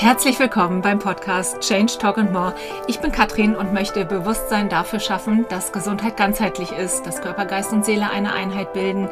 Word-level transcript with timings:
Herzlich 0.00 0.38
willkommen 0.38 0.80
beim 0.80 1.00
Podcast 1.00 1.58
Change 1.58 1.98
Talk 1.98 2.18
and 2.18 2.32
More. 2.32 2.54
Ich 2.86 3.00
bin 3.00 3.10
Katrin 3.10 3.56
und 3.56 3.72
möchte 3.72 4.04
Bewusstsein 4.04 4.68
dafür 4.68 5.00
schaffen, 5.00 5.44
dass 5.48 5.72
Gesundheit 5.72 6.16
ganzheitlich 6.16 6.70
ist, 6.70 7.02
dass 7.02 7.20
Körper, 7.20 7.46
Geist 7.46 7.72
und 7.72 7.84
Seele 7.84 8.08
eine 8.08 8.32
Einheit 8.32 8.72
bilden. 8.72 9.08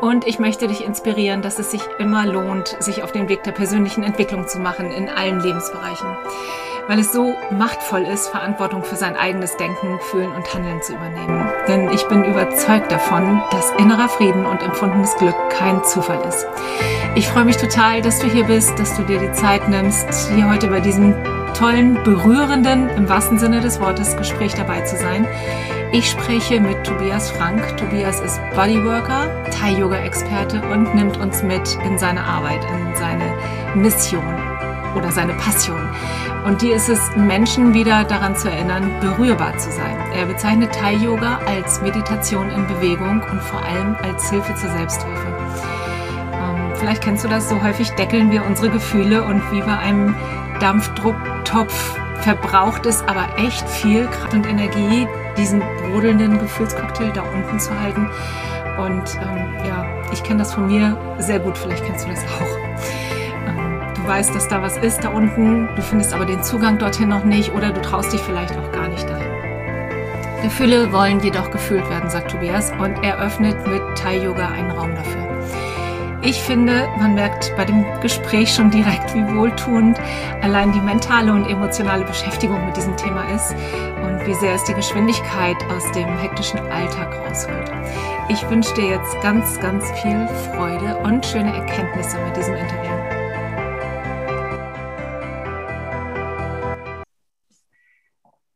Und 0.00 0.26
ich 0.26 0.38
möchte 0.38 0.66
dich 0.66 0.82
inspirieren, 0.82 1.42
dass 1.42 1.58
es 1.58 1.70
sich 1.70 1.82
immer 1.98 2.24
lohnt, 2.24 2.74
sich 2.80 3.02
auf 3.02 3.12
den 3.12 3.28
Weg 3.28 3.42
der 3.42 3.52
persönlichen 3.52 4.02
Entwicklung 4.02 4.48
zu 4.48 4.60
machen 4.60 4.90
in 4.90 5.10
allen 5.10 5.40
Lebensbereichen 5.40 6.16
weil 6.90 6.98
es 6.98 7.12
so 7.12 7.36
machtvoll 7.52 8.02
ist, 8.02 8.26
Verantwortung 8.30 8.82
für 8.82 8.96
sein 8.96 9.16
eigenes 9.16 9.56
Denken, 9.56 10.00
Fühlen 10.10 10.32
und 10.32 10.52
Handeln 10.52 10.82
zu 10.82 10.94
übernehmen. 10.94 11.48
Denn 11.70 11.88
ich 11.92 12.02
bin 12.08 12.24
überzeugt 12.24 12.90
davon, 12.90 13.40
dass 13.52 13.70
innerer 13.78 14.08
Frieden 14.08 14.44
und 14.44 14.60
empfundenes 14.60 15.14
Glück 15.18 15.36
kein 15.50 15.84
Zufall 15.84 16.20
ist. 16.26 16.44
Ich 17.14 17.28
freue 17.28 17.44
mich 17.44 17.58
total, 17.58 18.02
dass 18.02 18.18
du 18.18 18.26
hier 18.26 18.42
bist, 18.42 18.76
dass 18.76 18.96
du 18.96 19.04
dir 19.04 19.20
die 19.20 19.30
Zeit 19.30 19.68
nimmst, 19.68 20.32
hier 20.34 20.50
heute 20.50 20.66
bei 20.66 20.80
diesem 20.80 21.14
tollen, 21.56 22.02
berührenden, 22.02 22.88
im 22.96 23.08
wahrsten 23.08 23.38
Sinne 23.38 23.60
des 23.60 23.78
Wortes, 23.80 24.16
Gespräch 24.16 24.52
dabei 24.54 24.80
zu 24.80 24.96
sein. 24.96 25.28
Ich 25.92 26.10
spreche 26.10 26.60
mit 26.60 26.82
Tobias 26.82 27.30
Frank. 27.30 27.76
Tobias 27.76 28.18
ist 28.18 28.40
Bodyworker, 28.56 29.28
Thai-Yoga-Experte 29.52 30.60
und 30.72 30.92
nimmt 30.96 31.18
uns 31.18 31.44
mit 31.44 31.78
in 31.86 31.98
seine 31.98 32.24
Arbeit, 32.24 32.64
in 32.64 32.96
seine 32.96 33.32
Mission 33.76 34.24
oder 34.96 35.12
seine 35.12 35.34
Passion. 35.34 35.88
Und 36.44 36.62
die 36.62 36.70
ist 36.70 36.88
es, 36.88 37.14
Menschen 37.16 37.74
wieder 37.74 38.04
daran 38.04 38.34
zu 38.34 38.50
erinnern, 38.50 38.90
berührbar 39.00 39.56
zu 39.58 39.70
sein. 39.70 39.96
Er 40.14 40.26
bezeichnet 40.26 40.74
Thai-Yoga 40.74 41.40
als 41.46 41.82
Meditation 41.82 42.50
in 42.50 42.66
Bewegung 42.66 43.22
und 43.30 43.42
vor 43.42 43.62
allem 43.62 43.94
als 44.02 44.30
Hilfe 44.30 44.54
zur 44.54 44.70
Selbsthilfe. 44.70 45.26
Ähm, 46.32 46.72
vielleicht 46.76 47.02
kennst 47.02 47.24
du 47.24 47.28
das, 47.28 47.48
so 47.48 47.62
häufig 47.62 47.90
deckeln 47.90 48.30
wir 48.30 48.44
unsere 48.44 48.70
Gefühle 48.70 49.22
und 49.22 49.42
wie 49.52 49.60
bei 49.60 49.76
einem 49.76 50.14
Dampfdrucktopf 50.60 51.98
verbraucht 52.22 52.86
es 52.86 53.02
aber 53.02 53.26
echt 53.36 53.68
viel 53.68 54.06
Kraft 54.06 54.34
und 54.34 54.46
Energie, 54.46 55.06
diesen 55.36 55.60
brodelnden 55.60 56.38
Gefühlscocktail 56.38 57.12
da 57.12 57.22
unten 57.22 57.58
zu 57.58 57.78
halten. 57.78 58.08
Und 58.78 59.18
ähm, 59.22 59.66
ja, 59.66 59.86
ich 60.12 60.22
kenne 60.22 60.38
das 60.38 60.54
von 60.54 60.66
mir 60.66 60.96
sehr 61.18 61.38
gut, 61.38 61.56
vielleicht 61.58 61.84
kennst 61.84 62.06
du 62.06 62.10
das 62.10 62.24
auch 62.24 63.19
weißt, 64.06 64.34
dass 64.34 64.48
da 64.48 64.62
was 64.62 64.76
ist 64.76 65.04
da 65.04 65.08
unten, 65.08 65.68
du 65.74 65.82
findest 65.82 66.12
aber 66.14 66.24
den 66.24 66.42
Zugang 66.42 66.78
dorthin 66.78 67.08
noch 67.08 67.24
nicht 67.24 67.52
oder 67.52 67.70
du 67.70 67.80
traust 67.80 68.12
dich 68.12 68.20
vielleicht 68.20 68.56
auch 68.56 68.72
gar 68.72 68.88
nicht 68.88 69.08
dahin. 69.08 69.30
Gefühle 70.42 70.92
wollen 70.92 71.20
jedoch 71.20 71.50
gefühlt 71.50 71.88
werden, 71.90 72.08
sagt 72.08 72.30
Tobias, 72.30 72.72
und 72.72 73.02
er 73.02 73.18
öffnet 73.18 73.66
mit 73.66 73.82
Thai-Yoga 73.96 74.48
einen 74.48 74.70
Raum 74.70 74.94
dafür. 74.94 75.30
Ich 76.22 76.38
finde, 76.42 76.86
man 76.98 77.14
merkt 77.14 77.54
bei 77.56 77.64
dem 77.64 77.84
Gespräch 78.02 78.54
schon 78.54 78.70
direkt, 78.70 79.14
wie 79.14 79.26
wohltuend 79.34 79.98
allein 80.42 80.70
die 80.72 80.80
mentale 80.80 81.32
und 81.32 81.46
emotionale 81.46 82.04
Beschäftigung 82.04 82.64
mit 82.66 82.76
diesem 82.76 82.94
Thema 82.96 83.24
ist 83.34 83.54
und 84.02 84.26
wie 84.26 84.34
sehr 84.34 84.54
es 84.54 84.64
die 84.64 84.74
Geschwindigkeit 84.74 85.56
aus 85.74 85.90
dem 85.92 86.18
hektischen 86.18 86.60
Alltag 86.70 87.16
rausholt. 87.16 87.72
Ich 88.28 88.48
wünsche 88.50 88.74
dir 88.74 88.90
jetzt 88.90 89.18
ganz, 89.22 89.58
ganz 89.60 89.90
viel 90.02 90.28
Freude 90.52 90.96
und 90.98 91.24
schöne 91.24 91.54
Erkenntnisse 91.54 92.18
mit 92.26 92.36
diesem 92.36 92.54
Interview. 92.54 92.99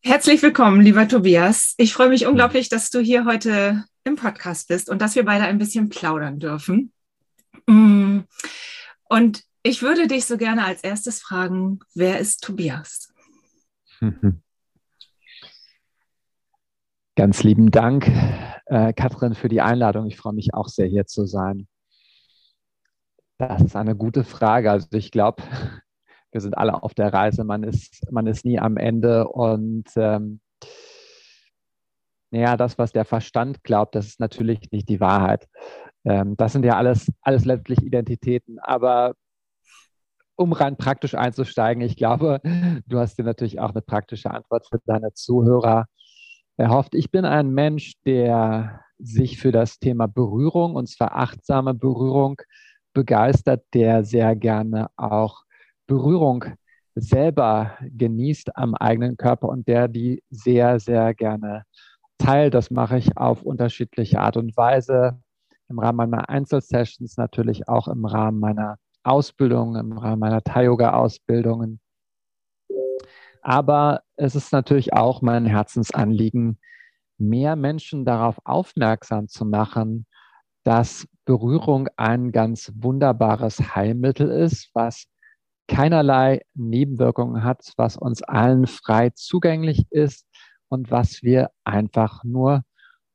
Herzlich 0.06 0.42
willkommen, 0.42 0.82
lieber 0.82 1.08
Tobias. 1.08 1.72
Ich 1.78 1.94
freue 1.94 2.10
mich 2.10 2.26
unglaublich, 2.26 2.68
dass 2.68 2.90
du 2.90 3.00
hier 3.00 3.24
heute 3.24 3.86
im 4.04 4.16
Podcast 4.16 4.68
bist 4.68 4.90
und 4.90 5.00
dass 5.00 5.14
wir 5.14 5.24
beide 5.24 5.44
ein 5.44 5.56
bisschen 5.56 5.88
plaudern 5.88 6.38
dürfen. 6.38 6.92
Mm. 7.66 8.18
Und 9.04 9.44
ich 9.62 9.80
würde 9.80 10.06
dich 10.06 10.26
so 10.26 10.36
gerne 10.36 10.66
als 10.66 10.84
erstes 10.84 11.22
fragen, 11.22 11.78
wer 11.94 12.18
ist 12.18 12.44
Tobias? 12.44 13.14
Ganz 17.16 17.42
lieben 17.42 17.70
Dank, 17.70 18.06
äh, 18.66 18.92
Katrin, 18.92 19.34
für 19.34 19.48
die 19.48 19.62
Einladung. 19.62 20.06
Ich 20.06 20.18
freue 20.18 20.34
mich 20.34 20.52
auch 20.52 20.68
sehr, 20.68 20.86
hier 20.86 21.06
zu 21.06 21.24
sein. 21.24 21.66
Das 23.38 23.62
ist 23.62 23.74
eine 23.74 23.96
gute 23.96 24.22
Frage. 24.24 24.70
Also 24.70 24.86
ich 24.92 25.10
glaube, 25.10 25.42
wir 26.34 26.40
sind 26.40 26.58
alle 26.58 26.82
auf 26.82 26.94
der 26.94 27.12
Reise, 27.12 27.44
man 27.44 27.62
ist, 27.62 28.10
man 28.10 28.26
ist 28.26 28.44
nie 28.44 28.58
am 28.58 28.76
Ende 28.76 29.28
und 29.28 29.84
ähm, 29.96 30.40
ja, 32.32 32.56
das, 32.56 32.76
was 32.76 32.90
der 32.90 33.04
Verstand 33.04 33.62
glaubt, 33.62 33.94
das 33.94 34.06
ist 34.06 34.18
natürlich 34.18 34.72
nicht 34.72 34.88
die 34.88 34.98
Wahrheit. 34.98 35.46
Ähm, 36.04 36.36
das 36.36 36.52
sind 36.52 36.64
ja 36.64 36.76
alles, 36.76 37.12
alles 37.22 37.44
letztlich 37.44 37.80
Identitäten, 37.82 38.58
aber 38.58 39.14
um 40.34 40.52
rein 40.52 40.76
praktisch 40.76 41.14
einzusteigen, 41.14 41.84
ich 41.84 41.96
glaube, 41.96 42.40
du 42.86 42.98
hast 42.98 43.16
dir 43.16 43.24
natürlich 43.24 43.60
auch 43.60 43.70
eine 43.70 43.82
praktische 43.82 44.32
Antwort 44.32 44.66
für 44.68 44.80
deine 44.84 45.12
Zuhörer 45.12 45.86
erhofft. 46.56 46.96
Ich 46.96 47.12
bin 47.12 47.24
ein 47.24 47.50
Mensch, 47.50 47.92
der 48.04 48.80
sich 48.98 49.38
für 49.38 49.52
das 49.52 49.78
Thema 49.78 50.08
Berührung, 50.08 50.74
und 50.74 50.88
zwar 50.88 51.14
achtsame 51.16 51.74
Berührung, 51.74 52.42
begeistert, 52.92 53.64
der 53.72 54.04
sehr 54.04 54.34
gerne 54.34 54.88
auch 54.96 55.44
Berührung 55.86 56.44
selber 56.94 57.76
genießt 57.80 58.56
am 58.56 58.74
eigenen 58.74 59.16
Körper 59.16 59.48
und 59.48 59.66
der 59.68 59.88
die 59.88 60.22
sehr, 60.30 60.78
sehr 60.78 61.14
gerne 61.14 61.64
teilt. 62.18 62.54
Das 62.54 62.70
mache 62.70 62.98
ich 62.98 63.16
auf 63.16 63.42
unterschiedliche 63.42 64.20
Art 64.20 64.36
und 64.36 64.56
Weise. 64.56 65.20
Im 65.68 65.78
Rahmen 65.78 65.96
meiner 65.96 66.28
Einzelsessions, 66.28 67.16
natürlich 67.16 67.68
auch 67.68 67.88
im 67.88 68.04
Rahmen 68.04 68.38
meiner 68.38 68.76
Ausbildung, 69.02 69.76
im 69.76 69.96
Rahmen 69.98 70.20
meiner 70.20 70.42
Thai-Yoga-Ausbildungen. 70.42 71.80
Aber 73.42 74.02
es 74.16 74.34
ist 74.34 74.52
natürlich 74.52 74.92
auch 74.92 75.20
mein 75.20 75.44
Herzensanliegen, 75.44 76.58
mehr 77.18 77.56
Menschen 77.56 78.04
darauf 78.04 78.38
aufmerksam 78.44 79.28
zu 79.28 79.44
machen, 79.44 80.06
dass 80.64 81.06
Berührung 81.24 81.88
ein 81.96 82.32
ganz 82.32 82.72
wunderbares 82.74 83.74
Heilmittel 83.74 84.30
ist, 84.30 84.70
was 84.74 85.06
keinerlei 85.68 86.42
Nebenwirkungen 86.54 87.42
hat, 87.42 87.72
was 87.76 87.96
uns 87.96 88.22
allen 88.22 88.66
frei 88.66 89.10
zugänglich 89.10 89.86
ist 89.90 90.26
und 90.68 90.90
was 90.90 91.22
wir 91.22 91.50
einfach 91.64 92.24
nur 92.24 92.64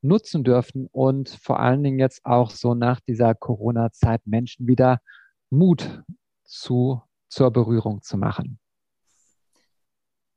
nutzen 0.01 0.43
dürfen 0.43 0.87
und 0.91 1.29
vor 1.29 1.59
allen 1.59 1.83
Dingen 1.83 1.99
jetzt 1.99 2.25
auch 2.25 2.51
so 2.51 2.73
nach 2.73 2.99
dieser 3.01 3.35
Corona-Zeit 3.35 4.21
Menschen 4.25 4.67
wieder 4.67 5.01
Mut 5.49 6.03
zu, 6.45 7.01
zur 7.27 7.51
Berührung 7.51 8.01
zu 8.01 8.17
machen. 8.17 8.59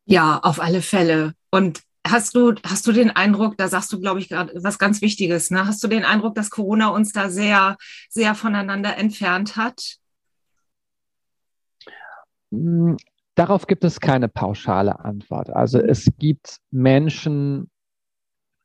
Ja, 0.05 0.41
auf 0.41 0.61
alle 0.61 0.83
Fälle. 0.83 1.35
Und 1.51 1.83
hast 2.05 2.35
du, 2.35 2.55
hast 2.65 2.87
du 2.87 2.93
den 2.93 3.11
Eindruck, 3.11 3.57
da 3.57 3.69
sagst 3.69 3.93
du, 3.93 4.01
glaube 4.01 4.21
ich, 4.21 4.29
gerade 4.29 4.53
was 4.63 4.79
ganz 4.79 5.01
Wichtiges, 5.01 5.51
ne? 5.51 5.67
Hast 5.67 5.83
du 5.85 5.89
den 5.89 6.05
Eindruck, 6.05 6.35
dass 6.35 6.51
Corona 6.51 6.89
uns 6.89 7.13
da 7.13 7.31
sehr, 7.31 7.77
sehr 8.09 8.35
voneinander 8.35 8.97
entfernt 8.97 9.57
hat? 9.57 9.99
Hm, 12.53 12.97
darauf 13.35 13.67
gibt 13.67 13.83
es 13.83 13.99
keine 13.99 14.29
pauschale 14.29 15.01
Antwort. 15.01 15.51
Also 15.51 15.81
es 15.81 16.09
gibt 16.19 16.59
Menschen, 16.71 17.71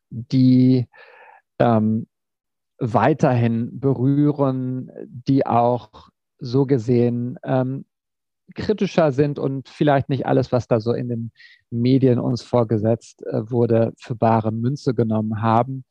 die 0.09 0.87
ähm, 1.59 2.07
weiterhin 2.77 3.79
berühren, 3.79 4.91
die 5.07 5.45
auch 5.45 6.09
so 6.39 6.65
gesehen 6.65 7.39
ähm, 7.43 7.85
kritischer 8.53 9.11
sind 9.11 9.39
und 9.39 9.67
vielleicht 9.67 10.09
nicht 10.09 10.25
alles, 10.25 10.51
was 10.51 10.67
da 10.67 10.79
so 10.79 10.93
in 10.93 11.09
den 11.09 11.31
Medien 11.69 12.19
uns 12.19 12.43
vorgesetzt 12.43 13.25
äh, 13.25 13.49
wurde, 13.49 13.93
für 13.97 14.15
bare 14.15 14.51
Münze 14.51 14.93
genommen 14.93 15.41
haben. 15.41 15.83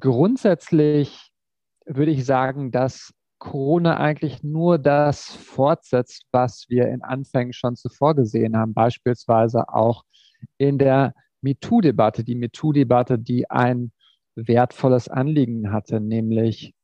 Grundsätzlich 0.00 1.30
würde 1.84 2.10
ich 2.10 2.24
sagen, 2.24 2.72
dass 2.72 3.12
Corona 3.38 3.98
eigentlich 3.98 4.42
nur 4.42 4.78
das 4.78 5.26
fortsetzt, 5.26 6.26
was 6.32 6.66
wir 6.68 6.88
in 6.88 7.02
Anfängen 7.02 7.52
schon 7.52 7.76
zuvor 7.76 8.14
gesehen 8.14 8.56
haben, 8.56 8.74
beispielsweise 8.74 9.68
auch 9.68 10.04
in 10.58 10.78
der 10.78 11.14
MeToo-Debatte, 11.42 12.24
die 12.24 12.34
MeToo-Debatte, 12.34 13.18
die 13.18 13.50
ein 13.50 13.92
wertvolles 14.34 15.08
Anliegen 15.08 15.72
hatte, 15.72 16.00
nämlich 16.00 16.74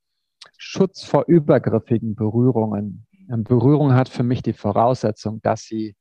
Schutz 0.59 1.05
vor 1.05 1.25
übergriffigen 1.27 2.15
Berührungen. 2.15 3.07
Berührung 3.29 3.95
hat 3.95 4.09
für 4.09 4.23
mich 4.23 4.43
die 4.43 4.53
Voraussetzung, 4.53 5.41
dass 5.43 5.63
sie 5.63 5.97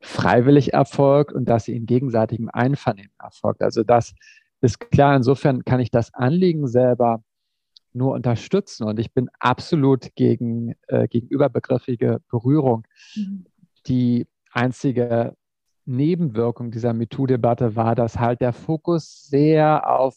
freiwillig 0.00 0.72
erfolgt 0.72 1.32
und 1.32 1.48
dass 1.48 1.64
sie 1.64 1.76
in 1.76 1.86
gegenseitigem 1.86 2.48
Einvernehmen 2.52 3.12
erfolgt. 3.20 3.62
Also 3.62 3.84
das 3.84 4.14
ist 4.60 4.80
klar. 4.90 5.14
Insofern 5.16 5.64
kann 5.64 5.80
ich 5.80 5.90
das 5.90 6.12
Anliegen 6.14 6.66
selber 6.66 7.22
nur 7.94 8.12
unterstützen. 8.12 8.84
Und 8.84 8.98
ich 8.98 9.12
bin 9.12 9.28
absolut 9.38 10.14
gegen, 10.14 10.74
äh, 10.88 11.08
gegen 11.08 11.28
überbegriffige 11.28 12.20
Berührung. 12.30 12.86
Mhm. 13.14 13.46
Die 13.86 14.26
einzige 14.52 15.36
Nebenwirkung 15.84 16.70
dieser 16.70 16.92
MeToo-Debatte 16.92 17.76
war, 17.76 17.94
dass 17.94 18.18
halt 18.18 18.40
der 18.40 18.52
Fokus 18.52 19.26
sehr 19.28 19.90
auf 19.90 20.16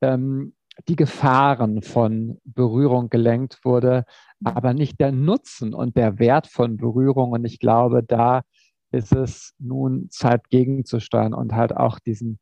ähm, 0.00 0.54
die 0.88 0.96
Gefahren 0.96 1.82
von 1.82 2.38
Berührung 2.44 3.08
gelenkt 3.08 3.64
wurde, 3.64 4.04
aber 4.44 4.74
nicht 4.74 5.00
der 5.00 5.12
Nutzen 5.12 5.72
und 5.72 5.96
der 5.96 6.18
Wert 6.18 6.46
von 6.46 6.76
Berührung. 6.76 7.32
Und 7.32 7.44
ich 7.44 7.58
glaube, 7.60 8.02
da 8.02 8.42
ist 8.90 9.12
es 9.12 9.54
nun 9.58 10.08
Zeit 10.10 10.48
gegenzusteuern 10.50 11.34
und 11.34 11.54
halt 11.54 11.76
auch 11.76 11.98
diesen 11.98 12.38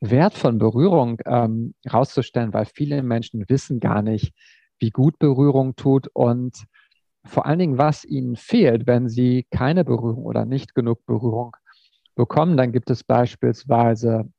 Wert 0.00 0.34
von 0.34 0.58
Berührung 0.58 1.20
ähm, 1.26 1.74
rauszustellen, 1.90 2.54
weil 2.54 2.64
viele 2.66 3.02
Menschen 3.02 3.44
wissen 3.48 3.80
gar 3.80 4.02
nicht, 4.02 4.34
wie 4.78 4.90
gut 4.90 5.18
Berührung 5.18 5.76
tut 5.76 6.08
und 6.14 6.64
vor 7.24 7.44
allen 7.44 7.58
Dingen, 7.58 7.78
was 7.78 8.04
ihnen 8.04 8.36
fehlt, 8.36 8.86
wenn 8.86 9.08
sie 9.08 9.46
keine 9.50 9.84
Berührung 9.84 10.24
oder 10.24 10.46
nicht 10.46 10.74
genug 10.74 11.04
Berührung 11.04 11.54
bekommen. 12.14 12.56
Dann 12.56 12.72
gibt 12.72 12.90
es 12.90 13.04
beispielsweise 13.04 14.30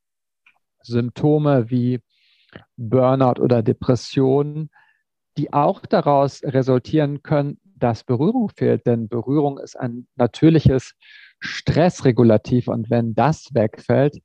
Symptome 0.81 1.69
wie 1.69 1.99
Burnout 2.75 3.39
oder 3.39 3.61
Depression, 3.61 4.69
die 5.37 5.53
auch 5.53 5.85
daraus 5.85 6.41
resultieren 6.43 7.21
können, 7.21 7.59
dass 7.63 8.03
Berührung 8.03 8.49
fehlt. 8.49 8.87
Denn 8.87 9.07
Berührung 9.07 9.59
ist 9.59 9.79
ein 9.79 10.07
natürliches 10.15 10.95
Stressregulativ 11.39 12.67
und 12.67 12.89
wenn 12.89 13.13
das 13.13 13.53
wegfällt, 13.53 14.17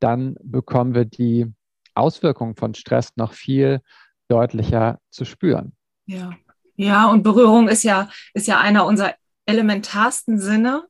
dann 0.00 0.36
bekommen 0.42 0.94
wir 0.94 1.04
die 1.04 1.52
Auswirkungen 1.94 2.56
von 2.56 2.74
Stress 2.74 3.10
noch 3.16 3.32
viel 3.32 3.80
deutlicher 4.28 4.98
zu 5.10 5.24
spüren. 5.24 5.74
Ja, 6.06 6.34
ja, 6.76 7.06
und 7.06 7.22
Berührung 7.22 7.68
ist 7.68 7.82
ja, 7.84 8.10
ist 8.34 8.46
ja 8.46 8.60
einer 8.60 8.84
unserer 8.84 9.14
elementarsten 9.46 10.38
Sinne 10.38 10.86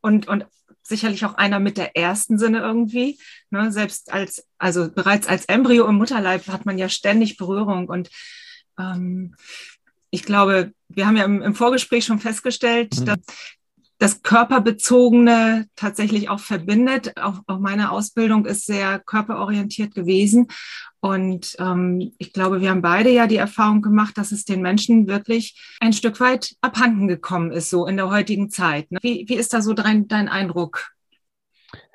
und, 0.00 0.28
und 0.28 0.46
sicherlich 0.82 1.24
auch 1.24 1.34
einer 1.34 1.60
mit 1.60 1.78
der 1.78 1.96
ersten 1.96 2.38
Sinne 2.38 2.58
irgendwie. 2.58 3.18
Ne? 3.50 3.72
Selbst 3.72 4.12
als, 4.12 4.46
also 4.58 4.90
bereits 4.90 5.26
als 5.26 5.46
Embryo 5.46 5.86
im 5.86 5.96
Mutterleib 5.96 6.46
hat 6.48 6.66
man 6.66 6.78
ja 6.78 6.88
ständig 6.88 7.36
Berührung 7.36 7.88
und 7.88 8.10
ähm, 8.78 9.34
ich 10.10 10.24
glaube, 10.24 10.72
wir 10.88 11.06
haben 11.06 11.16
ja 11.16 11.24
im, 11.24 11.40
im 11.40 11.54
Vorgespräch 11.54 12.04
schon 12.04 12.18
festgestellt, 12.18 12.98
mhm. 12.98 13.04
dass 13.06 13.18
das 14.00 14.22
Körperbezogene 14.22 15.66
tatsächlich 15.76 16.30
auch 16.30 16.40
verbindet. 16.40 17.12
Auch, 17.20 17.40
auch 17.46 17.58
meine 17.58 17.92
Ausbildung 17.92 18.46
ist 18.46 18.64
sehr 18.64 18.98
körperorientiert 18.98 19.94
gewesen. 19.94 20.48
Und 21.00 21.54
ähm, 21.58 22.10
ich 22.16 22.32
glaube, 22.32 22.62
wir 22.62 22.70
haben 22.70 22.80
beide 22.80 23.10
ja 23.10 23.26
die 23.26 23.36
Erfahrung 23.36 23.82
gemacht, 23.82 24.16
dass 24.16 24.32
es 24.32 24.46
den 24.46 24.62
Menschen 24.62 25.06
wirklich 25.06 25.76
ein 25.80 25.92
Stück 25.92 26.18
weit 26.18 26.56
abhanden 26.62 27.08
gekommen 27.08 27.52
ist, 27.52 27.68
so 27.68 27.86
in 27.86 27.98
der 27.98 28.10
heutigen 28.10 28.48
Zeit. 28.48 28.90
Ne? 28.90 28.98
Wie, 29.02 29.26
wie 29.28 29.34
ist 29.34 29.52
da 29.52 29.60
so 29.60 29.74
dein, 29.74 30.08
dein 30.08 30.30
Eindruck, 30.30 30.92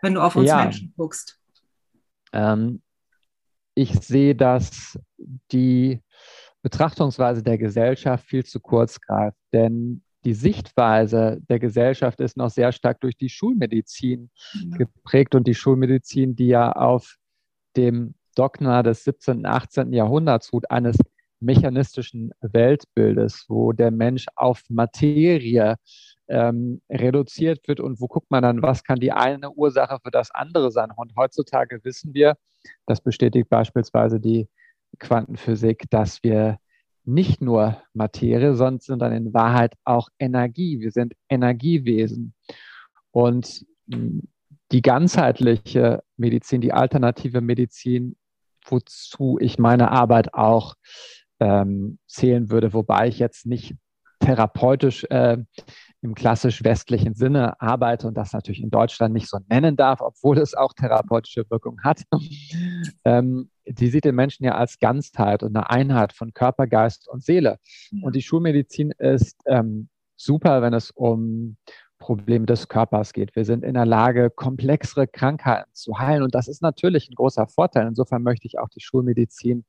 wenn 0.04 0.13
du 0.13 0.22
auf 0.22 0.36
uns 0.36 0.48
ja. 0.48 0.62
Menschen 0.62 0.94
guckst? 0.96 1.40
Ähm, 2.34 2.84
ich 3.74 3.92
sehe, 4.02 4.36
dass 4.36 5.00
die 5.52 6.04
Betrachtungsweise 6.62 7.42
der 7.42 7.57
Gesellschaft 7.57 8.28
viel 8.28 8.46
zu 8.46 8.60
kurz 8.60 9.02
greift. 9.02 9.38
Denn 9.52 10.04
die 10.25 10.33
Sichtweise 10.33 11.39
der 11.50 11.60
Gesellschaft 11.60 12.19
ist 12.19 12.36
noch 12.36 12.50
sehr 12.50 12.72
stark 12.72 13.00
durch 13.01 13.16
die 13.16 13.30
Schulmedizin 13.30 14.31
ja. 14.54 14.77
geprägt 14.77 15.36
und 15.36 15.48
die 15.48 15.56
Schulmedizin, 15.56 16.36
die 16.36 16.48
ja 16.48 16.72
auf 16.72 17.18
dem 17.77 18.16
Dogma 18.36 18.83
des 18.83 19.04
17. 19.04 19.38
und 19.38 19.45
18. 19.45 19.94
Jahrhunderts 19.94 20.51
ruht, 20.51 20.69
eines 20.69 20.98
mechanistischen 21.39 22.31
Weltbildes, 22.42 23.45
wo 23.48 23.72
der 23.72 23.92
Mensch 23.92 24.25
auf 24.36 24.63
Materie 24.69 25.75
ähm, 26.28 26.81
reduziert 26.89 27.68
wird 27.68 27.80
und 27.80 28.01
wo 28.01 28.07
guckt 28.07 28.31
man 28.31 28.42
dann, 28.42 28.62
was 28.62 28.83
kann 28.83 29.00
die 29.00 29.12
eine 29.12 29.51
Ursache 29.51 30.00
für 30.04 30.12
das 30.12 30.31
andere 30.31 30.71
sein. 30.71 30.89
Und 30.95 31.16
heutzutage 31.16 31.83
wissen 31.83 32.13
wir, 32.13 32.36
das 32.88 33.01
bestätigt 33.01 33.50
beispielsweise 33.50 34.19
die 34.19 34.48
Quantenphysik, 34.98 35.83
dass 35.89 36.24
wir 36.24 36.57
nicht 37.07 37.42
nur 37.42 37.81
Materie, 37.94 38.56
sondern 38.56 39.13
in 39.13 39.34
Wahrheit 39.34 39.74
auch 39.84 40.10
Energie. 40.19 40.80
Wir 40.80 40.92
sind 40.92 41.13
Energiewesen. 41.30 42.34
Und 43.12 43.66
die 44.72 44.81
ganzheitliche 44.81 46.04
Medizin, 46.18 46.62
die 46.62 46.74
alternative 46.74 47.42
Medizin, 47.42 48.16
wozu 48.68 49.38
ich 49.40 49.60
meine 49.60 49.92
Arbeit 49.92 50.34
auch 50.34 50.75
ähm, 51.40 52.00
zählen 52.07 52.50
würde, 52.50 52.74
wobei 52.74 53.07
ich 53.07 53.19
jetzt 53.19 53.46
nicht 53.46 53.75
therapeutisch 54.19 55.06
äh, 55.10 55.38
im 56.01 56.13
klassisch 56.13 56.63
westlichen 56.63 57.15
Sinne 57.15 57.59
arbeite 57.59 58.07
und 58.07 58.15
das 58.15 58.33
natürlich 58.33 58.62
in 58.62 58.69
Deutschland 58.69 59.13
nicht 59.13 59.27
so 59.27 59.39
nennen 59.50 59.75
darf, 59.75 60.01
obwohl 60.01 60.38
es 60.38 60.53
auch 60.53 60.74
therapeutische 60.74 61.50
Wirkung 61.50 61.81
hat. 61.83 62.03
ähm, 63.06 63.50
die 63.68 63.88
sieht 63.88 64.06
den 64.06 64.15
Menschen 64.15 64.45
ja 64.45 64.56
als 64.56 64.80
Ganzheit 64.80 65.42
und 65.42 65.56
eine 65.56 65.69
Einheit 65.69 66.13
von 66.13 66.33
Körper, 66.33 66.68
Geist 66.68 67.07
und 67.07 67.24
Seele. 67.24 67.57
Und 68.03 68.15
die 68.15 68.21
Schulmedizin 68.21 68.92
ist 68.92 69.42
ähm, 69.47 69.89
super, 70.15 70.62
wenn 70.62 70.74
es 70.74 70.92
um 70.92 71.57
Probleme 71.97 72.45
des 72.45 72.68
Körpers 72.68 73.13
geht. 73.13 73.36
Wir 73.36 73.45
sind 73.45 73.63
in 73.63 73.74
der 73.74 73.86
Lage, 73.86 74.30
komplexere 74.30 75.07
Krankheiten 75.07 75.69
zu 75.74 75.97
heilen. 75.97 76.24
Und 76.24 76.36
das 76.36 76.47
ist 76.47 76.62
natürlich 76.62 77.09
ein 77.09 77.15
großer 77.15 77.47
Vorteil. 77.47 77.88
Insofern 77.88 78.21
möchte 78.21 78.47
ich 78.47 78.59
auch 78.59 78.69
die 78.69 78.81
Schulmedizin 78.81 79.65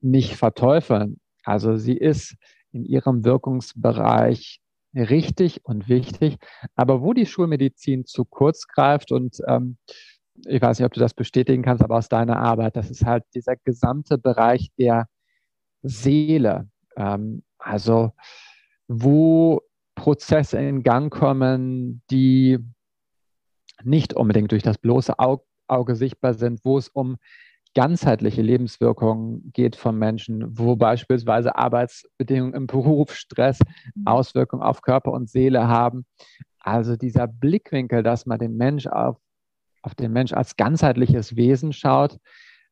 nicht 0.00 0.36
verteufeln. 0.36 1.20
Also 1.44 1.76
sie 1.76 1.96
ist 1.96 2.36
in 2.72 2.84
ihrem 2.84 3.24
Wirkungsbereich 3.24 4.59
richtig 4.94 5.64
und 5.64 5.88
wichtig. 5.88 6.38
Aber 6.74 7.02
wo 7.02 7.12
die 7.12 7.26
Schulmedizin 7.26 8.06
zu 8.06 8.24
kurz 8.24 8.66
greift 8.66 9.12
und 9.12 9.38
ähm, 9.46 9.76
ich 10.46 10.62
weiß 10.62 10.78
nicht, 10.78 10.86
ob 10.86 10.92
du 10.92 11.00
das 11.00 11.14
bestätigen 11.14 11.62
kannst, 11.62 11.82
aber 11.84 11.96
aus 11.96 12.08
deiner 12.08 12.38
Arbeit, 12.38 12.76
das 12.76 12.90
ist 12.90 13.04
halt 13.04 13.24
dieser 13.34 13.56
gesamte 13.56 14.16
Bereich 14.16 14.70
der 14.78 15.06
Seele. 15.82 16.68
Ähm, 16.96 17.42
also 17.58 18.12
wo 18.88 19.60
Prozesse 19.94 20.58
in 20.58 20.82
Gang 20.82 21.12
kommen, 21.12 22.02
die 22.10 22.58
nicht 23.82 24.14
unbedingt 24.14 24.52
durch 24.52 24.62
das 24.62 24.78
bloße 24.78 25.14
Auge 25.18 25.94
sichtbar 25.94 26.34
sind, 26.34 26.64
wo 26.64 26.78
es 26.78 26.88
um 26.88 27.18
ganzheitliche 27.74 28.42
Lebenswirkungen 28.42 29.52
geht 29.52 29.76
von 29.76 29.96
Menschen, 29.96 30.58
wo 30.58 30.76
beispielsweise 30.76 31.56
Arbeitsbedingungen 31.56 32.54
im 32.54 32.66
Beruf, 32.66 33.14
Stress 33.14 33.58
mhm. 33.94 34.06
Auswirkungen 34.06 34.62
auf 34.62 34.82
Körper 34.82 35.12
und 35.12 35.30
Seele 35.30 35.68
haben. 35.68 36.04
Also 36.58 36.96
dieser 36.96 37.26
Blickwinkel, 37.26 38.02
dass 38.02 38.26
man 38.26 38.38
den 38.38 38.56
Mensch 38.56 38.86
auf, 38.86 39.16
auf 39.82 39.94
den 39.94 40.12
Mensch 40.12 40.32
als 40.32 40.56
ganzheitliches 40.56 41.36
Wesen 41.36 41.72
schaut, 41.72 42.18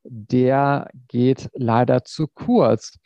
der 0.04 0.90
geht 1.08 1.48
leider 1.54 2.04
zu 2.04 2.26
kurz. 2.26 2.98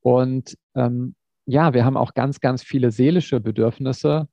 Und 0.00 0.56
ähm, 0.74 1.14
ja, 1.46 1.74
wir 1.74 1.84
haben 1.84 1.96
auch 1.96 2.14
ganz, 2.14 2.40
ganz 2.40 2.62
viele 2.62 2.90
seelische 2.90 3.40
Bedürfnisse. 3.40 4.28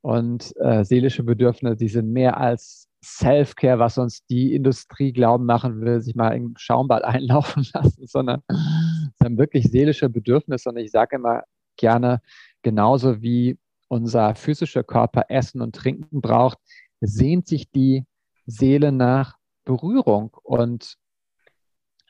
Und 0.00 0.52
äh, 0.56 0.84
seelische 0.84 1.22
Bedürfnisse, 1.22 1.76
die 1.76 1.88
sind 1.88 2.12
mehr 2.12 2.38
als 2.38 2.88
Self-Care, 3.04 3.78
was 3.78 3.98
uns 3.98 4.24
die 4.26 4.54
Industrie 4.54 5.12
glauben 5.12 5.44
machen 5.44 5.80
will, 5.80 6.00
sich 6.00 6.14
mal 6.14 6.30
im 6.30 6.54
Schaumbad 6.56 7.04
einlaufen 7.04 7.66
lassen, 7.72 8.06
sondern 8.06 8.42
es 8.48 9.18
sind 9.18 9.38
wirklich 9.38 9.70
seelische 9.70 10.08
Bedürfnisse. 10.08 10.68
Und 10.68 10.76
ich 10.76 10.90
sage 10.90 11.16
immer 11.16 11.42
gerne, 11.76 12.20
genauso 12.62 13.22
wie 13.22 13.58
unser 13.88 14.34
physischer 14.34 14.84
Körper 14.84 15.24
Essen 15.28 15.60
und 15.60 15.74
Trinken 15.74 16.20
braucht, 16.20 16.58
sehnt 17.00 17.46
sich 17.46 17.70
die 17.70 18.06
Seele 18.46 18.92
nach 18.92 19.36
Berührung. 19.64 20.36
Und 20.42 20.96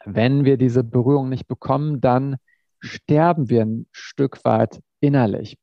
wenn 0.04 0.44
wir 0.44 0.56
diese 0.58 0.84
Berührung 0.84 1.28
nicht 1.28 1.48
bekommen, 1.48 2.00
dann 2.00 2.36
sterben 2.80 3.48
wir 3.48 3.64
ein 3.64 3.86
Stück 3.92 4.44
weit 4.44 4.80
innerlich. 5.00 5.58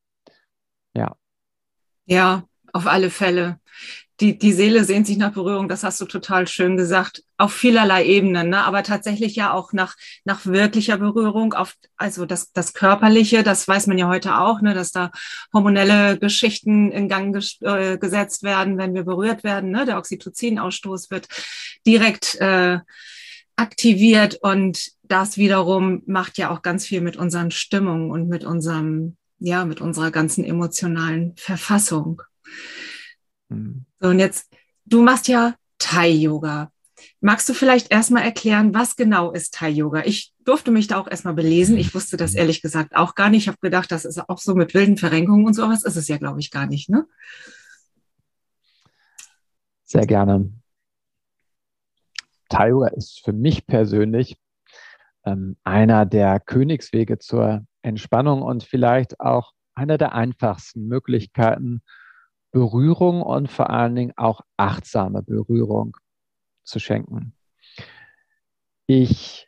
Ja. 0.94 1.16
Ja, 2.06 2.44
auf 2.74 2.88
alle 2.88 3.10
Fälle 3.10 3.60
die, 4.20 4.38
die 4.38 4.52
Seele 4.52 4.84
sehnt 4.84 5.08
sich 5.08 5.18
nach 5.18 5.32
Berührung, 5.32 5.70
das 5.70 5.84
hast 5.84 6.02
du 6.02 6.06
total 6.06 6.48
schön 6.48 6.76
gesagt, 6.76 7.24
auf 7.38 7.54
vielerlei 7.54 8.06
Ebenen, 8.06 8.50
ne? 8.50 8.64
aber 8.64 8.84
tatsächlich 8.84 9.36
ja 9.36 9.54
auch 9.54 9.72
nach, 9.72 9.96
nach 10.26 10.46
wirklicher 10.46 10.98
Berührung, 10.98 11.54
auf, 11.54 11.76
also 11.96 12.26
das, 12.26 12.52
das 12.52 12.74
Körperliche, 12.74 13.44
das 13.44 13.68
weiß 13.68 13.88
man 13.88 13.98
ja 13.98 14.08
heute 14.08 14.38
auch, 14.38 14.62
ne? 14.62 14.74
dass 14.74 14.92
da 14.92 15.12
hormonelle 15.54 16.20
Geschichten 16.20 16.92
in 16.92 17.08
Gang 17.08 17.34
ges 17.34 17.62
äh, 17.62 17.98
gesetzt 17.98 18.44
werden, 18.44 18.78
wenn 18.78 18.94
wir 18.94 19.04
berührt 19.04 19.44
werden. 19.44 19.72
Ne? 19.72 19.86
Der 19.86 19.98
Oxytocin-Ausstoß 19.98 21.12
wird 21.12 21.28
direkt 21.88 22.36
äh, 22.42 22.80
aktiviert 23.56 24.40
und 24.42 24.92
das 25.04 25.38
wiederum 25.38 26.04
macht 26.06 26.38
ja 26.38 26.50
auch 26.50 26.62
ganz 26.62 26.86
viel 26.86 27.02
mit 27.02 27.16
unseren 27.16 27.52
Stimmungen 27.52 28.12
und 28.12 28.28
mit 28.28 28.44
unserem, 28.44 29.18
ja, 29.40 29.66
mit 29.66 29.82
unserer 29.82 30.12
ganzen 30.12 30.44
emotionalen 30.44 31.36
Verfassung. 31.36 32.22
Mhm. 33.50 33.86
So, 34.00 34.10
und 34.10 34.20
jetzt, 34.20 34.52
du 34.86 35.02
machst 35.02 35.28
ja 35.28 35.56
Thai-Yoga. 35.78 36.72
Magst 37.22 37.48
du 37.50 37.54
vielleicht 37.54 37.92
erstmal 37.92 38.24
erklären, 38.24 38.74
was 38.74 38.96
genau 38.96 39.32
ist 39.32 39.54
Thai-Yoga? 39.54 40.04
Ich 40.06 40.34
durfte 40.44 40.72
mich 40.72 40.88
da 40.88 41.00
auch 41.00 41.08
erstmal 41.08 41.34
belesen. 41.34 41.78
Ich 41.78 41.94
wusste 41.94 42.18
das 42.18 42.34
mhm. 42.34 42.40
ehrlich 42.40 42.62
gesagt 42.62 42.96
auch 42.96 43.16
gar 43.16 43.30
nicht. 43.30 43.44
Ich 43.44 43.48
habe 43.48 43.58
gedacht, 43.62 43.92
das 43.92 44.06
ist 44.06 44.30
auch 44.30 44.38
so 44.38 44.56
mit 44.56 44.74
wilden 44.74 44.98
Verrenkungen 44.98 45.46
und 45.46 45.54
sowas. 45.54 45.84
Ist 45.84 45.96
es 45.96 46.08
ja, 46.08 46.18
glaube 46.18 46.40
ich, 46.40 46.52
gar 46.52 46.66
nicht, 46.66 46.90
ne? 46.90 47.06
Sehr 49.86 50.06
gerne. 50.06 50.54
Thai-Yoga 52.50 52.88
ist 52.90 53.22
für 53.24 53.34
mich 53.34 53.66
persönlich 53.66 54.38
ähm, 55.26 55.58
einer 55.64 56.06
der 56.06 56.40
Königswege 56.40 57.20
zur 57.20 57.66
Entspannung 57.82 58.42
und 58.42 58.64
vielleicht 58.64 59.20
auch 59.20 59.54
einer 59.76 59.98
der 59.98 60.14
einfachsten 60.14 60.88
Möglichkeiten, 60.88 61.82
Berührung 62.52 63.22
und 63.22 63.50
vor 63.50 63.70
allen 63.70 63.96
Dingen 63.96 64.14
auch 64.18 64.42
achtsame 64.58 65.24
Berührung 65.24 65.96
zu 66.64 66.80
schenken. 66.80 67.34
Ich 68.88 69.48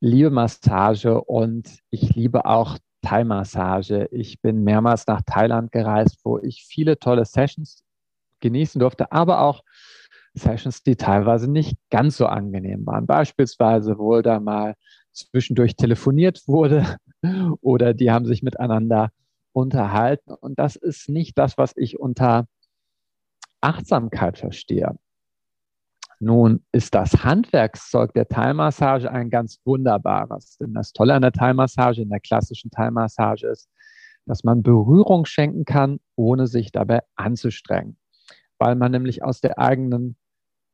liebe 0.00 0.30
Massage 0.30 1.20
und 1.20 1.78
ich 1.90 2.14
liebe 2.14 2.44
auch 2.44 2.78
Thai-Massage. 3.02 4.08
Ich 4.10 4.40
bin 4.40 4.64
mehrmals 4.64 5.06
nach 5.06 5.22
Thailand 5.24 5.72
gereist, 5.72 6.18
wo 6.24 6.38
ich 6.38 6.64
viele 6.66 6.98
tolle 6.98 7.24
Sessions 7.24 7.84
genießen 8.40 8.78
durfte, 8.78 9.12
aber 9.12 9.40
auch 9.40 9.62
Sessions, 10.34 10.82
die 10.82 10.96
teilweise 10.96 11.50
nicht 11.50 11.76
ganz 11.90 12.16
so 12.16 12.26
angenehm 12.26 12.86
waren. 12.86 13.06
Beispielsweise, 13.06 13.98
wo 13.98 14.20
da 14.22 14.40
mal 14.40 14.74
zwischendurch 15.12 15.76
telefoniert 15.76 16.42
wurde 16.46 16.96
oder 17.60 17.94
die 17.94 18.10
haben 18.10 18.26
sich 18.26 18.42
miteinander 18.42 19.10
unterhalten. 19.52 20.32
Und 20.32 20.58
das 20.58 20.76
ist 20.76 21.08
nicht 21.08 21.38
das, 21.38 21.58
was 21.58 21.72
ich 21.76 21.98
unter 21.98 22.46
Achtsamkeit 23.60 24.38
verstehe. 24.38 24.96
Nun 26.18 26.62
ist 26.72 26.94
das 26.94 27.24
Handwerkszeug 27.24 28.12
der 28.12 28.28
Teilmassage 28.28 29.10
ein 29.10 29.30
ganz 29.30 29.58
wunderbares. 29.64 30.58
Denn 30.58 30.74
das 30.74 30.92
Tolle 30.92 31.14
an 31.14 31.22
der 31.22 31.32
Teilmassage, 31.32 32.02
in 32.02 32.10
der 32.10 32.20
klassischen 32.20 32.70
Teilmassage 32.70 33.46
ist, 33.46 33.70
dass 34.26 34.44
man 34.44 34.62
Berührung 34.62 35.24
schenken 35.24 35.64
kann, 35.64 35.98
ohne 36.16 36.46
sich 36.46 36.72
dabei 36.72 37.00
anzustrengen. 37.16 37.96
Weil 38.58 38.76
man 38.76 38.92
nämlich 38.92 39.24
aus 39.24 39.40
der 39.40 39.58
eigenen 39.58 40.16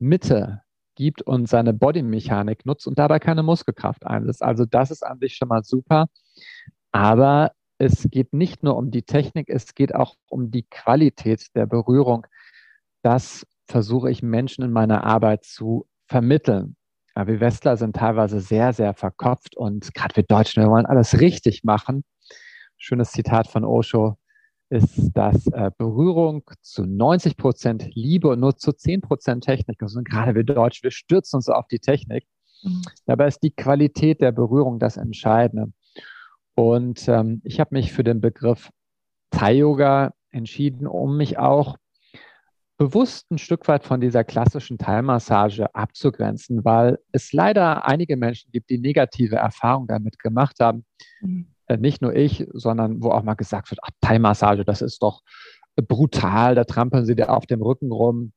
Mitte 0.00 0.62
gibt 0.97 1.23
und 1.23 1.49
seine 1.49 1.73
Bodymechanik 1.73 2.66
nutzt 2.66 2.88
und 2.88 2.99
dabei 2.99 3.21
keine 3.21 3.45
Muskelkraft 3.45 4.04
einsetzt. 4.04 4.42
Also 4.42 4.64
das 4.64 4.90
ist 4.90 5.06
an 5.06 5.21
sich 5.21 5.37
schon 5.37 5.49
mal 5.49 5.62
super. 5.62 6.06
Aber 6.90 7.52
es 7.78 8.09
geht 8.11 8.33
nicht 8.33 8.62
nur 8.62 8.76
um 8.76 8.90
die 8.90 9.02
Technik, 9.02 9.49
es 9.49 9.75
geht 9.75 9.95
auch 9.95 10.16
um 10.28 10.50
die 10.50 10.64
Qualität 10.64 11.54
der 11.54 11.66
Berührung. 11.66 12.26
Das 13.02 13.47
versuche 13.66 14.11
ich 14.11 14.23
Menschen 14.23 14.64
in 14.64 14.73
meiner 14.73 15.04
Arbeit 15.04 15.45
zu 15.45 15.87
vermitteln. 16.06 16.76
Ja, 17.14 17.26
wir 17.26 17.40
Westler 17.40 17.76
sind 17.76 17.97
teilweise 17.97 18.40
sehr, 18.40 18.73
sehr 18.73 18.95
verkopft 18.95 19.56
und 19.56 19.92
gerade 19.95 20.16
wir 20.16 20.23
Deutschen, 20.23 20.62
wir 20.62 20.71
wollen 20.71 20.87
alles 20.87 21.21
richtig 21.21 21.64
machen. 21.64 22.04
Schönes 22.76 23.12
Zitat 23.12 23.49
von 23.49 23.64
Osho 23.64 24.16
ist, 24.68 25.11
dass 25.14 25.47
äh, 25.49 25.71
Berührung 25.76 26.42
zu 26.61 26.85
90 26.85 27.37
Prozent 27.37 27.88
Liebe 27.95 28.28
und 28.28 28.40
nur 28.40 28.56
zu 28.56 28.73
10 28.73 29.00
Prozent 29.00 29.45
Technik 29.45 29.80
ist. 29.80 29.97
Und 29.97 30.09
gerade 30.09 30.35
wir 30.35 30.45
Deutschen, 30.45 30.83
wir 30.85 30.90
stürzen 30.90 31.37
uns 31.37 31.49
auf 31.49 31.68
die 31.68 31.78
Technik. 31.78 32.26
Mhm. 32.62 32.83
Dabei 33.06 33.28
ist 33.28 33.42
die 33.42 33.52
Qualität 33.52 34.21
der 34.21 34.33
Berührung 34.33 34.78
das 34.78 34.97
Entscheidende. 34.97 35.73
Und 36.56 37.06
ähm, 37.06 37.42
ich 37.44 37.60
habe 37.60 37.75
mich 37.75 37.92
für 37.92 38.02
den 38.02 38.20
Begriff 38.20 38.70
Thai-Yoga 39.30 40.14
entschieden, 40.30 40.86
um 40.86 41.16
mich 41.16 41.38
auch 41.38 41.76
bewusst 42.78 43.30
ein 43.30 43.38
Stück 43.38 43.68
weit 43.68 43.84
von 43.84 44.00
dieser 44.00 44.25
klassischen 44.25 44.78
Teilmassage 44.78 45.75
abzugrenzen, 45.75 46.64
weil 46.64 46.98
es 47.12 47.32
leider 47.32 47.86
einige 47.86 48.16
Menschen 48.16 48.50
gibt, 48.52 48.70
die 48.70 48.78
negative 48.78 49.36
Erfahrungen 49.36 49.86
damit 49.86 50.18
gemacht 50.18 50.56
haben. 50.60 50.84
Mhm. 51.20 51.48
Äh, 51.66 51.76
nicht 51.76 52.00
nur 52.00 52.14
ich, 52.14 52.46
sondern 52.52 53.02
wo 53.02 53.10
auch 53.10 53.22
mal 53.22 53.34
gesagt 53.34 53.70
wird, 53.70 53.80
ach, 53.82 53.90
Teilmassage, 54.00 54.64
das 54.64 54.82
ist 54.82 55.02
doch 55.02 55.22
brutal, 55.76 56.54
da 56.54 56.64
trampeln 56.64 57.04
sie 57.04 57.16
dir 57.16 57.30
auf 57.30 57.46
dem 57.46 57.60
Rücken 57.60 57.92
rum. 57.92 58.32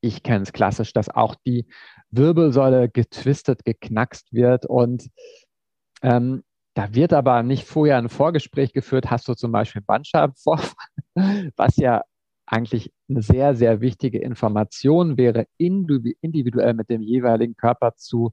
Ich 0.00 0.22
kenne 0.22 0.42
es 0.42 0.52
klassisch, 0.52 0.92
dass 0.92 1.08
auch 1.08 1.34
die 1.44 1.66
Wirbelsäule 2.10 2.88
getwistet, 2.88 3.64
geknackst 3.64 4.32
wird 4.32 4.66
und 4.66 5.08
ähm, 6.02 6.42
da 6.74 6.94
wird 6.94 7.12
aber 7.12 7.42
nicht 7.42 7.66
vorher 7.66 7.98
ein 7.98 8.08
Vorgespräch 8.08 8.72
geführt, 8.72 9.10
hast 9.10 9.28
du 9.28 9.34
zum 9.34 9.52
Beispiel 9.52 9.82
Bandscheibenvorfall, 9.82 10.74
was 11.56 11.76
ja 11.76 12.02
eigentlich 12.46 12.92
eine 13.08 13.22
sehr, 13.22 13.54
sehr 13.54 13.80
wichtige 13.80 14.18
Information 14.18 15.16
wäre, 15.16 15.46
individuell 15.58 16.74
mit 16.74 16.90
dem 16.90 17.02
jeweiligen 17.02 17.56
Körper 17.56 17.94
zu 17.96 18.32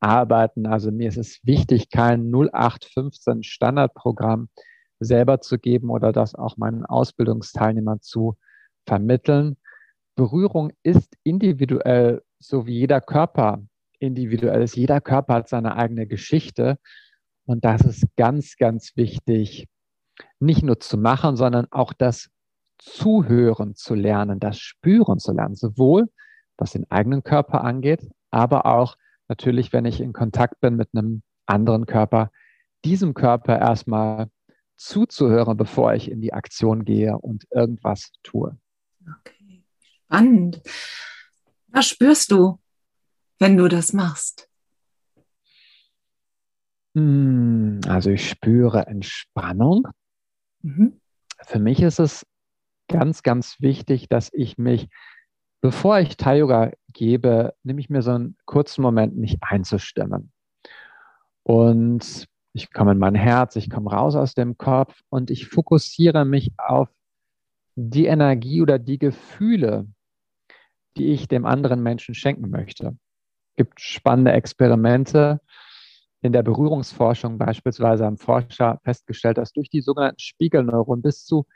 arbeiten. 0.00 0.66
Also 0.66 0.90
mir 0.90 1.08
ist 1.08 1.18
es 1.18 1.40
wichtig, 1.42 1.90
kein 1.90 2.30
0815 2.30 3.42
Standardprogramm 3.42 4.48
selber 4.98 5.40
zu 5.40 5.58
geben 5.58 5.90
oder 5.90 6.12
das 6.12 6.34
auch 6.34 6.56
meinen 6.56 6.84
Ausbildungsteilnehmern 6.84 8.00
zu 8.00 8.36
vermitteln. 8.86 9.56
Berührung 10.14 10.72
ist 10.82 11.16
individuell, 11.22 12.22
so 12.38 12.66
wie 12.66 12.78
jeder 12.78 13.00
Körper 13.00 13.62
individuell 13.98 14.62
ist. 14.62 14.76
Jeder 14.76 15.00
Körper 15.00 15.34
hat 15.34 15.48
seine 15.48 15.76
eigene 15.76 16.06
Geschichte. 16.06 16.78
Und 17.50 17.64
das 17.64 17.80
ist 17.80 18.06
ganz, 18.16 18.56
ganz 18.58 18.96
wichtig, 18.96 19.66
nicht 20.38 20.62
nur 20.62 20.78
zu 20.78 20.96
machen, 20.96 21.34
sondern 21.34 21.66
auch 21.72 21.92
das 21.92 22.30
Zuhören 22.78 23.74
zu 23.74 23.96
lernen, 23.96 24.38
das 24.38 24.60
Spüren 24.60 25.18
zu 25.18 25.32
lernen, 25.32 25.56
sowohl 25.56 26.08
was 26.56 26.70
den 26.70 26.88
eigenen 26.92 27.24
Körper 27.24 27.64
angeht, 27.64 28.08
aber 28.30 28.66
auch 28.66 28.96
natürlich, 29.26 29.72
wenn 29.72 29.84
ich 29.84 30.00
in 30.00 30.12
Kontakt 30.12 30.60
bin 30.60 30.76
mit 30.76 30.90
einem 30.94 31.24
anderen 31.46 31.86
Körper, 31.86 32.30
diesem 32.84 33.14
Körper 33.14 33.58
erstmal 33.58 34.30
zuzuhören, 34.76 35.56
bevor 35.56 35.92
ich 35.94 36.08
in 36.08 36.20
die 36.20 36.32
Aktion 36.32 36.84
gehe 36.84 37.18
und 37.18 37.48
irgendwas 37.50 38.12
tue. 38.22 38.56
Okay, 39.18 39.64
spannend. 40.04 40.62
Was 41.66 41.88
spürst 41.88 42.30
du, 42.30 42.60
wenn 43.40 43.56
du 43.56 43.66
das 43.66 43.92
machst? 43.92 44.49
Hm, 46.94 47.80
also 47.86 48.10
ich 48.10 48.28
spüre 48.28 48.86
Entspannung. 48.86 49.86
Mhm. 50.62 51.00
Für 51.42 51.58
mich 51.58 51.80
ist 51.80 52.00
es 52.00 52.26
ganz, 52.88 53.22
ganz 53.22 53.60
wichtig, 53.60 54.08
dass 54.08 54.30
ich 54.32 54.58
mich, 54.58 54.88
bevor 55.60 56.00
ich 56.00 56.16
Thai-Yoga 56.16 56.72
gebe, 56.92 57.54
nehme 57.62 57.80
ich 57.80 57.88
mir 57.88 58.02
so 58.02 58.10
einen 58.12 58.36
kurzen 58.44 58.82
Moment, 58.82 59.16
mich 59.16 59.38
einzustimmen. 59.40 60.32
Und 61.44 62.26
ich 62.52 62.72
komme 62.72 62.92
in 62.92 62.98
mein 62.98 63.14
Herz, 63.14 63.56
ich 63.56 63.70
komme 63.70 63.90
raus 63.90 64.16
aus 64.16 64.34
dem 64.34 64.58
Kopf 64.58 65.00
und 65.08 65.30
ich 65.30 65.46
fokussiere 65.46 66.24
mich 66.24 66.52
auf 66.58 66.88
die 67.76 68.06
Energie 68.06 68.60
oder 68.60 68.78
die 68.78 68.98
Gefühle, 68.98 69.86
die 70.96 71.12
ich 71.12 71.28
dem 71.28 71.46
anderen 71.46 71.82
Menschen 71.82 72.14
schenken 72.14 72.50
möchte. 72.50 72.96
Es 73.50 73.56
gibt 73.56 73.80
spannende 73.80 74.32
Experimente. 74.32 75.40
In 76.22 76.32
der 76.32 76.42
Berührungsforschung 76.42 77.38
beispielsweise 77.38 78.04
haben 78.04 78.18
Forscher 78.18 78.78
festgestellt, 78.84 79.38
dass 79.38 79.52
durch 79.52 79.70
die 79.70 79.80
sogenannten 79.80 80.20
Spiegelneuronen 80.20 81.02
bis 81.02 81.24
zu 81.24 81.46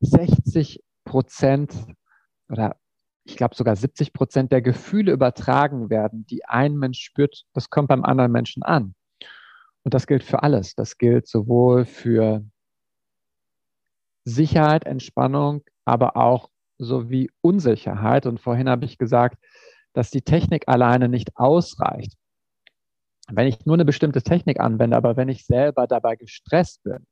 60 0.00 0.82
Prozent 1.04 1.74
oder 2.48 2.76
ich 3.24 3.36
glaube 3.36 3.54
sogar 3.54 3.76
70 3.76 4.12
Prozent 4.12 4.52
der 4.52 4.62
Gefühle 4.62 5.12
übertragen 5.12 5.90
werden, 5.90 6.26
die 6.26 6.46
ein 6.46 6.76
Mensch 6.76 7.00
spürt, 7.00 7.44
das 7.52 7.68
kommt 7.68 7.88
beim 7.88 8.04
anderen 8.04 8.32
Menschen 8.32 8.62
an. 8.62 8.94
Und 9.84 9.94
das 9.94 10.06
gilt 10.06 10.24
für 10.24 10.42
alles. 10.42 10.74
Das 10.74 10.98
gilt 10.98 11.28
sowohl 11.28 11.84
für 11.84 12.42
Sicherheit, 14.24 14.84
Entspannung, 14.84 15.62
aber 15.84 16.16
auch 16.16 16.50
sowie 16.78 17.30
Unsicherheit. 17.40 18.26
Und 18.26 18.40
vorhin 18.40 18.68
habe 18.68 18.84
ich 18.84 18.98
gesagt, 18.98 19.38
dass 19.92 20.10
die 20.10 20.22
Technik 20.22 20.68
alleine 20.68 21.08
nicht 21.08 21.36
ausreicht. 21.36 22.17
Wenn 23.30 23.46
ich 23.46 23.64
nur 23.66 23.76
eine 23.76 23.84
bestimmte 23.84 24.22
Technik 24.22 24.60
anwende, 24.60 24.96
aber 24.96 25.16
wenn 25.16 25.28
ich 25.28 25.44
selber 25.44 25.86
dabei 25.86 26.16
gestresst 26.16 26.82
bin, 26.82 27.06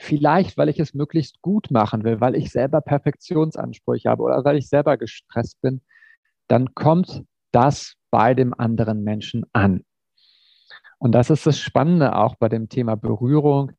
Vielleicht, 0.00 0.56
weil 0.56 0.68
ich 0.68 0.78
es 0.78 0.94
möglichst 0.94 1.42
gut 1.42 1.72
machen 1.72 2.04
will, 2.04 2.20
weil 2.20 2.36
ich 2.36 2.52
selber 2.52 2.80
Perfektionsansprüche 2.80 4.08
habe 4.08 4.22
oder 4.22 4.44
weil 4.44 4.56
ich 4.56 4.68
selber 4.68 4.96
gestresst 4.96 5.60
bin, 5.60 5.82
dann 6.46 6.72
kommt 6.76 7.24
das 7.50 7.94
bei 8.10 8.32
dem 8.32 8.54
anderen 8.54 9.02
Menschen 9.02 9.44
an. 9.52 9.84
Und 10.98 11.12
das 11.12 11.30
ist 11.30 11.46
das 11.46 11.58
Spannende 11.58 12.14
auch 12.14 12.36
bei 12.36 12.48
dem 12.48 12.68
Thema 12.68 12.94
Berührung, 12.94 13.72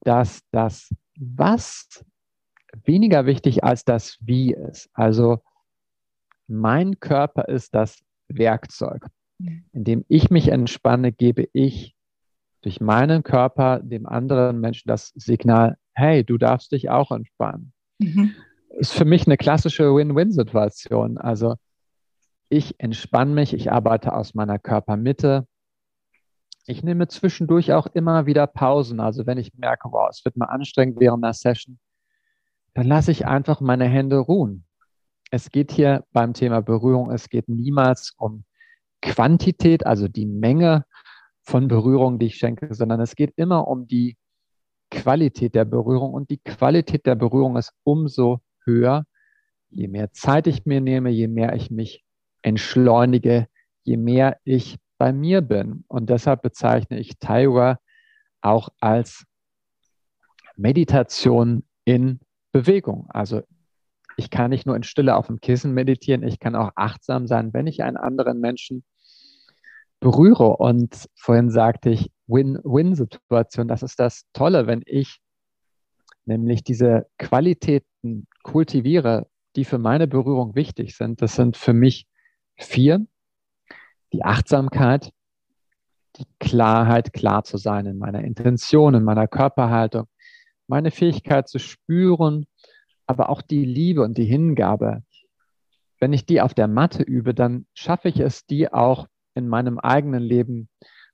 dass 0.00 0.42
das 0.50 0.94
Was 1.18 2.04
weniger 2.84 3.24
wichtig 3.24 3.64
als 3.64 3.84
das 3.84 4.18
Wie 4.20 4.52
ist. 4.52 4.90
Also 4.92 5.42
mein 6.46 7.00
Körper 7.00 7.48
ist 7.48 7.74
das 7.74 8.00
Werkzeug. 8.28 9.06
Mhm. 9.38 9.64
Indem 9.72 10.04
ich 10.08 10.30
mich 10.30 10.48
entspanne, 10.48 11.12
gebe 11.12 11.48
ich 11.52 11.94
durch 12.62 12.80
meinen 12.80 13.22
Körper 13.22 13.80
dem 13.80 14.06
anderen 14.06 14.60
Menschen 14.60 14.88
das 14.88 15.12
Signal, 15.14 15.76
hey, 15.94 16.24
du 16.24 16.38
darfst 16.38 16.72
dich 16.72 16.90
auch 16.90 17.10
entspannen. 17.10 17.72
Mhm. 17.98 18.34
Ist 18.70 18.92
für 18.92 19.04
mich 19.04 19.26
eine 19.26 19.36
klassische 19.36 19.94
Win-Win-Situation. 19.94 21.18
Also 21.18 21.54
ich 22.48 22.78
entspanne 22.78 23.32
mich, 23.32 23.54
ich 23.54 23.70
arbeite 23.72 24.14
aus 24.14 24.34
meiner 24.34 24.58
Körpermitte. 24.58 25.46
Ich 26.66 26.82
nehme 26.82 27.08
zwischendurch 27.08 27.72
auch 27.72 27.86
immer 27.86 28.26
wieder 28.26 28.46
Pausen. 28.46 29.00
Also 29.00 29.26
wenn 29.26 29.38
ich 29.38 29.54
merke, 29.54 29.88
wow, 29.90 30.08
es 30.10 30.24
wird 30.24 30.36
mal 30.36 30.46
anstrengend 30.46 31.00
während 31.00 31.24
einer 31.24 31.32
Session, 31.32 31.78
dann 32.74 32.86
lasse 32.86 33.10
ich 33.10 33.26
einfach 33.26 33.60
meine 33.60 33.86
Hände 33.86 34.18
ruhen. 34.18 34.64
Es 35.30 35.50
geht 35.50 35.72
hier 35.72 36.04
beim 36.12 36.32
Thema 36.32 36.62
Berührung, 36.62 37.10
es 37.10 37.28
geht 37.28 37.48
niemals 37.48 38.14
um 38.16 38.44
Quantität, 39.02 39.86
also 39.86 40.08
die 40.08 40.26
Menge, 40.26 40.84
von 41.42 41.66
Berührung, 41.66 42.18
die 42.18 42.26
ich 42.26 42.36
schenke, 42.36 42.74
sondern 42.74 43.00
es 43.00 43.16
geht 43.16 43.32
immer 43.36 43.68
um 43.68 43.88
die 43.88 44.18
Qualität 44.90 45.54
der 45.54 45.64
Berührung 45.64 46.12
und 46.12 46.28
die 46.28 46.40
Qualität 46.44 47.06
der 47.06 47.14
Berührung 47.14 47.56
ist 47.56 47.72
umso 47.84 48.40
höher, 48.66 49.06
Je 49.70 49.88
mehr 49.88 50.12
Zeit 50.12 50.46
ich 50.46 50.64
mir 50.64 50.80
nehme, 50.80 51.10
je 51.10 51.28
mehr 51.28 51.54
ich 51.54 51.70
mich 51.70 52.04
entschleunige, 52.42 53.48
je 53.82 53.96
mehr 53.96 54.38
ich 54.44 54.78
bei 54.96 55.12
mir 55.12 55.42
bin. 55.42 55.84
Und 55.88 56.10
deshalb 56.10 56.42
bezeichne 56.42 56.98
ich 56.98 57.18
Taiwa 57.18 57.78
auch 58.40 58.70
als 58.80 59.24
Meditation 60.56 61.64
in 61.84 62.20
Bewegung. 62.52 63.08
Also 63.10 63.42
ich 64.18 64.30
kann 64.30 64.50
nicht 64.50 64.66
nur 64.66 64.74
in 64.74 64.82
Stille 64.82 65.16
auf 65.16 65.28
dem 65.28 65.40
Kissen 65.40 65.72
meditieren, 65.72 66.24
ich 66.24 66.40
kann 66.40 66.56
auch 66.56 66.72
achtsam 66.74 67.28
sein, 67.28 67.54
wenn 67.54 67.68
ich 67.68 67.84
einen 67.84 67.96
anderen 67.96 68.40
Menschen 68.40 68.82
berühre. 70.00 70.56
Und 70.56 71.08
vorhin 71.14 71.50
sagte 71.50 71.90
ich 71.90 72.10
Win-Win-Situation. 72.26 73.68
Das 73.68 73.84
ist 73.84 74.00
das 74.00 74.24
Tolle, 74.32 74.66
wenn 74.66 74.82
ich 74.86 75.20
nämlich 76.24 76.64
diese 76.64 77.06
Qualitäten 77.18 78.26
kultiviere, 78.42 79.28
die 79.54 79.64
für 79.64 79.78
meine 79.78 80.08
Berührung 80.08 80.56
wichtig 80.56 80.96
sind. 80.96 81.22
Das 81.22 81.36
sind 81.36 81.56
für 81.56 81.72
mich 81.72 82.08
vier. 82.56 83.06
Die 84.12 84.24
Achtsamkeit, 84.24 85.12
die 86.16 86.26
Klarheit, 86.40 87.12
klar 87.12 87.44
zu 87.44 87.56
sein 87.56 87.86
in 87.86 87.98
meiner 87.98 88.24
Intention, 88.24 88.94
in 88.94 89.04
meiner 89.04 89.28
Körperhaltung, 89.28 90.06
meine 90.66 90.90
Fähigkeit 90.90 91.48
zu 91.48 91.60
spüren, 91.60 92.46
aber 93.08 93.30
auch 93.30 93.42
die 93.42 93.64
Liebe 93.64 94.02
und 94.02 94.18
die 94.18 94.24
Hingabe. 94.24 95.02
Wenn 95.98 96.12
ich 96.12 96.26
die 96.26 96.40
auf 96.40 96.54
der 96.54 96.68
Matte 96.68 97.02
übe, 97.02 97.34
dann 97.34 97.66
schaffe 97.74 98.08
ich 98.08 98.20
es, 98.20 98.46
die 98.46 98.72
auch 98.72 99.08
in 99.34 99.48
meinem 99.48 99.78
eigenen 99.78 100.22
Leben 100.22 100.68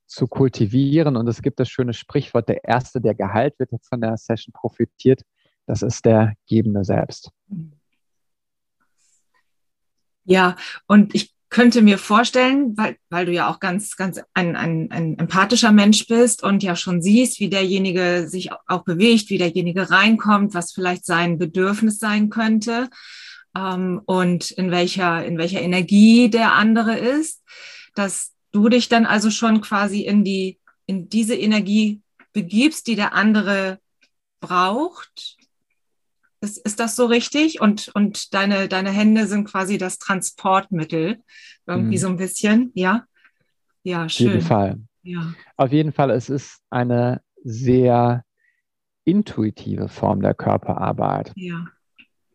zu 0.06 0.26
kultivieren. 0.26 1.16
Und 1.16 1.26
es 1.28 1.40
gibt 1.40 1.60
das 1.60 1.70
schöne 1.70 1.94
Sprichwort, 1.94 2.48
der 2.48 2.64
Erste, 2.64 3.00
der 3.00 3.14
geheilt 3.14 3.58
wird, 3.58 3.70
von 3.82 4.00
der 4.00 4.16
Session 4.16 4.52
profitiert. 4.52 5.22
Das 5.66 5.82
ist 5.82 6.04
der 6.04 6.34
Gebende 6.46 6.84
selbst. 6.84 7.30
Ja, 10.24 10.56
und 10.86 11.14
ich 11.14 11.33
könnte 11.54 11.82
mir 11.82 11.98
vorstellen, 11.98 12.76
weil, 12.76 12.96
weil 13.10 13.26
du 13.26 13.32
ja 13.32 13.48
auch 13.48 13.60
ganz, 13.60 13.94
ganz 13.94 14.20
ein, 14.34 14.56
ein, 14.56 14.90
ein 14.90 15.16
empathischer 15.20 15.70
Mensch 15.70 16.08
bist 16.08 16.42
und 16.42 16.64
ja 16.64 16.74
schon 16.74 17.00
siehst, 17.00 17.38
wie 17.38 17.48
derjenige 17.48 18.26
sich 18.26 18.50
auch 18.66 18.82
bewegt, 18.82 19.30
wie 19.30 19.38
derjenige 19.38 19.88
reinkommt, 19.88 20.52
was 20.52 20.72
vielleicht 20.72 21.06
sein 21.06 21.38
Bedürfnis 21.38 22.00
sein 22.00 22.28
könnte 22.28 22.90
ähm, 23.56 24.02
und 24.04 24.50
in 24.50 24.72
welcher, 24.72 25.24
in 25.24 25.38
welcher 25.38 25.62
Energie 25.62 26.28
der 26.28 26.54
andere 26.54 26.98
ist, 26.98 27.44
dass 27.94 28.32
du 28.50 28.68
dich 28.68 28.88
dann 28.88 29.06
also 29.06 29.30
schon 29.30 29.60
quasi 29.60 30.00
in 30.00 30.24
die, 30.24 30.58
in 30.86 31.08
diese 31.08 31.36
Energie 31.36 32.00
begibst, 32.32 32.88
die 32.88 32.96
der 32.96 33.12
andere 33.12 33.78
braucht 34.40 35.36
ist, 36.44 36.58
ist 36.58 36.78
das 36.78 36.94
so 36.94 37.06
richtig? 37.06 37.60
Und, 37.60 37.90
und 37.94 38.34
deine, 38.34 38.68
deine 38.68 38.90
Hände 38.90 39.26
sind 39.26 39.46
quasi 39.46 39.78
das 39.78 39.98
Transportmittel, 39.98 41.22
irgendwie 41.66 41.96
mhm. 41.96 42.00
so 42.00 42.08
ein 42.08 42.16
bisschen, 42.16 42.70
ja? 42.74 43.04
Ja, 43.82 44.08
schön. 44.08 44.28
Auf 44.28 44.34
jeden 44.34 44.46
Fall. 44.46 44.80
Ja. 45.02 45.34
Auf 45.56 45.72
jeden 45.72 45.92
Fall, 45.92 46.10
es 46.10 46.30
ist 46.30 46.60
eine 46.70 47.20
sehr 47.42 48.24
intuitive 49.04 49.88
Form 49.88 50.22
der 50.22 50.34
Körperarbeit. 50.34 51.32
Ja. 51.36 51.66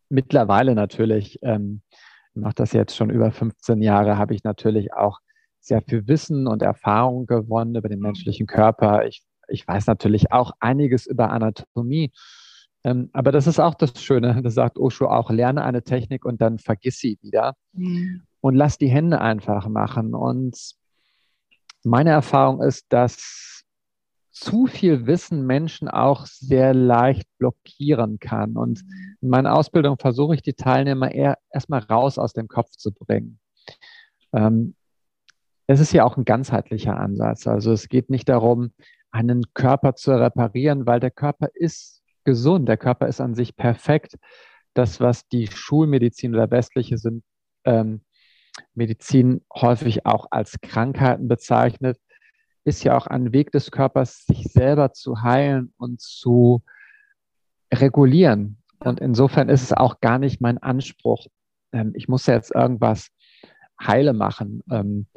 Mittlerweile 0.10 0.75
natürlich, 0.75 1.39
ähm, 1.42 1.82
ich 2.36 2.42
mache 2.42 2.56
das 2.56 2.74
jetzt 2.74 2.96
schon 2.96 3.10
über 3.10 3.32
15 3.32 3.82
Jahre, 3.82 4.18
habe 4.18 4.36
ich 4.36 4.44
natürlich 4.44 4.94
auch 4.94 5.20
sehr 5.60 5.82
viel 5.82 6.08
Wissen 6.08 6.48
und 6.48 6.62
Erfahrung 6.62 7.25
gewonnen 7.25 7.75
über 7.75 7.89
den 7.89 8.00
menschlichen 8.00 8.48
Körper. 8.48 9.06
Ich, 9.06 9.24
ich 9.48 9.68
weiß 9.68 9.88
natürlich 9.88 10.32
auch 10.32 10.51
einiges 10.60 11.06
über 11.06 11.32
Anatomie 11.32 12.12
ähm, 12.89 13.10
aber 13.13 13.31
das 13.31 13.46
ist 13.46 13.60
auch 13.60 13.75
das 13.75 14.01
Schöne, 14.01 14.41
das 14.41 14.55
sagt 14.55 14.79
Osho 14.79 15.08
auch, 15.08 15.29
lerne 15.29 15.63
eine 15.63 15.84
Technik 15.84 16.25
und 16.25 16.41
dann 16.41 16.58
vergiss 16.58 16.98
sie 16.98 17.19
wieder 17.22 17.55
mhm. 17.74 18.23
und 18.41 18.56
lass 18.56 18.78
die 18.78 18.89
Hände 18.89 19.21
einfach 19.21 19.67
machen. 19.67 20.15
Und 20.15 20.73
meine 21.84 22.10
Erfahrung 22.10 22.63
ist, 22.63 22.88
dass 22.89 23.63
zu 24.32 24.65
viel 24.67 25.06
Wissen 25.06 25.45
Menschen 25.45 25.88
auch 25.88 26.25
sehr 26.25 26.73
leicht 26.73 27.28
blockieren 27.38 28.19
kann. 28.19 28.58
Und 28.58 28.82
in 29.21 29.30
meiner 29.30 29.56
Ausbildung 29.56 29.97
versuche 29.99 30.36
ich 30.36 30.41
die 30.41 30.54
Teilnehmer 30.54 31.12
eher 31.12 31.38
erstmal 31.52 31.82
raus 31.82 32.17
aus 32.17 32.34
dem 32.34 32.47
Kopf 32.47 32.71
zu 32.71 32.91
bringen. 32.91 33.39
Ähm, 34.34 34.75
es 35.67 35.80
ist 35.80 35.93
ja 35.93 36.06
auch 36.06 36.17
ein 36.17 36.25
ganzheitlicher 36.25 36.97
Ansatz. 36.97 37.45
Also 37.45 37.71
es 37.71 37.89
geht 37.89 38.10
nicht 38.10 38.30
darum, 38.30 38.71
einen 39.12 39.43
Körper 39.54 39.95
zu 39.95 40.12
reparieren, 40.12 40.88
weil 40.88 40.99
der 40.99 41.12
Körper 41.12 41.49
ist 41.54 41.99
gesund, 42.30 42.70
der 42.70 42.78
Körper 42.78 43.08
ist 43.08 43.22
an 43.22 43.34
sich 43.34 43.56
perfekt. 43.56 44.18
Das, 44.76 45.00
was 45.00 45.28
die 45.28 45.48
Schulmedizin 45.48 46.36
oder 46.36 46.52
westliche 46.52 47.00
sind, 47.00 47.24
ähm, 47.63 48.02
Medizin 48.76 49.42
häufig 49.54 50.06
auch 50.06 50.28
als 50.30 50.58
Krankheiten 50.62 51.28
bezeichnet, 51.28 51.98
ist 52.65 52.84
ja 52.84 52.96
auch 52.96 53.08
ein 53.08 53.34
Weg 53.34 53.52
des 53.52 53.72
Körpers, 53.72 54.26
sich 54.26 54.44
selber 54.44 54.94
zu 54.94 55.24
heilen 55.24 55.74
und 55.78 56.02
zu 56.02 56.62
regulieren. 57.74 58.58
Und 58.80 59.00
insofern 59.00 59.50
ist 59.50 59.63
es 59.63 59.74
auch 59.74 60.02
gar 60.02 60.20
nicht 60.20 60.39
mein 60.39 60.60
Anspruch, 60.60 61.26
ähm, 61.72 61.94
ich 61.96 62.08
muss 62.08 62.28
ja 62.28 62.36
jetzt 62.36 62.54
irgendwas 62.54 63.10
heile 63.82 64.13
machen. 64.13 64.62
Ähm, 64.70 65.08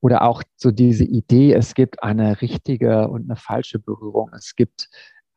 oder 0.00 0.22
auch 0.22 0.42
so 0.56 0.70
diese 0.70 1.04
Idee, 1.04 1.52
es 1.52 1.74
gibt 1.74 2.02
eine 2.02 2.40
richtige 2.40 3.08
und 3.08 3.30
eine 3.30 3.36
falsche 3.36 3.78
Berührung. 3.78 4.30
Es 4.34 4.56
gibt 4.56 4.88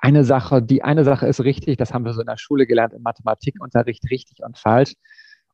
eine 0.05 0.23
Sache, 0.23 0.61
die 0.61 0.83
eine 0.83 1.03
Sache 1.03 1.25
ist 1.25 1.43
richtig, 1.43 1.77
das 1.77 1.91
haben 1.91 2.05
wir 2.05 2.13
so 2.13 2.21
in 2.21 2.27
der 2.27 2.37
Schule 2.37 2.67
gelernt, 2.67 2.93
im 2.93 3.01
Mathematikunterricht 3.01 4.03
richtig 4.11 4.43
und 4.43 4.55
falsch. 4.55 4.93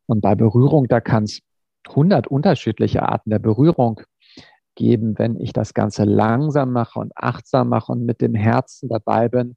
Und 0.07 0.19
bei 0.19 0.35
Berührung, 0.35 0.89
da 0.89 0.99
kann 0.99 1.23
es 1.23 1.39
100 1.87 2.27
unterschiedliche 2.27 3.03
Arten 3.03 3.29
der 3.29 3.39
Berührung 3.39 4.01
geben, 4.75 5.17
wenn 5.17 5.39
ich 5.39 5.53
das 5.53 5.73
Ganze 5.73 6.03
langsam 6.03 6.73
mache 6.73 6.99
und 6.99 7.13
achtsam 7.15 7.69
mache 7.69 7.93
und 7.93 8.05
mit 8.05 8.19
dem 8.19 8.35
Herzen 8.35 8.89
dabei 8.89 9.29
bin. 9.29 9.55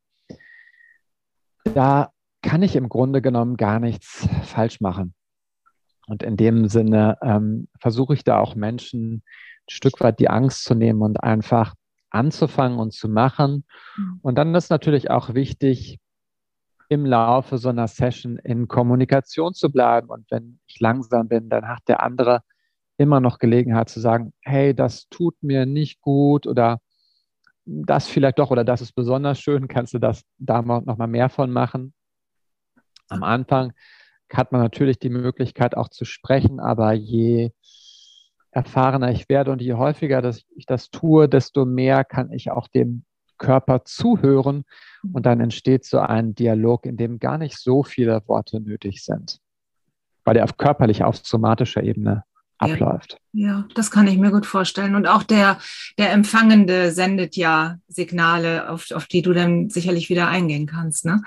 Da 1.75 2.11
kann 2.41 2.63
ich 2.63 2.77
im 2.77 2.89
Grunde 2.89 3.21
genommen 3.21 3.57
gar 3.57 3.81
nichts 3.81 4.29
falsch 4.45 4.81
machen. 4.81 5.13
Und 6.07 6.23
in 6.23 6.37
dem 6.37 6.69
Sinne 6.69 7.19
ähm, 7.21 7.67
versuche 7.81 8.15
ich 8.15 8.23
da 8.23 8.39
auch 8.39 8.55
Menschen 8.55 9.17
ein 9.17 9.23
Stück 9.71 10.01
weit 10.01 10.21
die 10.21 10.31
Angst 10.31 10.63
zu 10.65 10.77
nehmen 10.77 11.03
und 11.03 11.21
einfach 11.21 11.75
anzufangen 12.14 12.79
und 12.79 12.92
zu 12.92 13.09
machen. 13.09 13.64
Mhm. 13.96 14.20
Und 14.22 14.37
dann 14.37 14.55
ist 14.55 14.70
natürlich 14.70 15.11
auch 15.11 15.35
wichtig, 15.35 15.98
im 16.88 17.07
Laufe 17.07 17.59
so 17.59 17.68
einer 17.70 17.88
Session 17.88 18.38
in 18.38 18.68
Kommunikation 18.68 19.55
zu 19.55 19.70
bleiben. 19.70 20.09
Und 20.09 20.31
wenn 20.31 20.61
ich 20.66 20.81
langsam 20.81 21.29
bin, 21.29 21.48
dann 21.48 21.68
hat 21.68 21.83
der 21.88 22.03
andere 22.03 22.42
immer 22.96 23.20
noch 23.20 23.38
Gelegenheit 23.38 23.88
zu 23.88 24.00
sagen, 24.00 24.33
hey, 24.42 24.74
das 24.74 25.09
tut 25.09 25.35
mir 25.42 25.66
nicht 25.66 26.00
gut 26.00 26.46
oder 26.46 26.81
das 27.64 28.07
vielleicht 28.07 28.38
doch 28.38 28.50
oder 28.50 28.64
das 28.64 28.83
ist 28.83 28.92
besonders 28.92 29.40
schön, 29.40 29.68
kannst 29.68 29.94
du 29.94 29.98
das 29.98 30.22
da 30.38 30.62
noch 30.62 30.96
mal 30.96 31.07
mehr 31.07 31.29
von 31.29 31.50
machen. 31.50 31.94
Am 33.09 33.22
Anfang 33.22 33.72
hat 34.33 34.53
man 34.53 34.61
natürlich 34.61 34.98
die 34.98 35.11
Möglichkeit 35.11 35.77
auch 35.77 35.88
zu 35.88 36.05
sprechen, 36.05 36.61
aber 36.61 36.92
je 36.92 37.50
erfahrener 38.55 39.11
ich 39.11 39.29
werde 39.29 39.51
und 39.51 39.61
je 39.61 39.75
häufiger 39.75 40.23
dass 40.23 40.43
ich 40.57 40.67
das 40.67 40.90
tue, 40.90 41.29
desto 41.29 41.64
mehr 41.64 42.05
kann 42.05 42.33
ich 42.33 42.51
auch 42.51 42.69
dem 42.69 43.05
Körper 43.37 43.85
zuhören 43.85 44.64
und 45.12 45.27
dann 45.27 45.40
entsteht 45.40 45.85
so 45.85 45.99
ein 45.99 46.35
Dialog, 46.35 46.87
in 46.87 46.97
dem 46.97 47.19
gar 47.19 47.37
nicht 47.37 47.59
so 47.59 47.83
viele 47.83 48.23
Worte 48.27 48.61
nötig 48.61 49.05
sind, 49.05 49.40
weil 50.25 50.35
der 50.35 50.45
auf 50.45 50.57
körperlicher, 50.57 51.09
auf 51.09 51.17
somatischer 51.17 51.83
Ebene 51.83 52.23
abläuft. 52.59 53.19
Ja, 53.33 53.49
ja, 53.49 53.69
das 53.75 53.90
kann 53.90 54.07
ich 54.07 54.17
mir 54.19 54.31
gut 54.31 54.47
vorstellen. 54.47 54.95
Und 54.95 55.09
auch 55.09 55.25
der, 55.25 55.59
der 55.99 56.12
Empfangende 56.12 56.93
sendet 56.93 57.37
ja 57.37 57.79
Signale, 57.88 58.71
auf, 58.71 58.93
auf 58.93 59.07
die 59.07 59.23
du 59.23 59.33
dann 59.33 59.71
sicherlich 59.71 60.09
wieder 60.09 60.29
eingehen 60.29 60.67
kannst. 60.67 61.05
Ne? 61.05 61.23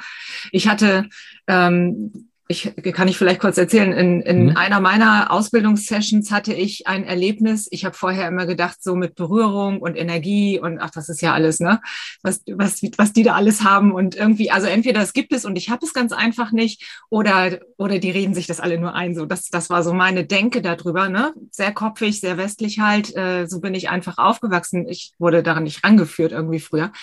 Ich 0.51 0.69
hatte 0.69 1.09
ähm, 1.47 2.26
ich 2.49 2.73
kann 2.93 3.09
ich 3.09 3.17
vielleicht 3.17 3.41
kurz 3.41 3.57
erzählen, 3.57 3.91
in, 3.91 4.21
in 4.21 4.45
mhm. 4.45 4.57
einer 4.57 4.79
meiner 4.79 5.31
Ausbildungssessions 5.31 6.31
hatte 6.31 6.53
ich 6.53 6.87
ein 6.87 7.03
Erlebnis. 7.03 7.67
Ich 7.71 7.83
habe 7.83 7.95
vorher 7.95 8.27
immer 8.27 8.45
gedacht, 8.45 8.81
so 8.81 8.95
mit 8.95 9.15
Berührung 9.15 9.81
und 9.81 9.97
Energie 9.97 10.57
und 10.57 10.79
ach, 10.79 10.91
das 10.91 11.09
ist 11.09 11.21
ja 11.21 11.33
alles, 11.33 11.59
ne? 11.59 11.81
Was, 12.23 12.43
was, 12.47 12.81
was 12.97 13.11
die 13.11 13.23
da 13.23 13.35
alles 13.35 13.63
haben. 13.63 13.91
Und 13.91 14.15
irgendwie, 14.15 14.49
also 14.49 14.67
entweder 14.67 15.01
es 15.01 15.11
gibt 15.11 15.33
es 15.33 15.43
und 15.43 15.57
ich 15.57 15.69
habe 15.69 15.85
es 15.85 15.93
ganz 15.93 16.13
einfach 16.13 16.53
nicht, 16.53 16.83
oder, 17.09 17.59
oder 17.77 17.99
die 17.99 18.11
reden 18.11 18.33
sich 18.33 18.47
das 18.47 18.61
alle 18.61 18.79
nur 18.79 18.95
ein. 18.95 19.13
So, 19.13 19.25
das, 19.25 19.49
das 19.49 19.69
war 19.69 19.83
so 19.83 19.93
meine 19.93 20.25
Denke 20.25 20.61
darüber, 20.61 21.09
ne? 21.09 21.33
Sehr 21.51 21.73
kopfig, 21.73 22.21
sehr 22.21 22.37
westlich 22.37 22.79
halt. 22.79 23.13
Äh, 23.15 23.47
so 23.47 23.59
bin 23.59 23.75
ich 23.75 23.89
einfach 23.89 24.17
aufgewachsen. 24.17 24.87
Ich 24.87 25.11
wurde 25.19 25.43
daran 25.43 25.63
nicht 25.63 25.83
rangeführt 25.83 26.31
irgendwie 26.31 26.59
früher. 26.59 26.93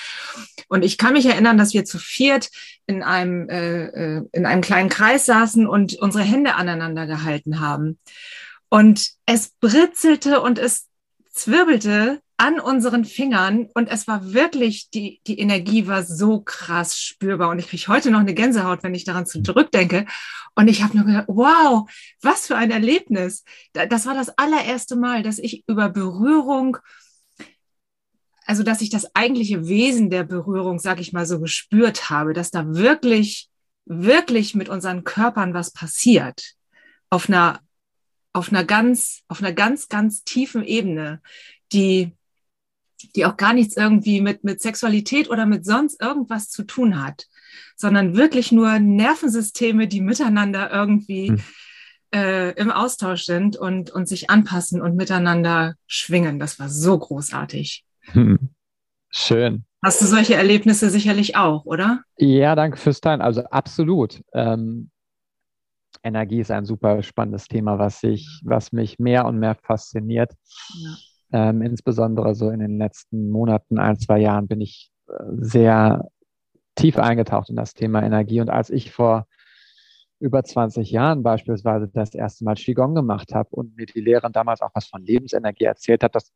Und 0.69 0.85
ich 0.85 0.97
kann 0.97 1.13
mich 1.13 1.27
erinnern, 1.27 1.59
dass 1.59 1.75
wir 1.75 1.85
zu 1.85 1.99
viert 1.99 2.49
in 2.87 3.03
einem, 3.03 3.49
äh, 3.49 3.85
äh 3.87 4.23
in 4.33 4.47
einem 4.47 4.63
kleinen 4.63 4.89
Kreis 4.89 5.27
saßen 5.27 5.67
und 5.67 5.95
unsere 5.97 6.25
Hände 6.25 6.55
aneinander 6.55 7.07
gehalten 7.07 7.61
haben. 7.61 7.99
Und 8.69 9.11
es 9.27 9.53
britzelte 9.61 10.41
und 10.41 10.59
es 10.59 10.89
zwirbelte 11.31 12.21
an 12.37 12.59
unseren 12.59 13.05
Fingern 13.05 13.69
und 13.75 13.89
es 13.89 14.09
war 14.09 14.33
wirklich, 14.33 14.91
die, 14.91 15.21
die 15.27 15.39
Energie 15.39 15.87
war 15.87 16.03
so 16.03 16.41
krass 16.41 16.99
spürbar 16.99 17.51
und 17.51 17.59
ich 17.61 17.69
kriege 17.69 17.87
heute 17.87 18.11
noch 18.11 18.21
eine 18.21 18.35
Gänsehaut, 18.35 18.83
wenn 18.83 18.95
ich 18.95 19.05
daran 19.05 19.27
zurückdenke. 19.27 20.07
Und 20.57 20.69
ich 20.69 20.83
habe 20.83 20.97
nur 20.97 21.07
gedacht, 21.07 21.27
wow, 21.29 21.89
was 22.23 22.47
für 22.47 22.57
ein 22.57 22.71
Erlebnis. 22.71 23.45
Das 23.73 24.07
war 24.07 24.15
das 24.15 24.37
allererste 24.39 24.97
Mal, 24.97 25.23
dass 25.23 25.39
ich 25.39 25.65
über 25.67 25.89
Berührung, 25.89 26.79
also 28.47 28.63
dass 28.63 28.81
ich 28.81 28.91
das 28.91 29.15
eigentliche 29.15 29.67
Wesen 29.69 30.11
der 30.11 30.25
Berührung, 30.25 30.79
sag 30.79 31.01
ich 31.01 31.13
mal 31.13 31.27
so, 31.27 31.41
gespürt 31.41 32.11
habe, 32.11 32.33
dass 32.33 32.51
da 32.51 32.75
wirklich, 32.75 33.49
wirklich 33.87 34.55
mit 34.55 34.69
unseren 34.69 35.05
Körpern 35.05 35.55
was 35.55 35.73
passiert. 35.73 36.55
Auf 37.11 37.29
einer, 37.29 37.61
auf 38.33 38.51
einer 38.51 38.65
ganz, 38.65 39.23
auf 39.29 39.41
einer 39.41 39.53
ganz, 39.53 39.89
ganz 39.89 40.25
tiefen 40.25 40.65
Ebene, 40.65 41.23
die, 41.73 42.13
die 43.15 43.25
auch 43.25 43.37
gar 43.37 43.55
nichts 43.55 43.77
irgendwie 43.77 44.21
mit, 44.21 44.45
mit 44.45 44.61
Sexualität 44.61 45.31
oder 45.31 45.47
mit 45.47 45.65
sonst 45.65 46.01
irgendwas 46.01 46.51
zu 46.51 46.65
tun 46.65 47.03
hat, 47.03 47.27
sondern 47.77 48.17
wirklich 48.17 48.53
nur 48.53 48.79
Nervensysteme, 48.79 49.89
die 49.89 50.01
miteinander 50.01 50.71
irgendwie 50.71 51.29
hm. 51.29 51.41
äh, 52.15 52.51
im 52.53 52.71
Austausch 52.71 53.25
sind 53.25 53.57
und, 53.57 53.91
und 53.91 54.07
sich 54.07 54.29
anpassen 54.29 54.83
und 54.83 54.97
miteinander 54.97 55.77
schwingen. 55.87 56.39
Das 56.39 56.59
war 56.59 56.69
so 56.69 56.99
großartig. 56.99 57.84
Hm. 58.13 58.51
Schön. 59.11 59.65
Hast 59.83 60.01
du 60.01 60.07
solche 60.07 60.35
Erlebnisse 60.35 60.91
sicherlich 60.91 61.37
auch, 61.37 61.65
oder? 61.67 62.03
Ja, 62.17 62.55
danke 62.55 62.79
fürs 62.79 63.01
Teilen. 63.01 63.21
Also 63.21 63.45
absolut. 63.45 64.23
Ähm, 64.33 64.91
Energie 66.03 66.41
ist 66.41 66.51
ein 66.51 66.65
super 66.65 67.03
spannendes 67.03 67.47
Thema, 67.47 67.79
was, 67.79 68.03
ich, 68.03 68.41
was 68.45 68.73
mich 68.73 68.99
mehr 68.99 69.27
und 69.27 69.39
mehr 69.39 69.55
fasziniert. 69.55 70.33
Ja. 70.75 71.49
Ähm, 71.51 71.63
insbesondere 71.63 72.35
so 72.35 72.51
in 72.51 72.61
den 72.61 72.79
letzten 72.79 73.31
Monaten, 73.31 73.79
ein, 73.79 73.99
zwei 73.99 74.19
Jahren 74.19 74.49
bin 74.49 74.61
ich 74.61 74.91
äh, 75.09 75.13
sehr 75.39 76.09
tief 76.75 76.99
eingetaucht 76.99 77.51
in 77.51 77.57
das 77.57 77.75
Thema 77.75 78.03
Energie. 78.03 78.41
Und 78.41 78.51
als 78.51 78.71
ich 78.71 78.91
vor 78.91 79.27
über 80.19 80.43
20 80.43 80.91
Jahren 80.91 81.23
beispielsweise 81.23 81.89
das 81.89 82.15
erste 82.15 82.45
Mal 82.45 82.55
Qigong 82.55 82.95
gemacht 82.95 83.35
habe 83.35 83.51
und 83.51 83.77
mir 83.77 83.87
die 83.87 84.01
Lehrerin 84.01 84.33
damals 84.33 84.63
auch 84.63 84.71
was 84.75 84.87
von 84.87 85.05
Lebensenergie 85.05 85.65
erzählt 85.65 86.03
hat, 86.03 86.15
das 86.15 86.33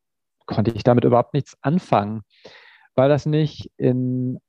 konnte 0.49 0.71
ich 0.71 0.83
damit 0.83 1.05
überhaupt 1.05 1.33
nichts 1.33 1.57
anfangen, 1.61 2.23
weil 2.95 3.07
das 3.07 3.25
nicht 3.25 3.71
in 3.77 4.39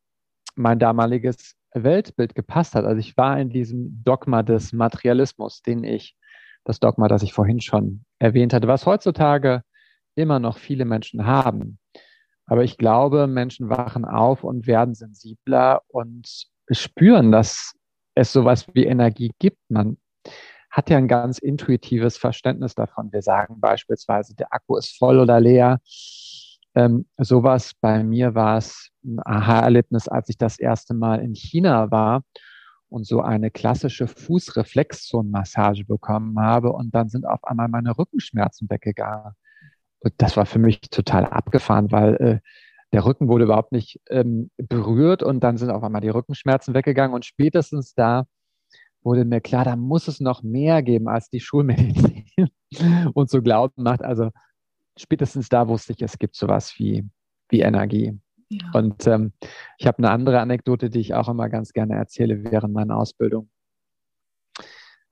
mein 0.54 0.78
damaliges 0.78 1.56
Weltbild 1.72 2.34
gepasst 2.34 2.74
hat. 2.74 2.84
Also 2.84 2.98
ich 2.98 3.16
war 3.16 3.38
in 3.38 3.50
diesem 3.50 4.02
Dogma 4.02 4.42
des 4.42 4.72
Materialismus, 4.72 5.62
den 5.62 5.84
ich, 5.84 6.16
das 6.64 6.80
Dogma, 6.80 7.06
das 7.06 7.22
ich 7.22 7.32
vorhin 7.32 7.60
schon 7.60 8.04
erwähnt 8.18 8.52
hatte, 8.52 8.66
was 8.66 8.86
heutzutage 8.86 9.62
immer 10.14 10.40
noch 10.40 10.58
viele 10.58 10.84
Menschen 10.84 11.26
haben. 11.26 11.78
Aber 12.46 12.64
ich 12.64 12.78
glaube, 12.78 13.26
Menschen 13.26 13.68
wachen 13.68 14.04
auf 14.04 14.42
und 14.42 14.66
werden 14.66 14.94
sensibler 14.94 15.82
und 15.88 16.46
spüren, 16.70 17.30
dass 17.30 17.74
es 18.14 18.32
sowas 18.32 18.66
wie 18.74 18.86
Energie 18.86 19.32
gibt. 19.38 19.58
Man 19.68 19.98
hat 20.70 20.88
ja 20.88 20.98
ein 20.98 21.08
ganz 21.08 21.38
intuitives 21.38 22.16
Verständnis 22.16 22.74
davon. 22.74 23.12
Wir 23.12 23.22
sagen 23.22 23.60
beispielsweise, 23.60 24.34
der 24.34 24.52
Akku 24.52 24.76
ist 24.76 24.96
voll 24.96 25.18
oder 25.18 25.40
leer. 25.40 25.80
Ähm, 26.74 27.06
sowas 27.18 27.72
bei 27.80 28.04
mir 28.04 28.34
war 28.34 28.58
es 28.58 28.90
ein 29.04 29.18
Aha-Erlebnis, 29.24 30.06
als 30.06 30.28
ich 30.28 30.38
das 30.38 30.58
erste 30.58 30.94
Mal 30.94 31.20
in 31.20 31.34
China 31.34 31.90
war 31.90 32.22
und 32.88 33.06
so 33.06 33.20
eine 33.22 33.50
klassische 33.50 34.06
Fußreflexzonenmassage 34.06 35.84
bekommen 35.84 36.38
habe 36.38 36.72
und 36.72 36.94
dann 36.94 37.08
sind 37.08 37.26
auf 37.26 37.42
einmal 37.44 37.68
meine 37.68 37.96
Rückenschmerzen 37.98 38.70
weggegangen. 38.70 39.32
Und 40.00 40.14
das 40.18 40.36
war 40.36 40.46
für 40.46 40.58
mich 40.60 40.80
total 40.90 41.24
abgefahren, 41.26 41.90
weil 41.90 42.14
äh, 42.16 42.38
der 42.92 43.04
Rücken 43.04 43.28
wurde 43.28 43.44
überhaupt 43.44 43.72
nicht 43.72 44.00
ähm, 44.08 44.50
berührt 44.56 45.22
und 45.22 45.40
dann 45.40 45.56
sind 45.56 45.70
auf 45.70 45.82
einmal 45.82 46.00
die 46.00 46.08
Rückenschmerzen 46.08 46.74
weggegangen 46.74 47.14
und 47.14 47.24
spätestens 47.24 47.94
da 47.94 48.26
wurde 49.02 49.24
mir 49.24 49.40
klar, 49.40 49.64
da 49.64 49.76
muss 49.76 50.08
es 50.08 50.20
noch 50.20 50.42
mehr 50.42 50.82
geben 50.82 51.08
als 51.08 51.30
die 51.30 51.40
Schulmedizin 51.40 52.24
und 53.14 53.30
so 53.30 53.42
glauben 53.42 53.82
macht. 53.82 54.02
Also 54.02 54.30
spätestens 54.96 55.48
da 55.48 55.68
wusste 55.68 55.92
ich, 55.92 56.02
es 56.02 56.18
gibt 56.18 56.36
sowas 56.36 56.74
wie, 56.78 57.08
wie 57.48 57.60
Energie. 57.60 58.18
Ja. 58.50 58.70
Und 58.74 59.06
ähm, 59.06 59.32
ich 59.78 59.86
habe 59.86 59.98
eine 59.98 60.10
andere 60.10 60.40
Anekdote, 60.40 60.90
die 60.90 61.00
ich 61.00 61.14
auch 61.14 61.28
immer 61.28 61.48
ganz 61.48 61.72
gerne 61.72 61.94
erzähle 61.94 62.44
während 62.44 62.74
meiner 62.74 62.96
Ausbildung. 62.96 63.48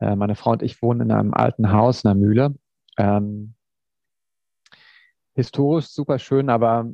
Äh, 0.01 0.16
meine 0.16 0.35
Frau 0.35 0.53
und 0.53 0.62
ich 0.62 0.83
wohnen 0.83 1.03
in 1.03 1.12
einem 1.12 1.35
alten 1.35 1.72
Haus, 1.72 2.05
einer 2.05 2.14
Mühle. 2.14 2.55
Ähm, 2.96 3.55
historisch 5.35 5.87
super 5.87 6.18
schön, 6.18 6.51
aber 6.51 6.90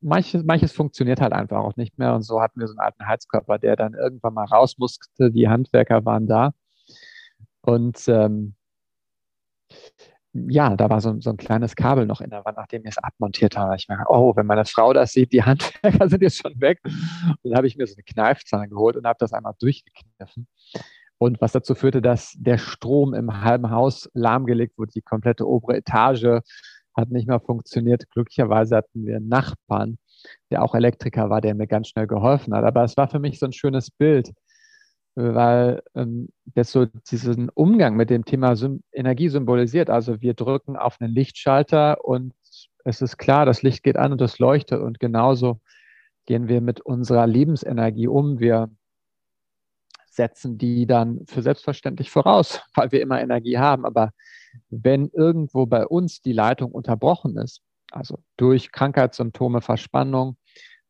manches, 0.00 0.44
manches 0.44 0.72
funktioniert 0.72 1.20
halt 1.20 1.32
einfach 1.32 1.58
auch 1.58 1.76
nicht 1.76 1.98
mehr. 1.98 2.14
Und 2.14 2.22
so 2.22 2.40
hatten 2.40 2.60
wir 2.60 2.66
so 2.66 2.72
einen 2.72 2.80
alten 2.80 3.06
Heizkörper, 3.06 3.58
der 3.58 3.76
dann 3.76 3.94
irgendwann 3.94 4.34
mal 4.34 4.46
raus 4.46 4.78
musste. 4.78 5.30
Die 5.30 5.48
Handwerker 5.48 6.04
waren 6.04 6.26
da. 6.26 6.52
Und 7.62 8.08
ähm, 8.08 8.54
ja, 10.32 10.76
da 10.76 10.90
war 10.90 11.00
so, 11.00 11.18
so, 11.20 11.30
ein 11.30 11.36
kleines 11.36 11.74
Kabel 11.74 12.06
noch 12.06 12.20
in 12.20 12.30
der 12.30 12.44
Wand, 12.44 12.58
nachdem 12.58 12.82
ich 12.84 12.90
es 12.90 12.98
abmontiert 12.98 13.56
habe. 13.56 13.76
Ich 13.76 13.88
merke, 13.88 14.04
oh, 14.08 14.36
wenn 14.36 14.46
meine 14.46 14.64
Frau 14.64 14.92
das 14.92 15.12
sieht, 15.12 15.32
die 15.32 15.42
Handwerker 15.44 16.08
sind 16.08 16.22
jetzt 16.22 16.38
schon 16.38 16.60
weg. 16.60 16.80
Und 16.84 17.38
dann 17.44 17.56
habe 17.56 17.66
ich 17.66 17.76
mir 17.76 17.86
so 17.86 17.94
eine 17.94 18.04
Kneifzange 18.04 18.68
geholt 18.68 18.96
und 18.96 19.06
habe 19.06 19.18
das 19.18 19.32
einmal 19.32 19.54
durchgekniffen. 19.58 20.46
Und 21.18 21.40
was 21.40 21.52
dazu 21.52 21.74
führte, 21.74 22.00
dass 22.00 22.34
der 22.38 22.58
Strom 22.58 23.12
im 23.12 23.42
halben 23.42 23.70
Haus 23.70 24.08
lahmgelegt 24.14 24.78
wurde, 24.78 24.92
die 24.92 25.02
komplette 25.02 25.48
obere 25.48 25.76
Etage 25.76 26.42
hat 26.98 27.10
nicht 27.10 27.28
mehr 27.28 27.40
funktioniert. 27.40 28.10
Glücklicherweise 28.10 28.76
hatten 28.76 29.06
wir 29.06 29.16
einen 29.16 29.28
Nachbarn, 29.28 29.98
der 30.50 30.62
auch 30.62 30.74
Elektriker 30.74 31.30
war, 31.30 31.40
der 31.40 31.54
mir 31.54 31.66
ganz 31.66 31.88
schnell 31.88 32.06
geholfen 32.06 32.54
hat. 32.54 32.64
Aber 32.64 32.84
es 32.84 32.96
war 32.96 33.08
für 33.08 33.20
mich 33.20 33.38
so 33.38 33.46
ein 33.46 33.52
schönes 33.52 33.90
Bild, 33.90 34.32
weil 35.14 35.82
ähm, 35.94 36.28
das 36.44 36.72
so 36.72 36.86
diesen 37.10 37.48
Umgang 37.50 37.96
mit 37.96 38.10
dem 38.10 38.24
Thema 38.24 38.56
Sym 38.56 38.82
Energie 38.92 39.28
symbolisiert. 39.28 39.90
Also 39.90 40.20
wir 40.20 40.34
drücken 40.34 40.76
auf 40.76 41.00
einen 41.00 41.14
Lichtschalter 41.14 42.04
und 42.04 42.34
es 42.84 43.00
ist 43.02 43.16
klar, 43.18 43.46
das 43.46 43.62
Licht 43.62 43.82
geht 43.82 43.96
an 43.96 44.12
und 44.12 44.20
es 44.20 44.38
leuchtet. 44.38 44.80
Und 44.80 45.00
genauso 45.00 45.60
gehen 46.26 46.48
wir 46.48 46.60
mit 46.60 46.80
unserer 46.80 47.26
Lebensenergie 47.26 48.08
um. 48.08 48.38
Wir 48.40 48.70
setzen 50.10 50.58
die 50.58 50.86
dann 50.86 51.24
für 51.26 51.42
selbstverständlich 51.42 52.10
voraus, 52.10 52.60
weil 52.74 52.92
wir 52.92 53.00
immer 53.00 53.20
Energie 53.20 53.58
haben. 53.58 53.84
Aber 53.84 54.10
wenn 54.70 55.08
irgendwo 55.08 55.66
bei 55.66 55.86
uns 55.86 56.20
die 56.20 56.32
Leitung 56.32 56.72
unterbrochen 56.72 57.36
ist, 57.36 57.60
also 57.90 58.18
durch 58.36 58.72
Krankheitssymptome, 58.72 59.60
Verspannung, 59.60 60.36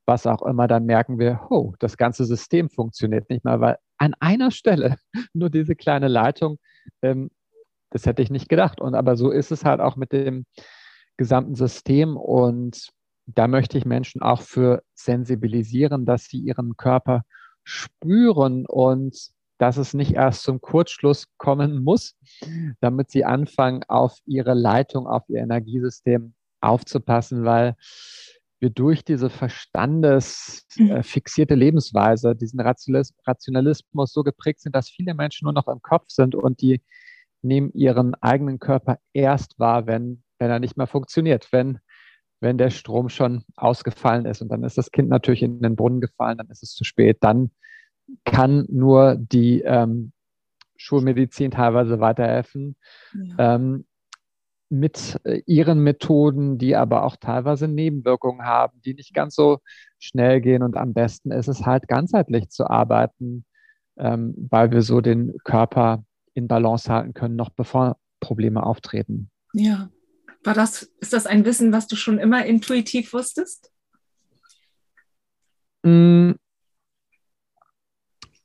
was 0.06 0.26
auch 0.26 0.42
immer, 0.42 0.66
dann 0.66 0.86
merken 0.86 1.18
wir, 1.18 1.46
oh, 1.50 1.74
das 1.78 1.96
ganze 1.96 2.24
System 2.24 2.70
funktioniert 2.70 3.28
nicht 3.28 3.44
mehr, 3.44 3.60
weil 3.60 3.76
an 3.98 4.14
einer 4.20 4.50
Stelle 4.50 4.96
nur 5.34 5.50
diese 5.50 5.76
kleine 5.76 6.08
Leitung, 6.08 6.58
ähm, 7.02 7.30
das 7.90 8.06
hätte 8.06 8.22
ich 8.22 8.30
nicht 8.30 8.48
gedacht. 8.48 8.80
Und 8.80 8.94
aber 8.94 9.16
so 9.16 9.30
ist 9.30 9.52
es 9.52 9.64
halt 9.64 9.80
auch 9.80 9.96
mit 9.96 10.12
dem 10.12 10.44
gesamten 11.16 11.54
System. 11.54 12.16
Und 12.16 12.88
da 13.26 13.48
möchte 13.48 13.76
ich 13.76 13.84
Menschen 13.84 14.22
auch 14.22 14.40
für 14.40 14.82
sensibilisieren, 14.94 16.06
dass 16.06 16.24
sie 16.24 16.38
ihren 16.38 16.76
Körper 16.76 17.22
spüren 17.68 18.64
und 18.66 19.30
dass 19.58 19.76
es 19.76 19.92
nicht 19.92 20.14
erst 20.14 20.42
zum 20.42 20.60
Kurzschluss 20.60 21.26
kommen 21.36 21.84
muss, 21.84 22.16
damit 22.80 23.10
sie 23.10 23.24
anfangen, 23.24 23.84
auf 23.88 24.18
ihre 24.24 24.54
Leitung, 24.54 25.06
auf 25.06 25.28
ihr 25.28 25.40
Energiesystem 25.40 26.32
aufzupassen, 26.60 27.44
weil 27.44 27.76
wir 28.60 28.70
durch 28.70 29.04
diese 29.04 29.30
verstandesfixierte 29.30 31.54
mhm. 31.54 31.60
Lebensweise, 31.60 32.34
diesen 32.34 32.58
Rationalismus 32.60 34.12
so 34.12 34.22
geprägt 34.22 34.60
sind, 34.60 34.74
dass 34.74 34.88
viele 34.88 35.12
Menschen 35.14 35.44
nur 35.44 35.52
noch 35.52 35.68
im 35.68 35.82
Kopf 35.82 36.06
sind 36.08 36.34
und 36.34 36.62
die 36.62 36.82
nehmen 37.42 37.70
ihren 37.72 38.14
eigenen 38.16 38.58
Körper 38.58 38.98
erst 39.12 39.58
wahr, 39.58 39.86
wenn, 39.86 40.24
wenn 40.38 40.50
er 40.50 40.58
nicht 40.58 40.78
mehr 40.78 40.88
funktioniert, 40.88 41.52
wenn, 41.52 41.78
wenn 42.40 42.58
der 42.58 42.70
Strom 42.70 43.08
schon 43.08 43.44
ausgefallen 43.56 44.26
ist. 44.26 44.42
Und 44.42 44.48
dann 44.48 44.64
ist 44.64 44.78
das 44.78 44.90
Kind 44.90 45.08
natürlich 45.08 45.42
in 45.42 45.60
den 45.60 45.76
Brunnen 45.76 46.00
gefallen, 46.00 46.38
dann 46.38 46.48
ist 46.50 46.62
es 46.62 46.74
zu 46.74 46.84
spät. 46.84 47.18
Dann 47.20 47.50
kann 48.24 48.66
nur 48.70 49.16
die 49.16 49.62
ähm, 49.62 50.12
Schulmedizin 50.76 51.50
teilweise 51.50 52.00
weiterhelfen. 52.00 52.76
Ja. 53.12 53.54
Ähm, 53.54 53.84
mit 54.70 55.18
äh, 55.24 55.42
ihren 55.46 55.80
Methoden, 55.80 56.58
die 56.58 56.76
aber 56.76 57.04
auch 57.04 57.16
teilweise 57.16 57.68
Nebenwirkungen 57.68 58.44
haben, 58.44 58.80
die 58.84 58.94
nicht 58.94 59.14
ganz 59.14 59.34
so 59.34 59.58
schnell 59.98 60.40
gehen. 60.40 60.62
Und 60.62 60.76
am 60.76 60.92
besten 60.92 61.30
ist 61.30 61.48
es 61.48 61.64
halt 61.64 61.88
ganzheitlich 61.88 62.50
zu 62.50 62.68
arbeiten, 62.68 63.44
ähm, 63.96 64.34
weil 64.50 64.70
wir 64.70 64.82
so 64.82 65.00
den 65.00 65.36
Körper 65.44 66.04
in 66.34 66.48
Balance 66.48 66.92
halten 66.92 67.14
können, 67.14 67.36
noch 67.36 67.50
bevor 67.50 67.96
Probleme 68.20 68.62
auftreten. 68.64 69.30
Ja. 69.54 69.88
War 70.44 70.54
das, 70.54 70.84
ist 71.00 71.12
das 71.12 71.26
ein 71.26 71.44
Wissen, 71.44 71.72
was 71.72 71.86
du 71.86 71.96
schon 71.96 72.18
immer 72.18 72.44
intuitiv 72.44 73.12
wusstest? 73.12 73.72
Mm, 75.82 76.32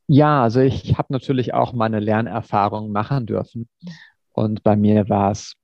ja, 0.07 0.43
also 0.43 0.59
ich 0.59 0.97
habe 0.97 1.13
natürlich 1.13 1.53
auch 1.53 1.73
meine 1.73 1.99
Lernerfahrungen 1.99 2.91
machen 2.91 3.25
dürfen. 3.25 3.69
Und 4.31 4.63
bei 4.63 4.75
mir 4.75 5.09
war 5.09 5.31
es 5.31 5.55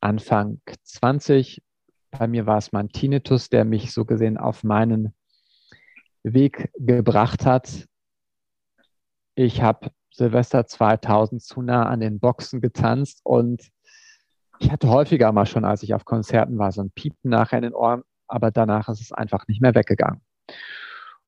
Anfang 0.00 0.60
20 0.82 1.62
bei 2.18 2.28
mir 2.28 2.46
war 2.46 2.58
es 2.58 2.72
mein 2.72 2.88
Tinnitus, 2.90 3.48
der 3.48 3.64
mich 3.64 3.92
so 3.92 4.04
gesehen 4.04 4.38
auf 4.38 4.62
meinen 4.62 5.14
Weg 6.22 6.70
gebracht 6.78 7.44
hat. 7.44 7.86
Ich 9.34 9.62
habe 9.62 9.90
Silvester 10.12 10.66
2000 10.66 11.42
zu 11.42 11.60
nah 11.60 11.86
an 11.86 12.00
den 12.00 12.20
Boxen 12.20 12.60
getanzt 12.60 13.20
und 13.24 13.68
ich 14.64 14.72
hatte 14.72 14.88
häufiger 14.88 15.30
mal 15.32 15.44
schon, 15.44 15.64
als 15.64 15.82
ich 15.82 15.92
auf 15.92 16.06
Konzerten 16.06 16.58
war, 16.58 16.72
so 16.72 16.80
ein 16.80 16.90
Piepen 16.90 17.30
nachher 17.30 17.58
in 17.58 17.64
den 17.64 17.74
Ohren, 17.74 18.02
aber 18.26 18.50
danach 18.50 18.88
ist 18.88 19.02
es 19.02 19.12
einfach 19.12 19.46
nicht 19.46 19.60
mehr 19.60 19.74
weggegangen. 19.74 20.22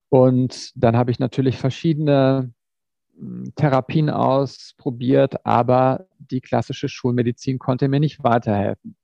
Und 0.08 0.72
dann 0.74 0.96
habe 0.96 1.10
ich 1.10 1.18
natürlich 1.18 1.58
verschiedene 1.58 2.54
hm, 3.18 3.52
Therapien 3.54 4.08
ausprobiert, 4.08 5.44
aber 5.44 6.06
die 6.18 6.40
klassische 6.40 6.88
Schulmedizin 6.88 7.58
konnte 7.58 7.88
mir 7.88 8.00
nicht 8.00 8.24
weiterhelfen. 8.24 8.96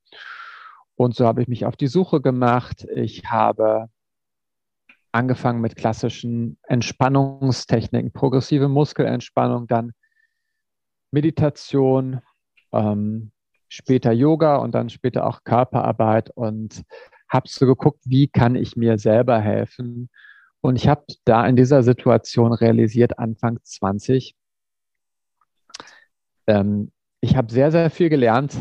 Und 0.97 1.15
so 1.15 1.27
habe 1.27 1.43
ich 1.43 1.49
mich 1.49 1.67
auf 1.67 1.77
die 1.77 1.89
Suche 1.89 2.23
gemacht. 2.23 2.87
Ich 2.95 3.27
habe 3.27 3.91
angefangen 5.11 5.61
mit 5.61 5.77
klassischen 5.77 6.57
Entspannungstechniken, 6.63 8.13
progressive 8.13 8.69
Muskelentspannung, 8.69 9.67
dann 9.67 9.93
Meditation, 11.11 12.21
ähm, 12.73 13.33
später 13.73 14.13
Yoga 14.13 14.57
und 14.57 14.75
dann 14.75 14.91
später 14.91 15.27
auch 15.27 15.45
Körperarbeit 15.45 16.29
und 16.31 16.83
habe 17.29 17.49
so 17.49 17.65
geguckt, 17.67 18.01
wie 18.05 18.29
kann 18.29 18.55
ich 18.55 18.77
mir 18.77 18.99
selber 18.99 19.41
helfen. 19.41 20.11
Und 20.61 20.77
ich 20.77 20.89
habe 20.89 21.05
da 21.25 21.47
in 21.47 21.57
dieser 21.57 21.83
Situation 21.83 22.53
realisiert, 22.53 23.19
Anfang 23.19 23.59
20, 23.63 24.37
ähm, 26.47 26.93
ich 27.23 27.37
habe 27.37 27.51
sehr, 27.51 27.71
sehr 27.71 27.89
viel 27.89 28.11
gelernt 28.11 28.55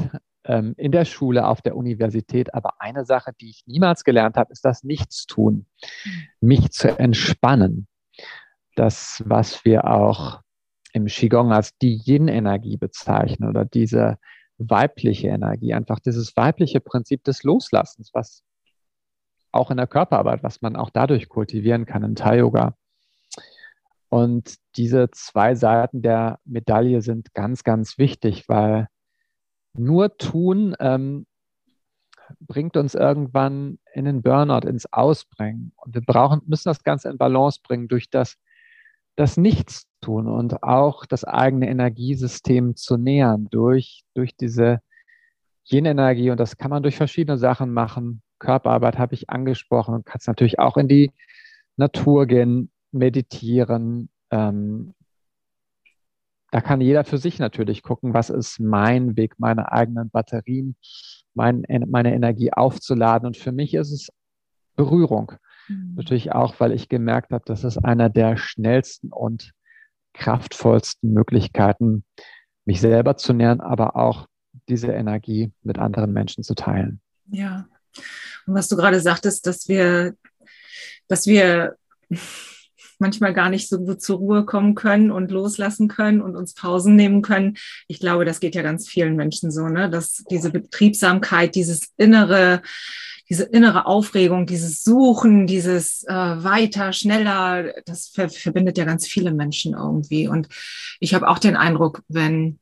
ähm, 0.45 0.73
in 0.77 0.93
der 0.93 1.03
Schule, 1.03 1.45
auf 1.45 1.61
der 1.61 1.75
Universität. 1.75 2.53
Aber 2.53 2.79
eine 2.79 3.03
Sache, 3.03 3.31
die 3.39 3.49
ich 3.49 3.63
niemals 3.65 4.05
gelernt 4.05 4.37
habe, 4.37 4.53
ist 4.53 4.63
das 4.63 4.83
Nichtstun, 4.83 5.65
mich 6.39 6.71
zu 6.71 6.97
entspannen. 6.97 7.87
Das, 8.75 9.21
was 9.25 9.65
wir 9.65 9.85
auch 9.91 10.39
im 10.93 11.07
Qigong 11.07 11.51
als 11.51 11.77
die 11.79 12.01
Yin-Energie 12.05 12.77
bezeichnen 12.77 13.49
oder 13.49 13.65
diese 13.65 14.17
weibliche 14.69 15.27
Energie, 15.27 15.73
einfach 15.73 15.99
dieses 15.99 16.35
weibliche 16.37 16.79
Prinzip 16.79 17.23
des 17.23 17.43
Loslassens, 17.43 18.11
was 18.13 18.43
auch 19.51 19.71
in 19.71 19.77
der 19.77 19.87
Körperarbeit, 19.87 20.43
was 20.43 20.61
man 20.61 20.75
auch 20.75 20.89
dadurch 20.89 21.29
kultivieren 21.29 21.85
kann 21.85 22.03
im 22.03 22.15
Thai-Yoga. 22.15 22.75
Und 24.09 24.55
diese 24.75 25.09
zwei 25.11 25.55
Seiten 25.55 26.01
der 26.01 26.39
Medaille 26.45 27.01
sind 27.01 27.33
ganz, 27.33 27.63
ganz 27.63 27.97
wichtig, 27.97 28.47
weil 28.49 28.87
nur 29.73 30.17
tun 30.17 30.75
ähm, 30.79 31.25
bringt 32.39 32.77
uns 32.77 32.95
irgendwann 32.95 33.79
in 33.93 34.05
den 34.05 34.21
Burnout, 34.21 34.67
ins 34.67 34.91
Ausbringen. 34.91 35.73
Und 35.77 35.95
wir 35.95 36.01
brauchen, 36.01 36.41
müssen 36.45 36.69
das 36.69 36.83
Ganze 36.83 37.09
in 37.09 37.17
Balance 37.17 37.59
bringen 37.63 37.87
durch 37.87 38.09
das, 38.09 38.37
das 39.15 39.37
Nichtstun 40.01 40.27
und 40.27 40.63
auch 40.63 41.05
das 41.05 41.23
eigene 41.23 41.69
Energiesystem 41.69 42.75
zu 42.75 42.97
nähern 42.97 43.47
durch, 43.51 44.03
durch 44.13 44.35
diese 44.35 44.81
Yin-Energie. 45.65 46.31
Und 46.31 46.39
das 46.39 46.57
kann 46.57 46.71
man 46.71 46.83
durch 46.83 46.97
verschiedene 46.97 47.37
Sachen 47.37 47.73
machen. 47.73 48.21
Körperarbeit 48.39 48.97
habe 48.97 49.13
ich 49.13 49.29
angesprochen. 49.29 49.95
Du 49.95 50.03
kannst 50.03 50.27
natürlich 50.27 50.59
auch 50.59 50.77
in 50.77 50.87
die 50.87 51.11
Natur 51.77 52.25
gehen, 52.25 52.71
meditieren, 52.91 54.09
ähm, 54.31 54.93
da 56.53 56.59
kann 56.59 56.81
jeder 56.81 57.05
für 57.05 57.17
sich 57.17 57.39
natürlich 57.39 57.81
gucken, 57.81 58.13
was 58.13 58.29
ist 58.29 58.59
mein 58.59 59.15
Weg, 59.15 59.35
meine 59.39 59.71
eigenen 59.71 60.09
Batterien, 60.09 60.75
mein, 61.33 61.63
meine 61.87 62.13
Energie 62.13 62.51
aufzuladen. 62.51 63.25
Und 63.25 63.37
für 63.37 63.53
mich 63.53 63.73
ist 63.73 63.93
es 63.93 64.09
Berührung. 64.75 65.31
Mhm. 65.69 65.93
Natürlich 65.95 66.33
auch, 66.33 66.59
weil 66.59 66.73
ich 66.73 66.89
gemerkt 66.89 67.31
habe, 67.31 67.45
das 67.45 67.63
ist 67.63 67.77
einer 67.77 68.09
der 68.09 68.35
schnellsten 68.35 69.13
und 69.13 69.53
kraftvollsten 70.13 71.13
Möglichkeiten, 71.13 72.03
mich 72.65 72.81
selber 72.81 73.17
zu 73.17 73.33
nähern, 73.33 73.61
aber 73.61 73.95
auch 73.95 74.27
diese 74.69 74.87
Energie 74.87 75.51
mit 75.63 75.79
anderen 75.79 76.13
Menschen 76.13 76.43
zu 76.43 76.55
teilen. 76.55 77.01
Ja. 77.27 77.67
Und 78.45 78.55
was 78.55 78.67
du 78.67 78.75
gerade 78.75 78.99
sagtest, 78.99 79.47
dass 79.47 79.67
wir, 79.67 80.15
dass 81.07 81.27
wir 81.27 81.75
manchmal 83.01 83.33
gar 83.33 83.49
nicht 83.49 83.67
so 83.67 83.79
gut 83.79 84.01
zur 84.01 84.19
Ruhe 84.19 84.45
kommen 84.45 84.75
können 84.75 85.11
und 85.11 85.31
loslassen 85.31 85.87
können 85.87 86.21
und 86.21 86.35
uns 86.37 86.53
Pausen 86.53 86.95
nehmen 86.95 87.21
können. 87.21 87.57
Ich 87.87 87.99
glaube, 87.99 88.23
das 88.23 88.39
geht 88.39 88.55
ja 88.55 88.61
ganz 88.61 88.87
vielen 88.87 89.15
Menschen 89.15 89.51
so, 89.51 89.67
ne? 89.67 89.89
dass 89.89 90.23
diese 90.29 90.51
Betriebsamkeit, 90.51 91.55
dieses 91.55 91.91
innere, 91.97 92.61
diese 93.31 93.43
innere 93.43 93.85
Aufregung, 93.85 94.45
dieses 94.45 94.83
Suchen, 94.83 95.47
dieses 95.47 96.03
äh, 96.03 96.13
weiter, 96.13 96.91
schneller, 96.91 97.73
das 97.85 98.09
ver 98.09 98.27
verbindet 98.27 98.77
ja 98.77 98.83
ganz 98.83 99.07
viele 99.07 99.31
Menschen 99.31 99.73
irgendwie. 99.73 100.27
Und 100.27 100.49
ich 100.99 101.13
habe 101.13 101.29
auch 101.29 101.39
den 101.39 101.55
Eindruck, 101.55 102.03
wenn 102.09 102.59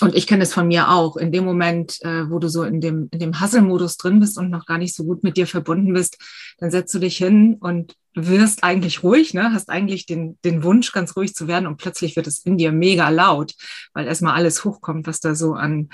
und 0.00 0.16
ich 0.16 0.26
kenne 0.26 0.42
es 0.42 0.52
von 0.52 0.66
mir 0.66 0.90
auch, 0.90 1.16
in 1.16 1.30
dem 1.30 1.44
Moment, 1.44 2.02
äh, 2.02 2.28
wo 2.28 2.40
du 2.40 2.48
so 2.48 2.64
in 2.64 2.80
dem, 2.80 3.08
in 3.12 3.20
dem 3.20 3.40
Hustle-Modus 3.40 3.98
drin 3.98 4.18
bist 4.18 4.36
und 4.36 4.50
noch 4.50 4.66
gar 4.66 4.78
nicht 4.78 4.96
so 4.96 5.04
gut 5.04 5.22
mit 5.22 5.36
dir 5.36 5.46
verbunden 5.46 5.92
bist, 5.92 6.18
dann 6.58 6.72
setzt 6.72 6.92
du 6.92 6.98
dich 6.98 7.16
hin 7.16 7.56
und 7.60 7.94
wirst 8.14 8.64
eigentlich 8.64 9.04
ruhig, 9.04 9.32
ne? 9.32 9.52
hast 9.52 9.70
eigentlich 9.70 10.06
den, 10.06 10.40
den 10.44 10.64
Wunsch, 10.64 10.90
ganz 10.90 11.16
ruhig 11.16 11.34
zu 11.34 11.46
werden 11.46 11.68
und 11.68 11.76
plötzlich 11.76 12.16
wird 12.16 12.26
es 12.26 12.40
in 12.40 12.58
dir 12.58 12.72
mega 12.72 13.10
laut, 13.10 13.54
weil 13.94 14.08
erstmal 14.08 14.34
alles 14.34 14.64
hochkommt, 14.64 15.06
was 15.06 15.20
da 15.20 15.36
so 15.36 15.54
an 15.54 15.88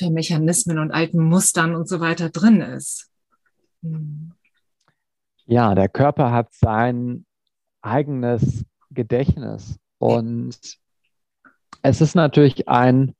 für 0.00 0.10
Mechanismen 0.10 0.78
und 0.78 0.90
alten 0.90 1.22
Mustern 1.22 1.74
und 1.76 1.88
so 1.88 2.00
weiter 2.00 2.30
drin 2.30 2.60
ist. 2.62 3.10
Hm. 3.82 4.32
Ja, 5.44 5.74
der 5.74 5.88
Körper 5.88 6.32
hat 6.32 6.52
sein 6.52 7.26
eigenes 7.82 8.64
Gedächtnis 8.90 9.78
und 9.98 10.58
es 11.82 12.00
ist 12.00 12.14
natürlich 12.14 12.68
ein 12.68 13.14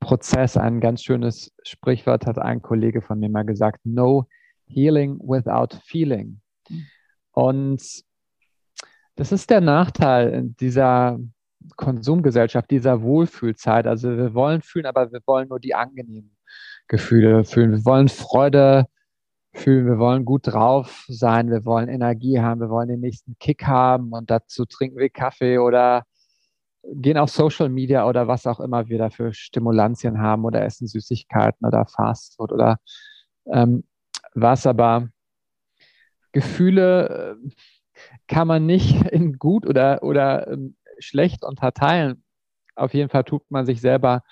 Prozess, 0.00 0.56
ein 0.56 0.80
ganz 0.80 1.02
schönes 1.02 1.52
Sprichwort 1.62 2.26
hat 2.26 2.38
ein 2.38 2.62
Kollege 2.62 3.00
von 3.00 3.18
mir 3.20 3.28
mal 3.28 3.44
gesagt, 3.44 3.80
no 3.84 4.26
healing 4.66 5.18
without 5.20 5.76
feeling. 5.84 6.40
Und 7.32 7.82
das 9.16 9.32
ist 9.32 9.50
der 9.50 9.60
Nachteil 9.60 10.54
dieser 10.60 11.18
Konsumgesellschaft, 11.76 12.70
dieser 12.70 13.02
Wohlfühlzeit. 13.02 13.86
Also 13.86 14.16
wir 14.16 14.34
wollen 14.34 14.62
fühlen, 14.62 14.86
aber 14.86 15.12
wir 15.12 15.20
wollen 15.26 15.48
nur 15.48 15.60
die 15.60 15.74
angenehmen 15.74 16.36
Gefühle 16.88 17.44
fühlen. 17.44 17.72
Wir 17.72 17.84
wollen 17.84 18.08
Freude 18.08 18.86
fühlen, 19.54 19.86
wir 19.86 19.98
wollen 19.98 20.24
gut 20.24 20.48
drauf 20.48 21.04
sein, 21.08 21.50
wir 21.50 21.64
wollen 21.64 21.88
Energie 21.88 22.40
haben, 22.40 22.60
wir 22.60 22.70
wollen 22.70 22.88
den 22.88 23.00
nächsten 23.00 23.36
Kick 23.38 23.64
haben 23.66 24.12
und 24.12 24.30
dazu 24.30 24.64
trinken 24.64 24.98
wir 24.98 25.08
Kaffee 25.10 25.58
oder 25.58 26.04
gehen 26.92 27.16
auf 27.16 27.30
Social 27.30 27.68
Media 27.68 28.06
oder 28.06 28.28
was 28.28 28.46
auch 28.46 28.60
immer 28.60 28.88
wir 28.88 28.98
da 28.98 29.10
für 29.10 29.32
Stimulantien 29.32 30.20
haben 30.20 30.44
oder 30.44 30.64
essen 30.64 30.86
Süßigkeiten 30.86 31.66
oder 31.66 31.86
Fastfood 31.86 32.52
oder 32.52 32.78
ähm, 33.46 33.84
was, 34.34 34.66
aber 34.66 35.08
Gefühle 36.32 37.36
äh, 37.36 37.50
kann 38.26 38.48
man 38.48 38.66
nicht 38.66 39.06
in 39.12 39.38
gut 39.38 39.66
oder, 39.66 40.02
oder 40.02 40.48
ähm, 40.48 40.76
schlecht 41.04 41.44
unterteilen. 41.44 42.24
Auf 42.74 42.94
jeden 42.94 43.08
Fall 43.08 43.24
tut 43.24 43.42
man 43.50 43.66
sich 43.66 43.80
selber 43.80 44.22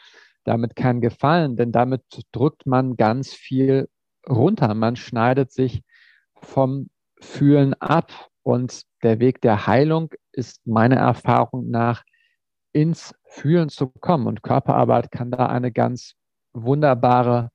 damit 0.45 0.75
keinen 0.75 1.01
Gefallen, 1.01 1.57
denn 1.57 1.71
damit 1.71 2.03
drückt 2.33 2.67
man 2.67 2.97
ganz 2.97 3.33
viel 3.33 3.89
runter. 4.29 4.75
Man 4.75 4.97
schneidet 4.97 5.53
sich 5.53 5.83
vom 6.35 6.89
Fühlen 7.21 7.75
ab. 7.75 8.13
Und 8.45 8.83
der 9.05 9.21
Weg 9.21 9.41
der 9.41 9.69
Heilung 9.69 10.11
ist 10.33 10.67
meiner 10.67 10.97
Erfahrung 10.97 11.71
nach 11.71 12.03
ins 12.73 13.15
Fühlen 13.25 13.69
zu 13.69 13.89
kommen. 13.89 14.27
Und 14.27 14.43
Körperarbeit 14.43 15.13
kann 15.13 15.31
da 15.31 15.47
eine 15.47 15.71
ganz 15.71 16.15
wunderbare 16.53 17.51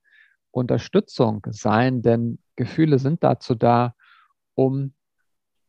Unterstützung 0.50 1.46
sein, 1.50 2.00
denn 2.02 2.38
Gefühle 2.56 2.98
sind 2.98 3.22
dazu 3.22 3.54
da, 3.54 3.94
um 4.54 4.94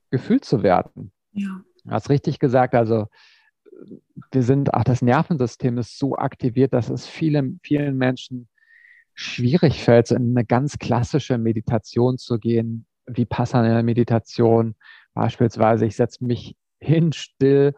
gefühlt 0.10 0.46
zu 0.46 0.64
werden. 0.64 1.12
Ja. 1.34 1.62
Du 1.84 1.92
hast 1.92 2.10
richtig 2.10 2.40
gesagt, 2.40 2.74
also 2.76 3.08
wir 4.32 4.44
sind, 4.44 4.74
ach, 4.74 4.84
das 4.84 5.02
Nervensystem 5.02 5.78
ist 5.78 5.98
so 5.98 6.16
aktiviert, 6.16 6.74
dass 6.74 6.90
es 6.90 7.08
vielen, 7.08 7.60
vielen 7.64 7.98
Menschen 7.98 8.50
schwierig 9.14 9.84
fällt, 9.84 10.08
so 10.08 10.16
in 10.16 10.32
eine 10.32 10.46
ganz 10.46 10.80
klassische 10.80 11.38
Meditation 11.38 12.18
zu 12.18 12.40
gehen, 12.40 12.86
wie 13.08 13.26
passende 13.26 13.84
Meditation. 13.84 14.76
Beispielsweise, 15.14 15.86
ich 15.86 15.96
setze 15.96 16.24
mich 16.24 16.56
hin, 16.80 17.12
still 17.12 17.74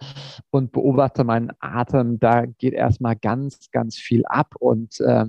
und 0.51 0.71
beobachte 0.71 1.23
meinen 1.23 1.51
Atem. 1.59 2.19
Da 2.19 2.45
geht 2.45 2.73
erstmal 2.73 3.15
ganz, 3.15 3.71
ganz 3.71 3.97
viel 3.97 4.23
ab 4.25 4.53
und 4.59 4.99
äh, 4.99 5.25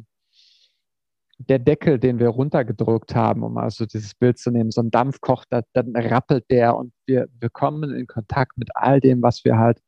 der 1.38 1.58
Deckel, 1.58 1.98
den 1.98 2.18
wir 2.18 2.28
runtergedrückt 2.28 3.14
haben, 3.14 3.42
um 3.42 3.56
also 3.58 3.87
dieses 3.87 4.14
Bild 4.14 4.38
zu 4.38 4.50
nehmen, 4.50 4.70
so 4.70 4.80
ein 4.80 4.90
Dampfkoch, 4.90 5.44
da, 5.48 5.62
dann 5.72 5.96
rappelt 5.96 6.50
der 6.50 6.76
und 6.76 6.92
wir, 7.06 7.28
wir 7.40 7.50
kommen 7.50 7.90
in 7.94 8.06
Kontakt 8.06 8.58
mit 8.58 8.70
all 8.74 9.00
dem, 9.00 9.22
was 9.22 9.44
wir 9.44 9.58
halt 9.58 9.80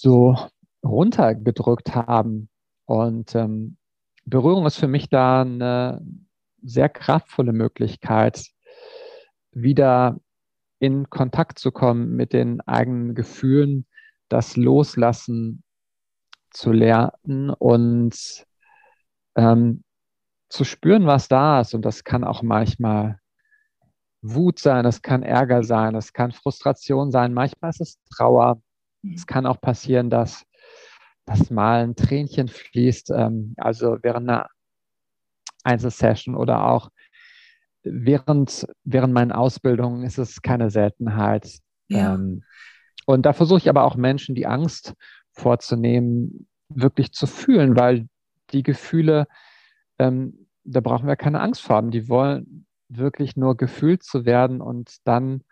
so 0.00 0.36
runtergedrückt 0.84 1.94
haben. 1.94 2.48
Und 2.84 3.34
ähm, 3.34 3.76
Berührung 4.24 4.66
ist 4.66 4.76
für 4.76 4.88
mich 4.88 5.08
da 5.08 5.42
eine 5.42 6.04
sehr 6.62 6.88
kraftvolle 6.88 7.52
Möglichkeit, 7.52 8.46
wieder 9.52 10.18
in 10.78 11.08
Kontakt 11.08 11.58
zu 11.58 11.72
kommen 11.72 12.14
mit 12.16 12.32
den 12.32 12.60
eigenen 12.60 13.14
Gefühlen, 13.14 13.86
das 14.28 14.56
Loslassen 14.56 15.62
zu 16.50 16.72
lernen 16.72 17.50
und 17.50 18.46
ähm, 19.36 19.84
zu 20.48 20.64
spüren, 20.64 21.06
was 21.06 21.28
da 21.28 21.60
ist. 21.60 21.74
Und 21.74 21.84
das 21.84 22.04
kann 22.04 22.24
auch 22.24 22.42
manchmal 22.42 23.18
Wut 24.22 24.58
sein, 24.58 24.84
es 24.84 25.02
kann 25.02 25.22
Ärger 25.22 25.62
sein, 25.62 25.94
es 25.94 26.12
kann 26.12 26.32
Frustration 26.32 27.10
sein, 27.10 27.32
manchmal 27.32 27.70
ist 27.70 27.80
es 27.80 27.98
Trauer. 28.14 28.60
Es 29.02 29.22
mhm. 29.22 29.26
kann 29.26 29.46
auch 29.46 29.60
passieren, 29.60 30.10
dass, 30.10 30.44
dass 31.24 31.50
mal 31.50 31.84
ein 31.84 31.96
Tränchen 31.96 32.48
fließt, 32.48 33.10
ähm, 33.10 33.54
also 33.56 33.98
während 34.02 34.28
einer 34.28 34.48
Einzelsession 35.64 36.36
oder 36.36 36.66
auch 36.66 36.90
während, 37.82 38.66
während 38.84 39.12
meinen 39.12 39.32
Ausbildungen 39.32 40.02
ist 40.02 40.18
es 40.18 40.42
keine 40.42 40.70
Seltenheit. 40.70 41.58
Ja. 41.88 42.14
Ähm, 42.14 42.42
und 43.06 43.24
da 43.24 43.32
versuche 43.32 43.58
ich 43.58 43.68
aber 43.68 43.84
auch 43.84 43.96
Menschen 43.96 44.34
die 44.34 44.46
Angst 44.46 44.94
vorzunehmen, 45.32 46.48
wirklich 46.68 47.12
zu 47.12 47.26
fühlen, 47.26 47.76
weil 47.76 48.08
die 48.50 48.62
Gefühle, 48.62 49.26
ähm, 49.98 50.48
da 50.64 50.80
brauchen 50.80 51.06
wir 51.06 51.16
keine 51.16 51.40
Angst 51.40 51.62
vor 51.62 51.76
haben. 51.76 51.90
Die 51.90 52.08
wollen 52.08 52.66
wirklich 52.88 53.36
nur 53.36 53.56
gefühlt 53.56 54.02
zu 54.02 54.24
werden 54.24 54.60
und 54.60 54.96
dann 55.04 55.42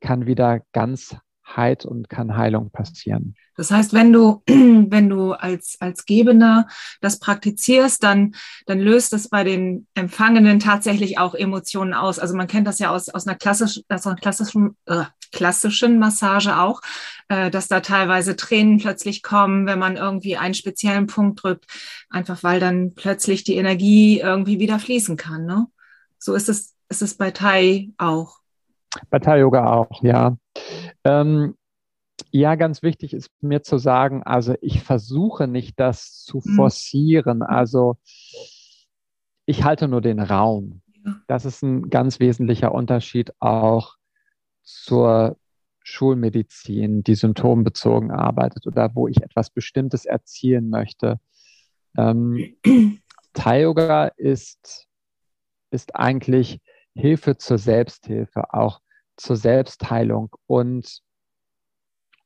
kann 0.00 0.26
wieder 0.26 0.60
ganz 0.72 1.16
Heit 1.44 1.84
und 1.84 2.08
kann 2.08 2.36
Heilung 2.36 2.70
passieren. 2.70 3.34
Das 3.56 3.70
heißt, 3.70 3.92
wenn 3.92 4.12
du, 4.12 4.42
wenn 4.46 5.08
du 5.08 5.32
als, 5.32 5.76
als 5.80 6.06
Gebender 6.06 6.66
das 7.00 7.18
praktizierst, 7.18 8.02
dann, 8.02 8.34
dann 8.66 8.80
löst 8.80 9.12
es 9.12 9.28
bei 9.28 9.44
den 9.44 9.86
Empfangenen 9.94 10.58
tatsächlich 10.58 11.18
auch 11.18 11.34
Emotionen 11.34 11.94
aus. 11.94 12.18
Also 12.18 12.34
man 12.36 12.46
kennt 12.46 12.66
das 12.66 12.78
ja 12.78 12.90
aus, 12.90 13.08
aus 13.08 13.26
einer, 13.26 13.36
klassisch, 13.36 13.82
aus 13.88 14.06
einer 14.06 14.16
klassischen, 14.16 14.76
äh, 14.86 15.04
klassischen 15.32 15.98
Massage 15.98 16.58
auch, 16.58 16.80
äh, 17.28 17.50
dass 17.50 17.68
da 17.68 17.80
teilweise 17.80 18.36
Tränen 18.36 18.78
plötzlich 18.78 19.22
kommen, 19.22 19.66
wenn 19.66 19.78
man 19.78 19.96
irgendwie 19.96 20.36
einen 20.36 20.54
speziellen 20.54 21.06
Punkt 21.06 21.42
drückt, 21.42 21.66
einfach 22.08 22.42
weil 22.42 22.60
dann 22.60 22.94
plötzlich 22.94 23.44
die 23.44 23.56
Energie 23.56 24.20
irgendwie 24.20 24.58
wieder 24.58 24.78
fließen 24.78 25.16
kann. 25.16 25.44
Ne? 25.44 25.66
So 26.18 26.34
ist 26.34 26.48
es, 26.48 26.74
ist 26.88 27.02
es 27.02 27.14
bei 27.14 27.30
Thai 27.30 27.90
auch. 27.98 28.38
Bei 29.10 29.18
Thai 29.18 29.40
Yoga 29.40 29.72
auch, 29.72 30.02
ja. 30.02 30.36
Ähm, 31.04 31.56
ja, 32.30 32.54
ganz 32.54 32.82
wichtig 32.82 33.12
ist 33.14 33.30
mir 33.40 33.62
zu 33.62 33.78
sagen, 33.78 34.22
also 34.22 34.54
ich 34.60 34.82
versuche 34.82 35.46
nicht, 35.46 35.78
das 35.78 36.22
zu 36.24 36.38
mhm. 36.44 36.54
forcieren. 36.54 37.42
Also 37.42 37.96
ich 39.46 39.64
halte 39.64 39.88
nur 39.88 40.00
den 40.00 40.20
Raum. 40.20 40.82
Das 41.26 41.44
ist 41.44 41.62
ein 41.62 41.90
ganz 41.90 42.18
wesentlicher 42.18 42.72
Unterschied 42.72 43.32
auch 43.40 43.96
zur 44.62 45.36
Schulmedizin, 45.82 47.02
die 47.02 47.14
symptombezogen 47.14 48.10
arbeitet 48.10 48.66
oder 48.66 48.94
wo 48.94 49.06
ich 49.06 49.22
etwas 49.22 49.50
Bestimmtes 49.50 50.06
erzielen 50.06 50.70
möchte. 50.70 51.20
Ähm, 51.96 52.56
Thai-Yoga 53.34 54.06
ist, 54.16 54.88
ist 55.70 55.94
eigentlich 55.94 56.60
Hilfe 56.94 57.36
zur 57.36 57.58
Selbsthilfe, 57.58 58.54
auch 58.54 58.80
zur 59.16 59.36
Selbstheilung 59.36 60.34
und 60.46 61.00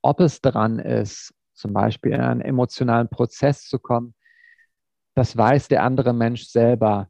ob 0.02 0.20
es 0.20 0.40
dran 0.40 0.78
ist, 0.78 1.34
zum 1.54 1.72
Beispiel 1.72 2.12
in 2.12 2.20
einen 2.20 2.40
emotionalen 2.40 3.08
Prozess 3.08 3.64
zu 3.64 3.78
kommen, 3.78 4.14
das 5.14 5.36
weiß 5.36 5.68
der 5.68 5.82
andere 5.82 6.12
Mensch 6.12 6.46
selber. 6.46 7.08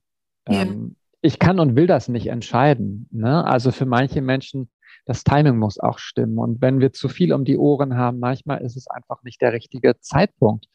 Ja. 0.48 0.62
Ähm, 0.62 0.96
ich 1.20 1.38
kann 1.38 1.60
und 1.60 1.76
will 1.76 1.86
das 1.86 2.08
nicht 2.08 2.28
entscheiden. 2.28 3.08
Ne? 3.10 3.44
Also 3.44 3.72
für 3.72 3.86
manche 3.86 4.22
Menschen, 4.22 4.70
das 5.04 5.24
Timing 5.24 5.58
muss 5.58 5.78
auch 5.78 5.98
stimmen. 5.98 6.38
Und 6.38 6.62
wenn 6.62 6.80
wir 6.80 6.92
zu 6.92 7.08
viel 7.08 7.32
um 7.32 7.44
die 7.44 7.58
Ohren 7.58 7.96
haben, 7.96 8.18
manchmal 8.18 8.62
ist 8.62 8.76
es 8.76 8.86
einfach 8.86 9.22
nicht 9.22 9.42
der 9.42 9.52
richtige 9.52 9.98
Zeitpunkt. 10.00 10.66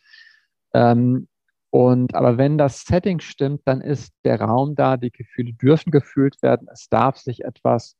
Ähm, 0.73 1.27
und 1.71 2.13
aber 2.13 2.37
wenn 2.37 2.59
das 2.59 2.83
Setting 2.83 3.19
stimmt, 3.19 3.61
dann 3.65 3.81
ist 3.81 4.13
der 4.25 4.39
Raum 4.39 4.75
da, 4.75 4.97
die 4.97 5.11
Gefühle 5.11 5.53
dürfen 5.53 5.89
gefühlt 5.89 6.39
werden, 6.43 6.67
es 6.71 6.87
darf 6.87 7.17
sich 7.17 7.43
etwas 7.43 7.95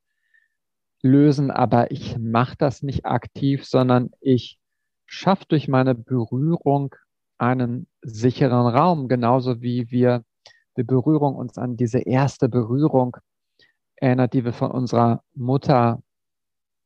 lösen, 1.03 1.51
aber 1.51 1.91
ich 1.91 2.17
mache 2.17 2.55
das 2.57 2.81
nicht 2.81 3.05
aktiv, 3.05 3.65
sondern 3.65 4.11
ich 4.21 4.57
schaffe 5.05 5.45
durch 5.47 5.67
meine 5.67 5.93
Berührung 5.93 6.95
einen 7.37 7.87
sicheren 8.01 8.67
Raum, 8.67 9.07
genauso 9.09 9.61
wie 9.61 9.91
wir 9.91 10.23
die 10.77 10.83
Berührung 10.83 11.35
uns 11.35 11.57
an 11.57 11.77
diese 11.77 11.99
erste 11.99 12.49
Berührung 12.49 13.17
erinnert, 13.97 14.33
die 14.33 14.45
wir 14.45 14.53
von 14.53 14.71
unserer 14.71 15.21
Mutter 15.35 16.01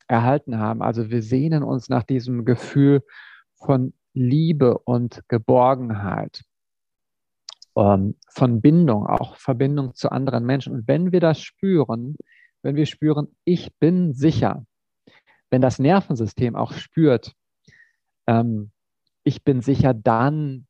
erhalten 0.08 0.58
haben. 0.58 0.82
Also 0.82 1.10
wir 1.10 1.21
sehnen 1.21 1.63
uns 1.63 1.89
nach 1.89 2.03
diesem 2.03 2.43
Gefühl 2.43 3.03
von 3.56 3.93
Liebe 4.13 4.77
und 4.80 5.21
Geborgenheit, 5.27 6.43
ähm, 7.75 8.15
von 8.30 8.62
Bindung, 8.62 9.06
auch 9.06 9.36
Verbindung 9.36 9.93
zu 9.93 10.12
anderen 10.12 10.45
Menschen. 10.45 10.73
Und 10.73 10.88
wenn 10.88 11.12
wir 11.12 11.19
das 11.19 11.39
spüren, 11.39 12.15
wenn 12.67 12.75
wir 12.75 12.86
spüren, 12.86 13.30
ich 13.45 13.73
bin 13.80 14.12
sicher, 14.12 14.65
wenn 15.49 15.62
das 15.62 15.80
Nervensystem 15.80 16.58
auch 16.58 16.73
spürt, 16.73 17.32
ähm, 18.27 18.71
ich 19.23 19.45
bin 19.45 19.62
sicher, 19.62 19.93
dann 19.93 20.67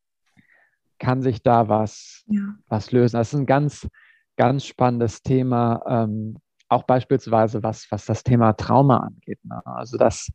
kann 1.00 1.24
sich 1.24 1.42
da 1.42 1.70
was, 1.70 2.24
ja. 2.28 2.54
was 2.68 2.92
lösen. 2.92 3.18
Das 3.18 3.34
ist 3.34 3.40
ein 3.40 3.48
ganz, 3.48 3.88
ganz 4.36 4.66
spannendes 4.66 5.24
Thema, 5.24 5.82
ähm, 5.88 6.38
auch 6.70 6.84
beispielsweise 6.84 7.64
was, 7.64 7.88
was 7.90 8.06
das 8.06 8.22
Thema 8.22 8.54
Trauma 8.54 8.98
angeht. 8.98 9.40
Ne? 9.44 9.60
Also 9.66 9.98
das, 9.98 10.30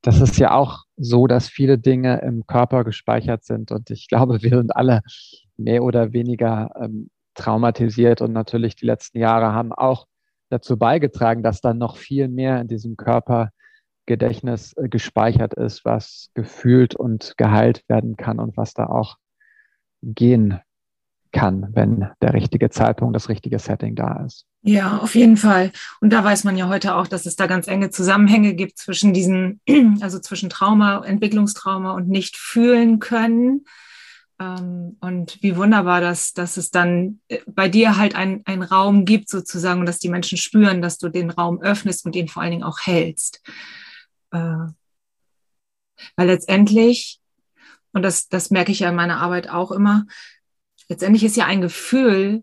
das 0.00 0.18
ist 0.18 0.38
ja 0.38 0.54
auch 0.54 0.84
so, 0.96 1.26
dass 1.26 1.50
viele 1.50 1.76
Dinge 1.76 2.22
im 2.22 2.46
Körper 2.46 2.84
gespeichert 2.84 3.44
sind 3.44 3.70
und 3.70 3.90
ich 3.90 4.08
glaube, 4.08 4.40
wir 4.42 4.56
sind 4.56 4.74
alle 4.74 5.02
mehr 5.58 5.82
oder 5.82 6.14
weniger 6.14 6.70
ähm, 6.80 7.10
traumatisiert 7.34 8.22
und 8.22 8.32
natürlich 8.32 8.76
die 8.76 8.86
letzten 8.86 9.18
Jahre 9.18 9.52
haben 9.52 9.74
auch 9.74 10.06
dazu 10.52 10.76
beigetragen, 10.76 11.42
dass 11.42 11.60
dann 11.60 11.78
noch 11.78 11.96
viel 11.96 12.28
mehr 12.28 12.60
in 12.60 12.68
diesem 12.68 12.96
Körpergedächtnis 12.96 14.74
äh, 14.76 14.88
gespeichert 14.88 15.54
ist, 15.54 15.84
was 15.84 16.30
gefühlt 16.34 16.94
und 16.94 17.34
geheilt 17.36 17.82
werden 17.88 18.16
kann 18.16 18.38
und 18.38 18.56
was 18.56 18.74
da 18.74 18.86
auch 18.86 19.16
gehen 20.02 20.60
kann, 21.32 21.68
wenn 21.72 22.08
der 22.20 22.34
richtige 22.34 22.68
Zeitpunkt, 22.68 23.16
das 23.16 23.28
richtige 23.28 23.58
Setting 23.58 23.94
da 23.94 24.24
ist. 24.24 24.44
Ja, 24.62 24.98
auf 24.98 25.14
jeden 25.14 25.36
Fall. 25.36 25.72
Und 26.00 26.12
da 26.12 26.22
weiß 26.22 26.44
man 26.44 26.56
ja 26.56 26.68
heute 26.68 26.94
auch, 26.94 27.06
dass 27.06 27.26
es 27.26 27.36
da 27.36 27.46
ganz 27.46 27.66
enge 27.66 27.90
Zusammenhänge 27.90 28.54
gibt 28.54 28.78
zwischen 28.78 29.12
diesen, 29.14 29.60
also 30.00 30.18
zwischen 30.18 30.50
Trauma, 30.50 31.02
Entwicklungstrauma 31.04 31.92
und 31.92 32.08
nicht 32.08 32.36
fühlen 32.36 32.98
können. 32.98 33.64
Ähm, 34.42 34.96
und 35.00 35.42
wie 35.42 35.56
wunderbar, 35.56 36.00
dass, 36.00 36.32
dass 36.32 36.56
es 36.56 36.70
dann 36.70 37.20
äh, 37.28 37.38
bei 37.46 37.68
dir 37.68 37.96
halt 37.96 38.14
einen 38.14 38.62
Raum 38.62 39.04
gibt, 39.04 39.28
sozusagen, 39.28 39.80
und 39.80 39.86
dass 39.86 39.98
die 39.98 40.08
Menschen 40.08 40.38
spüren, 40.38 40.82
dass 40.82 40.98
du 40.98 41.08
den 41.08 41.30
Raum 41.30 41.60
öffnest 41.62 42.04
und 42.04 42.16
ihn 42.16 42.28
vor 42.28 42.42
allen 42.42 42.52
Dingen 42.52 42.64
auch 42.64 42.80
hältst. 42.80 43.40
Äh, 44.32 44.66
weil 46.16 46.26
letztendlich, 46.26 47.20
und 47.92 48.02
das, 48.02 48.28
das 48.28 48.50
merke 48.50 48.72
ich 48.72 48.80
ja 48.80 48.88
in 48.88 48.96
meiner 48.96 49.20
Arbeit 49.20 49.48
auch 49.48 49.70
immer, 49.70 50.06
letztendlich 50.88 51.24
ist 51.24 51.36
ja 51.36 51.46
ein 51.46 51.60
Gefühl 51.60 52.42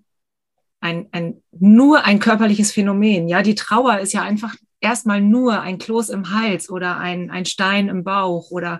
ein, 0.81 1.09
ein, 1.11 1.43
nur 1.51 2.05
ein 2.05 2.19
körperliches 2.19 2.71
Phänomen. 2.71 3.27
Ja, 3.27 3.41
die 3.41 3.55
Trauer 3.55 3.99
ist 3.99 4.13
ja 4.13 4.21
einfach 4.21 4.55
erstmal 4.79 5.19
nur 5.19 5.59
ein 5.59 5.77
Kloß 5.77 6.07
im 6.07 6.31
Hals 6.31 6.69
oder 6.69 6.97
ein, 6.97 7.29
ein 7.31 7.45
Stein 7.45 7.89
im 7.89 8.05
Bauch 8.05 8.51
oder 8.51 8.79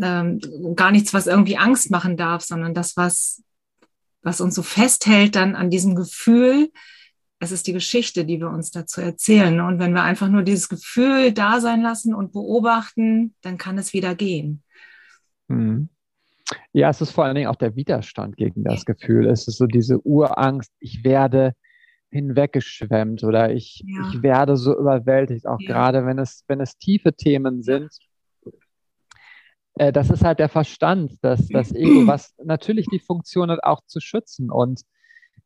ähm, 0.00 0.40
gar 0.74 0.90
nichts, 0.90 1.14
was 1.14 1.26
irgendwie 1.26 1.56
Angst 1.56 1.90
machen 1.90 2.16
darf, 2.16 2.42
sondern 2.42 2.74
das, 2.74 2.96
was, 2.96 3.42
was 4.22 4.40
uns 4.40 4.54
so 4.54 4.62
festhält 4.62 5.36
dann 5.36 5.54
an 5.54 5.70
diesem 5.70 5.94
Gefühl, 5.94 6.70
es 7.38 7.52
ist 7.52 7.66
die 7.66 7.72
Geschichte, 7.72 8.24
die 8.24 8.40
wir 8.40 8.48
uns 8.48 8.70
dazu 8.70 9.00
erzählen. 9.00 9.60
Und 9.60 9.78
wenn 9.78 9.92
wir 9.92 10.02
einfach 10.02 10.28
nur 10.28 10.42
dieses 10.42 10.68
Gefühl 10.68 11.32
da 11.32 11.60
sein 11.60 11.82
lassen 11.82 12.14
und 12.14 12.32
beobachten, 12.32 13.34
dann 13.42 13.58
kann 13.58 13.78
es 13.78 13.92
wieder 13.92 14.14
gehen. 14.14 14.62
Mhm. 15.48 15.88
Ja, 16.72 16.90
es 16.90 17.00
ist 17.00 17.10
vor 17.10 17.24
allen 17.24 17.34
Dingen 17.34 17.48
auch 17.48 17.56
der 17.56 17.74
Widerstand 17.76 18.36
gegen 18.36 18.62
das 18.64 18.84
Gefühl. 18.84 19.26
Es 19.26 19.48
ist 19.48 19.58
so 19.58 19.66
diese 19.66 20.00
Urangst, 20.06 20.70
ich 20.78 21.04
werde 21.04 21.54
hinweggeschwemmt 22.10 23.24
oder 23.24 23.52
ich, 23.52 23.82
ja. 23.84 24.10
ich 24.10 24.22
werde 24.22 24.56
so 24.56 24.78
überwältigt, 24.78 25.46
auch 25.46 25.60
ja. 25.60 25.72
gerade 25.72 26.06
wenn 26.06 26.18
es, 26.18 26.44
wenn 26.46 26.60
es 26.60 26.78
tiefe 26.78 27.12
Themen 27.12 27.62
sind, 27.62 27.90
äh, 29.76 29.92
das 29.92 30.10
ist 30.10 30.24
halt 30.24 30.38
der 30.38 30.48
Verstand, 30.48 31.12
das, 31.22 31.48
das 31.48 31.72
Ego, 31.74 32.06
was 32.06 32.34
natürlich 32.42 32.86
die 32.86 33.00
Funktion 33.00 33.50
hat, 33.50 33.62
auch 33.62 33.82
zu 33.86 34.00
schützen. 34.00 34.50
Und 34.50 34.82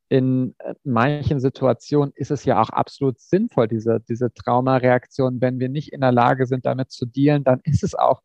in 0.09 0.55
äh, 0.59 0.74
manchen 0.85 1.41
Situationen 1.41 2.12
ist 2.14 2.31
es 2.31 2.45
ja 2.45 2.61
auch 2.61 2.70
absolut 2.70 3.20
sinnvoll, 3.20 3.68
diese, 3.68 4.01
diese 4.09 4.33
Traumareaktion. 4.33 5.41
Wenn 5.41 5.61
wir 5.61 5.68
nicht 5.68 5.93
in 5.93 6.01
der 6.01 6.12
Lage 6.12 6.47
sind, 6.47 6.64
damit 6.64 6.91
zu 6.91 7.07
dealen, 7.07 7.45
dann 7.45 7.61
ist 7.64 7.83
es 7.83 7.95
auch, 7.95 8.22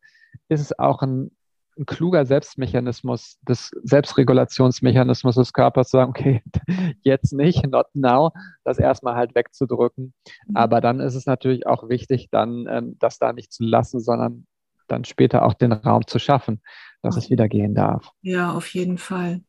ist 0.48 0.60
es 0.60 0.78
auch 0.78 1.02
ein, 1.02 1.30
ein 1.78 1.84
kluger 1.84 2.24
Selbstmechanismus, 2.24 3.38
des 3.42 3.70
Selbstregulationsmechanismus 3.82 5.34
des 5.34 5.52
Körpers 5.52 5.90
zu 5.90 5.98
sagen, 5.98 6.10
okay, 6.10 6.42
jetzt 7.02 7.32
nicht, 7.32 7.66
not 7.66 7.86
now, 7.94 8.32
das 8.64 8.78
erstmal 8.78 9.14
halt 9.14 9.34
wegzudrücken. 9.34 10.14
Mhm. 10.46 10.56
Aber 10.56 10.80
dann 10.80 11.00
ist 11.00 11.16
es 11.16 11.26
natürlich 11.26 11.66
auch 11.66 11.88
wichtig, 11.88 12.28
dann 12.30 12.66
ähm, 12.68 12.96
das 12.98 13.18
da 13.18 13.32
nicht 13.32 13.52
zu 13.52 13.64
lassen, 13.64 14.00
sondern 14.00 14.46
dann 14.86 15.04
später 15.04 15.44
auch 15.44 15.54
den 15.54 15.72
Raum 15.72 16.06
zu 16.06 16.18
schaffen, 16.18 16.60
dass 17.02 17.16
es 17.16 17.30
wieder 17.30 17.48
gehen 17.48 17.74
darf. 17.74 18.12
Ja, 18.22 18.52
auf 18.52 18.68
jeden 18.74 18.98
Fall. 18.98 19.42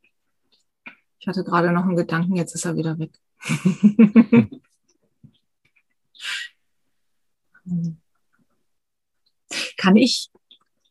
Ich 1.20 1.28
hatte 1.28 1.44
gerade 1.44 1.72
noch 1.72 1.84
einen 1.84 1.96
Gedanken, 1.96 2.36
jetzt 2.36 2.54
ist 2.56 2.66
er 2.66 2.76
wieder 2.76 3.00
weg. 3.00 3.12
kann 9.78 9.96
ich, 9.96 10.30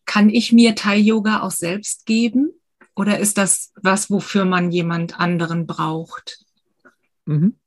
kann 0.05 0.29
ich 0.29 0.53
mir 0.53 0.75
Thai-Yoga 0.75 1.43
auch 1.43 1.51
selbst 1.51 2.07
geben? 2.07 2.53
Oder 2.95 3.19
ist 3.19 3.39
das 3.39 3.73
was, 3.77 4.11
wofür 4.11 4.45
man 4.45 4.71
jemand 4.73 5.21
anderen 5.21 5.67
braucht? 5.67 6.45
Mhm. 7.27 7.59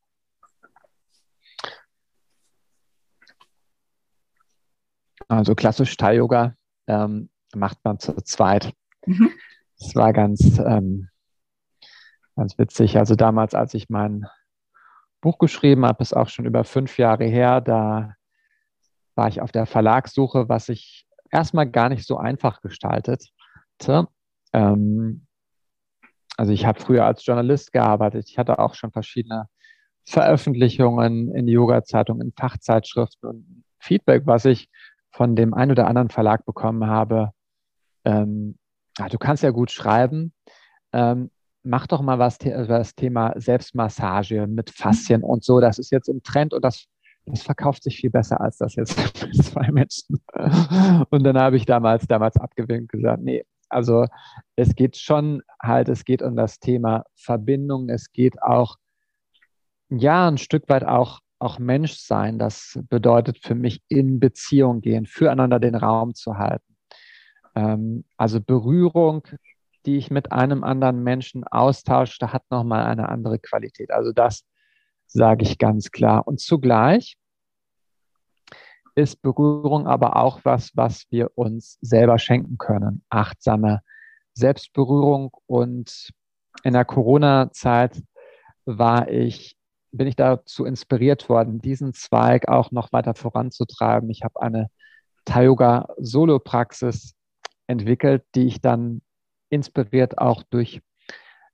Also 5.28 5.54
klassisch 5.54 5.96
Thai-Yoga 5.96 6.56
ähm, 6.90 7.30
macht 7.56 7.78
man 7.84 8.00
zu 8.00 8.14
zweit. 8.16 8.74
Mhm. 9.06 9.32
Das 9.80 9.96
war 9.96 10.12
ganz, 10.12 10.60
ähm, 10.60 11.08
ganz 12.36 12.58
witzig. 12.58 12.98
Also 12.98 13.16
damals, 13.16 13.54
als 13.54 13.74
ich 13.74 13.90
mein 13.90 14.26
Buch 15.22 15.38
geschrieben 15.38 15.86
habe, 15.86 16.02
ist 16.02 16.16
auch 16.16 16.30
schon 16.30 16.46
über 16.46 16.64
fünf 16.64 16.98
Jahre 16.98 17.26
her, 17.26 17.62
da 17.62 18.16
war 19.16 19.28
ich 19.28 19.42
auf 19.42 19.52
der 19.52 19.66
Verlagssuche, 19.66 20.50
was 20.50 20.70
ich 20.70 21.06
erstmal 21.32 21.70
gar 21.70 21.90
nicht 21.90 22.06
so 22.06 22.18
einfach 22.18 22.62
gestaltet. 22.62 23.30
Ähm, 24.54 25.28
also 26.38 26.52
ich 26.54 26.66
habe 26.66 26.80
früher 26.80 27.06
als 27.06 27.26
Journalist 27.26 27.74
gearbeitet. 27.74 28.30
Ich 28.30 28.38
hatte 28.38 28.60
auch 28.60 28.74
schon 28.74 28.92
verschiedene 28.92 29.48
Veröffentlichungen 30.06 31.34
in 31.36 31.48
Yoga-Zeitungen, 31.48 32.28
in 32.28 32.34
Fachzeitschriften 32.34 33.30
und 33.30 33.64
Feedback, 33.80 34.24
was 34.26 34.46
ich 34.46 34.70
von 35.12 35.36
dem 35.36 35.54
einen 35.54 35.72
oder 35.72 35.88
anderen 35.88 36.10
Verlag 36.10 36.46
bekommen 36.46 36.88
habe. 36.88 37.32
Ähm, 38.06 38.58
ja, 38.98 39.10
du 39.10 39.18
kannst 39.18 39.44
ja 39.44 39.52
gut 39.52 39.72
schreiben. 39.72 40.34
Ähm, 40.94 41.32
mach 41.64 41.88
doch 41.88 42.02
mal 42.02 42.20
was 42.20 42.38
über 42.42 42.80
das 42.80 42.96
Thema 42.96 43.34
Selbstmassage 43.36 44.48
mit 44.48 44.70
Faszien 44.70 45.24
und 45.24 45.44
so. 45.44 45.60
Das 45.60 45.80
ist 45.80 45.92
jetzt 45.92 46.10
im 46.10 46.24
Trend 46.24 46.54
und 46.54 46.64
das 46.64 46.88
das 47.30 47.44
verkauft 47.44 47.84
sich 47.84 47.98
viel 47.98 48.10
besser 48.10 48.42
als 48.42 48.58
das 48.58 48.76
jetzt 48.76 48.98
mit 49.24 49.44
zwei 49.44 49.72
Menschen. 49.72 50.22
Und 51.10 51.24
dann 51.24 51.38
habe 51.38 51.58
ich 51.58 51.66
damals, 51.66 52.08
damals 52.08 52.38
abgewinkt 52.38 52.92
gesagt, 52.92 53.22
nee, 53.22 53.46
also 53.70 54.06
es 54.56 54.76
geht 54.76 54.98
schon 54.98 55.44
halt, 55.62 55.90
es 55.90 56.06
geht 56.06 56.22
um 56.22 56.36
das 56.36 56.60
Thema 56.60 57.04
Verbindung, 57.16 57.90
es 57.90 58.12
geht 58.12 58.42
auch, 58.42 58.78
ja, 59.90 60.28
ein 60.28 60.38
Stück 60.38 60.70
weit 60.70 60.84
auch, 60.84 61.20
auch 61.40 61.60
Menschsein. 61.60 62.38
Das 62.38 62.80
bedeutet 62.90 63.40
für 63.42 63.56
mich 63.56 63.82
in 63.88 64.20
Beziehung 64.20 64.82
gehen, 64.82 65.06
füreinander 65.06 65.60
den 65.60 65.76
Raum 65.76 66.14
zu 66.14 66.38
halten. 66.38 66.78
Ähm, 67.56 68.06
also 68.18 68.42
Berührung, 68.42 69.24
die 69.86 69.98
ich 69.98 70.12
mit 70.12 70.32
einem 70.32 70.64
anderen 70.64 71.04
Menschen 71.04 71.46
austausche, 71.46 72.34
hat 72.34 72.44
nochmal 72.52 72.86
eine 72.86 73.10
andere 73.10 73.40
Qualität. 73.40 73.92
Also 73.92 74.12
das 74.12 74.44
sage 75.08 75.44
ich 75.44 75.58
ganz 75.58 75.92
klar. 75.92 76.28
Und 76.28 76.40
zugleich 76.40 77.18
ist 78.96 79.22
Berührung 79.22 79.88
aber 79.88 80.18
auch 80.18 80.42
was, 80.44 80.76
was 80.76 81.06
wir 81.10 81.32
uns 81.36 81.78
selber 81.82 82.20
schenken 82.20 82.58
können. 82.58 83.04
Achtsame 83.10 83.82
Selbstberührung. 84.34 85.32
Und 85.48 86.10
in 86.64 86.74
der 86.74 86.86
Corona-Zeit 86.86 88.02
war 88.66 89.10
ich, 89.10 89.58
bin 89.92 90.08
ich 90.08 90.16
dazu 90.16 90.66
inspiriert 90.66 91.30
worden, 91.30 91.60
diesen 91.60 91.94
Zweig 91.94 92.48
auch 92.48 92.72
noch 92.72 92.92
weiter 92.92 93.16
voranzutreiben. 93.16 94.10
Ich 94.10 94.24
habe 94.24 94.42
eine 94.42 94.70
Tayoga-Solo-Praxis 95.26 97.14
entwickelt, 97.68 98.24
die 98.36 98.48
ich 98.48 98.62
dann 98.62 99.02
inspiriert 99.50 100.18
auch 100.18 100.44
durch 100.50 100.82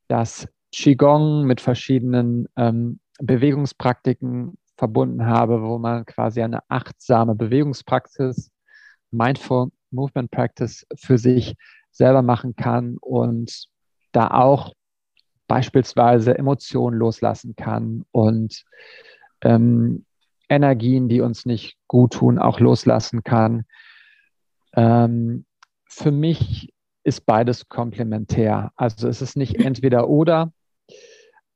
das 0.07 0.47
Qigong 0.71 1.45
mit 1.45 1.61
verschiedenen 1.61 2.47
ähm, 2.57 2.99
Bewegungspraktiken 3.19 4.57
verbunden 4.77 5.25
habe, 5.25 5.63
wo 5.63 5.77
man 5.77 6.05
quasi 6.05 6.41
eine 6.41 6.59
achtsame 6.69 7.35
Bewegungspraxis, 7.35 8.51
Mindful 9.11 9.71
Movement 9.91 10.31
Practice 10.31 10.85
für 10.97 11.17
sich 11.17 11.55
selber 11.91 12.21
machen 12.21 12.55
kann 12.55 12.97
und 12.99 13.67
da 14.11 14.31
auch 14.31 14.73
beispielsweise 15.47 16.37
Emotionen 16.37 16.97
loslassen 16.97 17.55
kann 17.55 18.05
und 18.11 18.63
ähm, 19.41 20.05
Energien, 20.49 21.09
die 21.09 21.21
uns 21.21 21.45
nicht 21.45 21.77
gut 21.87 22.13
tun, 22.13 22.39
auch 22.39 22.59
loslassen 22.59 23.23
kann. 23.23 23.65
Ähm, 24.75 25.45
für 25.87 26.11
mich 26.11 26.73
ist 27.03 27.25
beides 27.25 27.69
komplementär. 27.69 28.71
Also 28.75 29.07
es 29.07 29.21
ist 29.21 29.37
nicht 29.37 29.55
entweder 29.55 30.09
oder, 30.09 30.51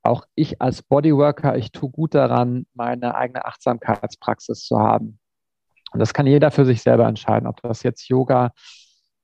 auch 0.01 0.25
ich 0.35 0.61
als 0.61 0.81
Bodyworker, 0.81 1.57
ich 1.57 1.71
tue 1.71 1.89
gut 1.89 2.15
daran, 2.15 2.65
meine 2.73 3.15
eigene 3.15 3.45
Achtsamkeitspraxis 3.45 4.63
zu 4.63 4.79
haben. 4.79 5.19
Und 5.91 5.99
das 5.99 6.13
kann 6.13 6.27
jeder 6.27 6.51
für 6.51 6.65
sich 6.65 6.81
selber 6.81 7.07
entscheiden, 7.07 7.47
ob 7.47 7.61
das 7.61 7.83
jetzt 7.83 8.07
Yoga, 8.07 8.51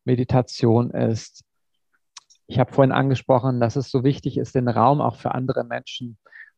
Meditation 0.03 0.91
ist. 0.91 1.44
Ich 2.47 2.59
habe 2.59 2.71
vorhin 2.71 2.91
angesprochen, 2.91 3.59
dass 3.59 3.75
es 3.75 3.89
so 3.89 4.03
wichtig 4.03 4.37
ist, 4.37 4.55
den 4.55 4.67
Raum 4.67 5.01
auch 5.01 5.15
für 5.15 5.33
andere 5.33 5.63
Menschen 5.63 6.17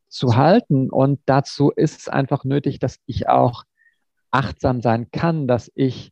zu 0.09 0.35
halten. 0.35 0.89
Und 0.89 1.21
dazu 1.25 1.71
ist 1.71 1.99
es 2.01 2.07
einfach 2.09 2.43
nötig, 2.43 2.79
dass 2.79 2.99
ich 3.05 3.29
auch 3.29 3.63
achtsam 4.31 4.81
sein 4.81 5.09
kann, 5.11 5.47
dass 5.47 5.71
ich 5.75 6.11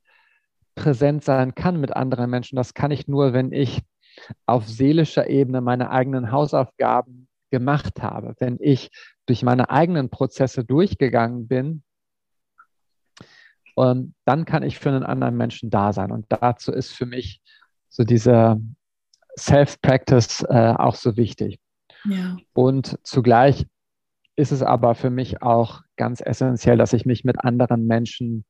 präsent 0.76 1.24
sein 1.24 1.56
kann 1.56 1.80
mit 1.80 1.96
anderen 1.96 2.30
Menschen. 2.30 2.56
Das 2.56 2.74
kann 2.74 2.92
ich 2.92 3.08
nur, 3.08 3.34
wenn 3.34 3.52
ich 3.52 3.82
auf 4.46 4.68
seelischer 4.68 5.30
Ebene 5.30 5.62
meine 5.62 5.90
eigenen 5.90 6.32
Hausaufgaben 6.32 7.28
gemacht 7.52 8.02
habe, 8.02 8.36
wenn 8.40 8.58
ich 8.60 8.90
durch 9.26 9.44
meine 9.44 9.70
eigenen 9.70 10.10
Prozesse 10.10 10.64
durchgegangen 10.64 11.48
bin, 11.48 11.84
und 13.76 14.16
dann 14.24 14.46
kann 14.46 14.64
ich 14.64 14.80
für 14.80 14.90
einen 14.90 15.04
anderen 15.04 15.36
Menschen 15.36 15.70
da 15.70 15.92
sein. 15.92 16.12
Und 16.12 16.26
dazu 16.30 16.72
ist 16.72 16.92
für 16.92 17.06
mich 17.06 17.42
so 17.90 18.04
diese 18.04 18.60
Self-Practice 19.38 20.46
äh, 20.50 20.74
auch 20.78 20.96
so 20.96 21.18
wichtig. 21.18 21.60
Ja. 22.06 22.38
Und 22.54 23.00
zugleich 23.04 23.66
ist 24.36 24.52
es 24.52 24.62
aber 24.62 24.96
für 24.96 25.10
mich 25.10 25.42
auch 25.42 25.82
ganz 25.96 26.22
essentiell, 26.22 26.78
dass 26.78 26.94
ich 26.94 27.06
mich 27.06 27.24
mit 27.24 27.44
anderen 27.44 27.88
Menschen 27.88 28.46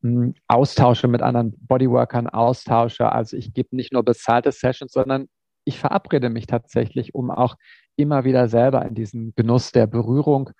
mh, 0.00 0.10
hm, 0.10 0.34
austausche, 0.48 1.08
mit 1.08 1.22
anderen 1.22 1.54
Bodyworkern 1.66 2.28
austausche. 2.28 3.12
Also 3.12 3.36
ich 3.36 3.52
gebe 3.52 3.76
nicht 3.76 3.92
nur 3.92 4.02
bezahlte 4.02 4.52
Sessions, 4.52 4.92
sondern 4.92 5.28
ich 5.64 5.78
verabrede 5.78 6.30
mich 6.30 6.46
tatsächlich, 6.46 7.14
um 7.14 7.30
auch 7.30 7.56
immer 7.96 8.24
wieder 8.24 8.48
selber 8.48 8.84
in 8.84 8.94
diesen 8.94 9.34
Genuss 9.34 9.72
der 9.72 9.86
Berührung 9.86 10.50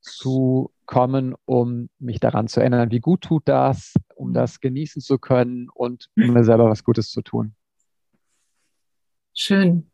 zu 0.00 0.70
kommen, 0.86 1.34
um 1.46 1.88
mich 1.98 2.20
daran 2.20 2.46
zu 2.46 2.60
erinnern, 2.60 2.90
wie 2.90 3.00
gut 3.00 3.22
tut 3.22 3.44
das, 3.46 3.94
um 4.14 4.30
mhm. 4.30 4.34
das 4.34 4.60
genießen 4.60 5.00
zu 5.00 5.18
können 5.18 5.68
und 5.72 6.08
um 6.16 6.34
mir 6.34 6.44
selber 6.44 6.68
was 6.68 6.84
Gutes 6.84 7.10
zu 7.10 7.22
tun. 7.22 7.54
Schön. 9.34 9.90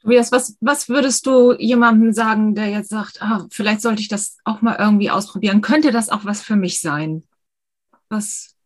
Tobias, 0.00 0.32
was, 0.32 0.56
was 0.60 0.88
würdest 0.88 1.26
du 1.26 1.52
jemandem 1.52 2.12
sagen, 2.12 2.54
der 2.54 2.68
jetzt 2.68 2.88
sagt, 2.88 3.22
ah, 3.22 3.46
vielleicht 3.50 3.80
sollte 3.80 4.02
ich 4.02 4.08
das 4.08 4.38
auch 4.44 4.60
mal 4.60 4.76
irgendwie 4.78 5.10
ausprobieren? 5.10 5.60
Könnte 5.60 5.92
das 5.92 6.10
auch 6.10 6.24
was 6.24 6.42
für 6.42 6.56
mich 6.56 6.80
sein? 6.80 7.24
Was, 8.08 8.56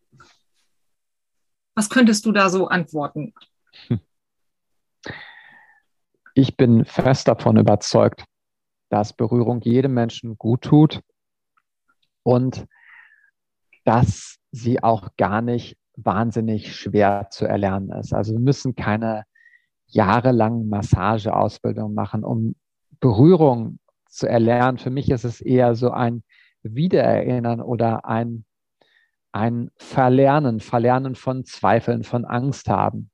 was 1.75 1.91
könntest 1.91 2.27
du 2.27 2.33
da 2.33 2.51
so 2.51 2.69
antworten? 2.69 3.33
Ich 6.35 6.57
bin 6.57 6.85
fest 6.85 7.27
davon 7.27 7.57
überzeugt, 7.57 8.23
dass 8.91 9.13
Berührung 9.13 9.61
jedem 9.61 9.95
Menschen 9.95 10.39
gut 10.39 10.63
tut 10.63 11.01
und 12.23 12.65
dass 13.85 14.37
sie 14.53 14.81
auch 14.81 15.09
gar 15.17 15.43
nicht 15.43 15.77
wahnsinnig 15.97 16.77
schwer 16.77 17.27
zu 17.31 17.45
erlernen 17.45 17.91
ist. 17.91 18.13
Also 18.15 18.35
wir 18.35 18.39
müssen 18.39 18.77
keine 18.77 19.25
jahrelangen 19.89 20.69
Massageausbildung 20.69 21.95
machen, 21.95 22.25
um 22.25 22.55
Berührung 23.01 23.79
zu 24.09 24.29
erlernen. 24.29 24.79
Für 24.79 24.91
mich 24.91 25.11
ist 25.11 25.25
es 25.25 25.41
eher 25.41 25.75
so 25.75 25.91
ein 25.91 26.23
Wiedererinnern 26.63 27.61
oder 27.61 28.05
ein, 28.05 28.45
ein 29.33 29.71
Verlernen, 29.77 30.61
Verlernen 30.61 31.15
von 31.15 31.45
Zweifeln, 31.45 32.05
von 32.05 32.25
Angst 32.25 32.69
haben. 32.69 33.11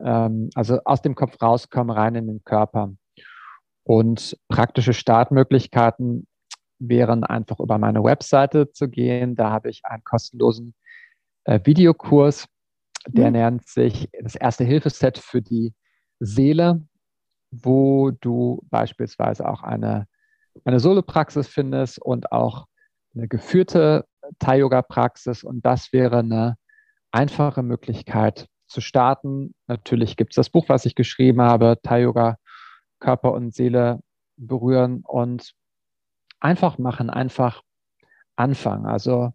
Ähm, 0.00 0.50
also 0.54 0.80
aus 0.84 1.02
dem 1.02 1.14
Kopf 1.14 1.40
rauskommen, 1.40 1.96
rein 1.96 2.14
in 2.14 2.26
den 2.26 2.44
Körper. 2.44 2.92
Und 3.84 4.36
praktische 4.48 4.92
Startmöglichkeiten 4.92 6.26
wären 6.78 7.24
einfach 7.24 7.60
über 7.60 7.78
meine 7.78 8.02
Webseite 8.02 8.70
zu 8.72 8.88
gehen. 8.88 9.36
Da 9.36 9.50
habe 9.50 9.70
ich 9.70 9.84
einen 9.84 10.04
kostenlosen 10.04 10.74
äh, 11.44 11.60
Videokurs 11.64 12.46
Der 13.06 13.28
mhm. 13.28 13.32
nennt 13.32 13.68
sich 13.68 14.10
das 14.20 14.34
erste 14.34 14.64
Hilfeset 14.64 15.18
für 15.18 15.40
die 15.40 15.72
Seele, 16.20 16.82
wo 17.50 18.10
du 18.10 18.62
beispielsweise 18.70 19.48
auch 19.48 19.62
eine, 19.62 20.06
eine 20.64 20.80
Solo-Praxis 20.80 21.48
findest 21.48 22.00
und 22.00 22.32
auch 22.32 22.66
eine 23.14 23.28
geführte 23.28 24.06
Thai-Yoga-Praxis. 24.38 25.44
Und 25.44 25.64
das 25.64 25.92
wäre 25.92 26.18
eine 26.18 26.56
einfache 27.10 27.62
Möglichkeit 27.62 28.48
zu 28.66 28.80
starten. 28.80 29.54
Natürlich 29.66 30.16
gibt 30.16 30.32
es 30.32 30.36
das 30.36 30.50
Buch, 30.50 30.68
was 30.68 30.84
ich 30.84 30.94
geschrieben 30.94 31.40
habe, 31.40 31.78
Thai-Yoga, 31.82 32.36
Körper 32.98 33.32
und 33.32 33.54
Seele 33.54 34.00
berühren 34.36 35.02
und 35.04 35.52
einfach 36.40 36.78
machen, 36.78 37.10
einfach 37.10 37.62
anfangen. 38.36 38.86
Also 38.86 39.32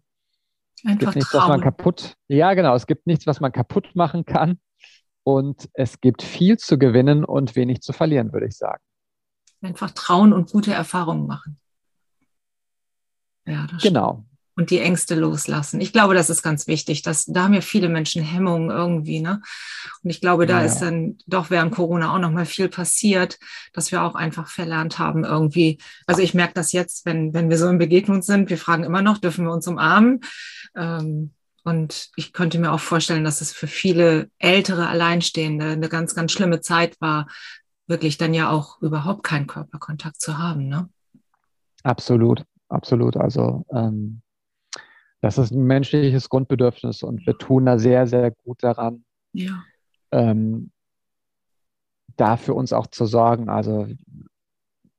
es 0.84 0.98
gibt 0.98 1.14
nichts, 1.14 1.34
was 1.34 1.48
man 1.48 1.60
kaputt. 1.60 2.14
Ja, 2.28 2.54
genau. 2.54 2.74
Es 2.74 2.86
gibt 2.86 3.06
nichts, 3.06 3.26
was 3.26 3.40
man 3.40 3.52
kaputt 3.52 3.90
machen 3.94 4.24
kann. 4.24 4.60
Und 5.24 5.68
es 5.74 6.00
gibt 6.00 6.22
viel 6.22 6.58
zu 6.58 6.78
gewinnen 6.78 7.24
und 7.24 7.54
wenig 7.54 7.80
zu 7.80 7.92
verlieren, 7.92 8.32
würde 8.32 8.46
ich 8.46 8.56
sagen. 8.56 8.82
Einfach 9.60 9.92
trauen 9.92 10.32
und 10.32 10.50
gute 10.50 10.72
Erfahrungen 10.72 11.26
machen. 11.26 11.58
Ja, 13.46 13.66
das 13.68 13.82
genau. 13.82 14.12
Stimmt 14.14 14.32
und 14.54 14.70
die 14.70 14.80
Ängste 14.80 15.14
loslassen. 15.14 15.80
Ich 15.80 15.92
glaube, 15.92 16.14
das 16.14 16.28
ist 16.28 16.42
ganz 16.42 16.66
wichtig. 16.66 17.02
Das, 17.02 17.24
da 17.24 17.44
haben 17.44 17.54
ja 17.54 17.62
viele 17.62 17.88
Menschen 17.88 18.22
Hemmungen 18.22 18.70
irgendwie. 18.70 19.20
Ne? 19.20 19.40
Und 20.02 20.10
ich 20.10 20.20
glaube, 20.20 20.46
da 20.46 20.60
ja. 20.60 20.66
ist 20.66 20.80
dann 20.80 21.18
doch 21.26 21.50
während 21.50 21.74
Corona 21.74 22.14
auch 22.14 22.18
noch 22.18 22.30
mal 22.30 22.44
viel 22.44 22.68
passiert, 22.68 23.38
dass 23.72 23.92
wir 23.92 24.02
auch 24.02 24.14
einfach 24.14 24.48
verlernt 24.48 24.98
haben 24.98 25.24
irgendwie. 25.24 25.78
Also 26.06 26.20
ich 26.20 26.34
merke 26.34 26.54
das 26.54 26.72
jetzt, 26.72 27.06
wenn, 27.06 27.32
wenn 27.32 27.48
wir 27.48 27.56
so 27.56 27.68
in 27.68 27.78
Begegnung 27.78 28.22
sind, 28.22 28.50
wir 28.50 28.58
fragen 28.58 28.84
immer 28.84 29.02
noch, 29.02 29.18
dürfen 29.18 29.46
wir 29.46 29.52
uns 29.52 29.66
umarmen? 29.66 30.20
Ähm, 30.76 31.32
und 31.64 32.10
ich 32.16 32.32
könnte 32.32 32.58
mir 32.58 32.72
auch 32.72 32.80
vorstellen, 32.80 33.24
dass 33.24 33.40
es 33.40 33.52
für 33.52 33.66
viele 33.66 34.30
ältere 34.38 34.88
Alleinstehende 34.88 35.66
eine 35.66 35.88
ganz, 35.88 36.14
ganz 36.14 36.32
schlimme 36.32 36.60
Zeit 36.60 37.00
war, 37.00 37.28
wirklich 37.86 38.18
dann 38.18 38.34
ja 38.34 38.50
auch 38.50 38.80
überhaupt 38.80 39.22
keinen 39.22 39.46
Körperkontakt 39.46 40.20
zu 40.20 40.38
haben. 40.38 40.68
Ne? 40.68 40.88
Absolut, 41.82 42.44
absolut. 42.68 43.16
Also 43.16 43.64
ähm, 43.72 44.22
das 45.20 45.38
ist 45.38 45.52
ein 45.52 45.64
menschliches 45.64 46.28
Grundbedürfnis 46.28 47.02
und 47.02 47.24
wir 47.26 47.38
tun 47.38 47.66
da 47.66 47.78
sehr, 47.78 48.06
sehr 48.06 48.32
gut 48.32 48.62
daran, 48.62 49.04
ja. 49.32 49.62
ähm, 50.10 50.72
da 52.16 52.36
für 52.36 52.54
uns 52.54 52.72
auch 52.72 52.88
zu 52.88 53.06
sorgen. 53.06 53.48
Also 53.48 53.86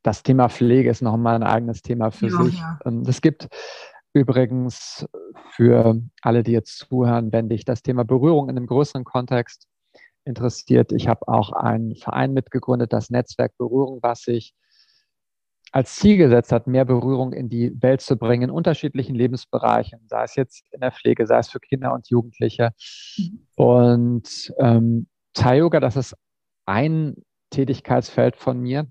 das 0.01 0.23
Thema 0.23 0.49
Pflege 0.49 0.89
ist 0.89 1.01
nochmal 1.01 1.35
ein 1.35 1.43
eigenes 1.43 1.81
Thema 1.81 2.11
für 2.11 2.27
ja, 2.27 2.43
sich. 2.43 2.57
Ja. 2.57 2.79
Es 3.05 3.21
gibt 3.21 3.49
übrigens 4.13 5.05
für 5.51 5.99
alle, 6.21 6.43
die 6.43 6.51
jetzt 6.51 6.77
zuhören, 6.77 7.31
wenn 7.31 7.49
dich 7.49 7.65
das 7.65 7.81
Thema 7.81 8.05
Berührung 8.05 8.49
in 8.49 8.57
einem 8.57 8.67
größeren 8.67 9.03
Kontext 9.03 9.67
interessiert, 10.25 10.91
ich 10.91 11.07
habe 11.07 11.27
auch 11.27 11.51
einen 11.51 11.95
Verein 11.95 12.33
mitgegründet, 12.33 12.93
das 12.93 13.09
Netzwerk 13.09 13.57
Berührung, 13.57 13.99
was 14.01 14.21
sich 14.21 14.53
als 15.73 15.95
Ziel 15.95 16.17
gesetzt 16.17 16.51
hat, 16.51 16.67
mehr 16.67 16.85
Berührung 16.85 17.33
in 17.33 17.49
die 17.49 17.73
Welt 17.81 18.01
zu 18.01 18.15
bringen, 18.15 18.43
in 18.43 18.49
unterschiedlichen 18.51 19.15
Lebensbereichen, 19.15 20.01
sei 20.07 20.23
es 20.23 20.35
jetzt 20.35 20.63
in 20.71 20.81
der 20.81 20.91
Pflege, 20.91 21.25
sei 21.25 21.39
es 21.39 21.49
für 21.49 21.59
Kinder 21.59 21.93
und 21.93 22.07
Jugendliche. 22.09 22.73
Mhm. 23.17 23.47
Und 23.55 24.53
ähm, 24.59 25.07
Thai 25.33 25.57
Yoga, 25.57 25.79
das 25.79 25.95
ist 25.95 26.15
ein 26.67 27.15
Tätigkeitsfeld 27.49 28.35
von 28.35 28.59
mir, 28.59 28.87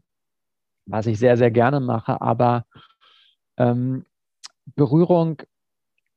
was 0.86 1.06
ich 1.06 1.20
sehr, 1.20 1.36
sehr 1.36 1.52
gerne 1.52 1.78
mache, 1.78 2.20
aber 2.20 2.66
ähm, 3.58 4.04
Berührung 4.66 5.42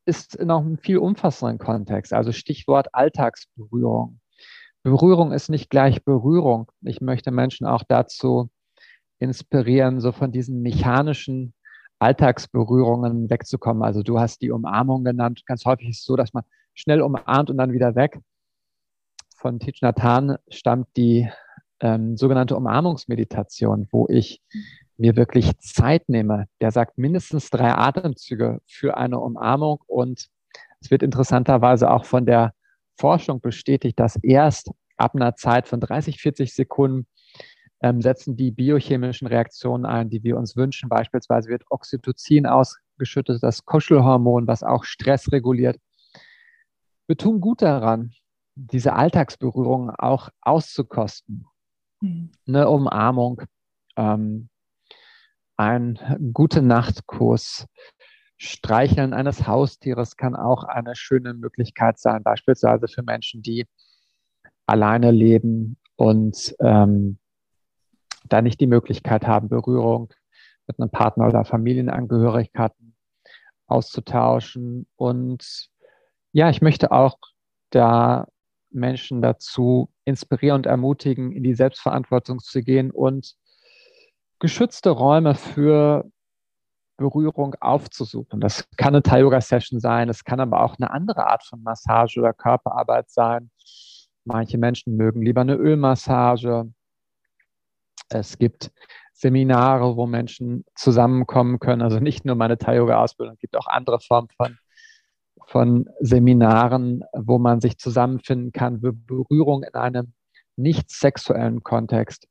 ist 0.04 0.36
in 0.36 0.50
einem 0.50 0.78
viel 0.78 0.98
umfassenderen 0.98 1.58
Kontext, 1.58 2.12
also 2.12 2.32
Stichwort 2.32 2.94
Alltagsberührung. 2.94 4.20
Berührung 4.82 5.32
ist 5.32 5.48
nicht 5.48 5.68
gleich 5.68 6.04
Berührung. 6.04 6.70
Ich 6.82 7.00
möchte 7.00 7.32
Menschen 7.32 7.66
auch 7.66 7.82
dazu 7.82 8.50
inspirieren, 9.18 10.00
so 10.00 10.12
von 10.12 10.30
diesen 10.30 10.62
mechanischen 10.62 11.54
Alltagsberührungen 11.98 13.30
wegzukommen. 13.30 13.82
Also 13.82 14.02
du 14.02 14.20
hast 14.20 14.42
die 14.42 14.50
Umarmung 14.50 15.02
genannt. 15.02 15.42
Ganz 15.46 15.64
häufig 15.64 15.88
ist 15.88 16.00
es 16.00 16.04
so, 16.04 16.14
dass 16.14 16.32
man 16.32 16.44
schnell 16.74 17.00
umarmt 17.00 17.50
und 17.50 17.56
dann 17.56 17.72
wieder 17.72 17.96
weg. 17.96 18.20
Von 19.34 19.58
Thich 19.58 19.80
Nhat 19.82 20.40
stammt 20.50 20.88
die 20.96 21.28
ähm, 21.80 22.16
sogenannte 22.16 22.56
Umarmungsmeditation, 22.56 23.88
wo 23.90 24.06
ich 24.08 24.40
mir 24.98 25.16
wirklich 25.16 25.58
Zeit 25.58 26.08
nehme. 26.08 26.46
Der 26.60 26.70
sagt 26.70 26.98
mindestens 26.98 27.50
drei 27.50 27.74
Atemzüge 27.74 28.60
für 28.66 28.96
eine 28.96 29.18
Umarmung 29.20 29.82
und 29.86 30.28
es 30.80 30.90
wird 30.90 31.02
interessanterweise 31.02 31.90
auch 31.90 32.04
von 32.04 32.26
der 32.26 32.54
Forschung 32.98 33.40
bestätigt, 33.40 33.98
dass 33.98 34.16
erst 34.22 34.70
ab 34.96 35.14
einer 35.14 35.34
Zeit 35.34 35.68
von 35.68 35.80
30, 35.80 36.20
40 36.20 36.54
Sekunden 36.54 37.06
ähm, 37.82 38.00
setzen 38.00 38.36
die 38.36 38.50
biochemischen 38.50 39.26
Reaktionen 39.26 39.84
ein, 39.84 40.08
die 40.08 40.22
wir 40.22 40.36
uns 40.36 40.56
wünschen. 40.56 40.88
Beispielsweise 40.88 41.50
wird 41.50 41.64
Oxytocin 41.68 42.46
ausgeschüttet, 42.46 43.42
das 43.42 43.64
Kuschelhormon, 43.64 44.46
was 44.46 44.62
auch 44.62 44.84
Stress 44.84 45.30
reguliert. 45.32 45.78
Wir 47.06 47.16
tun 47.16 47.40
gut 47.40 47.62
daran, 47.62 48.12
diese 48.54 48.94
Alltagsberührungen 48.94 49.90
auch 49.90 50.30
auszukosten. 50.40 51.46
Mhm. 52.00 52.30
Eine 52.46 52.68
Umarmung, 52.68 53.42
ähm, 53.96 54.48
ein 55.56 55.98
gute 56.32 56.62
Nachtkuss, 56.62 57.66
Streicheln 58.38 59.14
eines 59.14 59.46
Haustieres 59.46 60.16
kann 60.16 60.36
auch 60.36 60.64
eine 60.64 60.94
schöne 60.94 61.32
Möglichkeit 61.32 61.98
sein, 61.98 62.22
beispielsweise 62.22 62.86
für 62.86 63.02
Menschen, 63.02 63.42
die 63.42 63.66
alleine 64.66 65.10
leben 65.10 65.78
und 65.96 66.54
ähm, 66.60 67.18
da 68.28 68.42
nicht 68.42 68.60
die 68.60 68.66
Möglichkeit 68.66 69.26
haben, 69.26 69.48
Berührung 69.48 70.12
mit 70.66 70.78
einem 70.78 70.90
Partner 70.90 71.28
oder 71.28 71.44
Familienangehörigkeiten 71.44 72.96
auszutauschen. 73.66 74.86
Und 74.96 75.70
ja, 76.32 76.50
ich 76.50 76.60
möchte 76.60 76.90
auch 76.92 77.16
da 77.70 78.26
Menschen 78.70 79.22
dazu 79.22 79.90
inspirieren 80.04 80.56
und 80.56 80.66
ermutigen, 80.66 81.32
in 81.32 81.42
die 81.42 81.54
Selbstverantwortung 81.54 82.40
zu 82.40 82.62
gehen 82.62 82.90
und 82.90 83.36
geschützte 84.38 84.90
Räume 84.90 85.34
für 85.34 86.04
Berührung 86.96 87.54
aufzusuchen. 87.60 88.40
Das 88.40 88.64
kann 88.76 88.94
eine 88.94 89.02
Thai-Yoga-Session 89.02 89.80
sein, 89.80 90.08
es 90.08 90.24
kann 90.24 90.40
aber 90.40 90.62
auch 90.62 90.76
eine 90.78 90.90
andere 90.90 91.26
Art 91.26 91.44
von 91.44 91.62
Massage 91.62 92.18
oder 92.18 92.32
Körperarbeit 92.32 93.10
sein. 93.10 93.50
Manche 94.24 94.58
Menschen 94.58 94.96
mögen 94.96 95.22
lieber 95.22 95.42
eine 95.42 95.54
Ölmassage. 95.54 96.72
Es 98.08 98.38
gibt 98.38 98.72
Seminare, 99.12 99.96
wo 99.96 100.06
Menschen 100.06 100.64
zusammenkommen 100.74 101.58
können. 101.58 101.82
Also 101.82 102.00
nicht 102.00 102.24
nur 102.24 102.34
meine 102.34 102.58
Thai-Yoga-Ausbildung, 102.58 103.34
es 103.34 103.40
gibt 103.40 103.56
auch 103.56 103.66
andere 103.66 104.00
Formen 104.00 104.28
von, 104.36 104.58
von 105.46 105.88
Seminaren, 106.00 107.04
wo 107.12 107.38
man 107.38 107.60
sich 107.60 107.78
zusammenfinden 107.78 108.52
kann, 108.52 108.82
wo 108.82 108.92
Berührung 108.92 109.62
in 109.62 109.74
einem 109.74 110.12
nicht 110.56 110.90
sexuellen 110.90 111.62
Kontext 111.62 112.26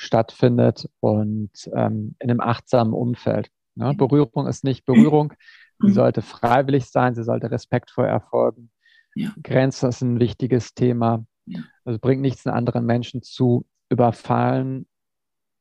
stattfindet 0.00 0.88
und 1.00 1.50
ähm, 1.74 2.14
in 2.20 2.30
einem 2.30 2.40
achtsamen 2.40 2.94
Umfeld. 2.94 3.50
Ne? 3.74 3.94
Berührung 3.94 4.46
ist 4.46 4.64
nicht 4.64 4.84
Berührung, 4.84 5.32
sie 5.80 5.88
mhm. 5.88 5.92
sollte 5.92 6.22
freiwillig 6.22 6.86
sein, 6.86 7.14
sie 7.14 7.24
sollte 7.24 7.50
respektvoll 7.50 8.06
erfolgen. 8.06 8.70
Ja. 9.14 9.34
Grenzen 9.42 9.88
ist 9.88 10.00
ein 10.02 10.20
wichtiges 10.20 10.74
Thema. 10.74 11.24
Ja. 11.46 11.60
Also 11.84 11.98
bringt 11.98 12.22
nichts, 12.22 12.46
einen 12.46 12.56
anderen 12.56 12.86
Menschen 12.86 13.22
zu 13.22 13.66
überfallen 13.88 14.86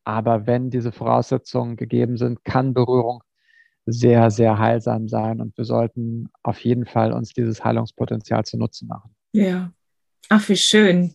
aber 0.10 0.48
wenn 0.48 0.72
diese 0.72 0.92
Voraussetzungen 0.92 1.76
gegeben 1.76 2.18
sind, 2.18 2.44
kann 2.44 2.74
Berührung 2.74 3.24
sehr, 3.86 4.32
sehr 4.32 4.58
heilsam 4.58 5.08
sein. 5.08 5.40
Und 5.40 5.56
wir 5.56 5.66
sollten 5.66 6.30
auf 6.42 6.60
jeden 6.62 6.88
Fall 6.88 7.14
uns 7.14 7.34
dieses 7.34 7.64
Heilungspotenzial 7.64 8.44
zunutze 8.44 8.88
machen. 8.88 9.16
Ja. 9.34 9.72
Ach, 10.30 10.50
wie 10.50 10.58
schön. 10.58 11.14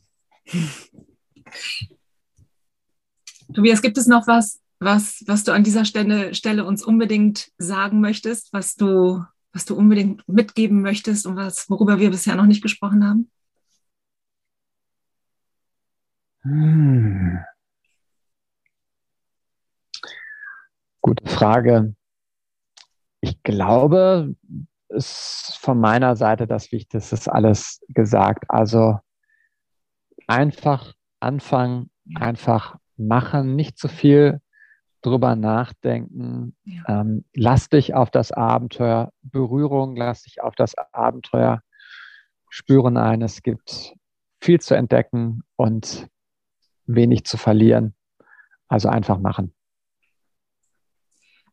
Tobias, 3.54 3.82
gibt 3.82 3.96
es 3.98 4.08
noch 4.08 4.26
was, 4.26 4.60
was, 4.80 5.22
was 5.26 5.44
du 5.44 5.52
an 5.52 5.62
dieser 5.62 5.84
Stelle, 5.84 6.34
Stelle 6.34 6.64
uns 6.64 6.84
unbedingt 6.84 7.52
sagen 7.56 8.00
möchtest, 8.00 8.52
was 8.52 8.74
du, 8.74 9.24
was 9.52 9.64
du 9.64 9.76
unbedingt 9.76 10.28
mitgeben 10.28 10.82
möchtest 10.82 11.24
und 11.24 11.36
was, 11.36 11.70
worüber 11.70 12.00
wir 12.00 12.10
bisher 12.10 12.34
noch 12.34 12.46
nicht 12.46 12.62
gesprochen 12.62 13.06
haben? 13.06 13.30
Hm. 16.42 17.38
Gute 21.00 21.30
Frage. 21.30 21.94
Ich 23.20 23.40
glaube, 23.44 24.34
ist 24.88 25.58
von 25.60 25.78
meiner 25.78 26.16
Seite 26.16 26.46
das 26.46 26.72
Wichtigste, 26.72 27.14
ist 27.14 27.28
alles 27.28 27.80
gesagt. 27.88 28.44
Also 28.48 28.98
einfach 30.26 30.94
anfangen, 31.20 31.90
einfach 32.16 32.78
machen, 32.96 33.56
nicht 33.56 33.78
zu 33.78 33.88
viel 33.88 34.40
drüber 35.02 35.36
nachdenken. 35.36 36.56
Ja. 36.64 37.00
Ähm, 37.00 37.24
lass 37.34 37.68
dich 37.68 37.94
auf 37.94 38.10
das 38.10 38.32
Abenteuer 38.32 39.12
Berührung, 39.22 39.96
lass 39.96 40.22
dich 40.22 40.42
auf 40.42 40.54
das 40.54 40.74
Abenteuer 40.92 41.62
spüren 42.48 42.96
ein. 42.96 43.20
Es 43.20 43.42
gibt 43.42 43.94
viel 44.40 44.60
zu 44.60 44.74
entdecken 44.74 45.42
und 45.56 46.08
wenig 46.86 47.24
zu 47.24 47.36
verlieren. 47.36 47.94
Also 48.68 48.88
einfach 48.88 49.18
machen. 49.18 49.54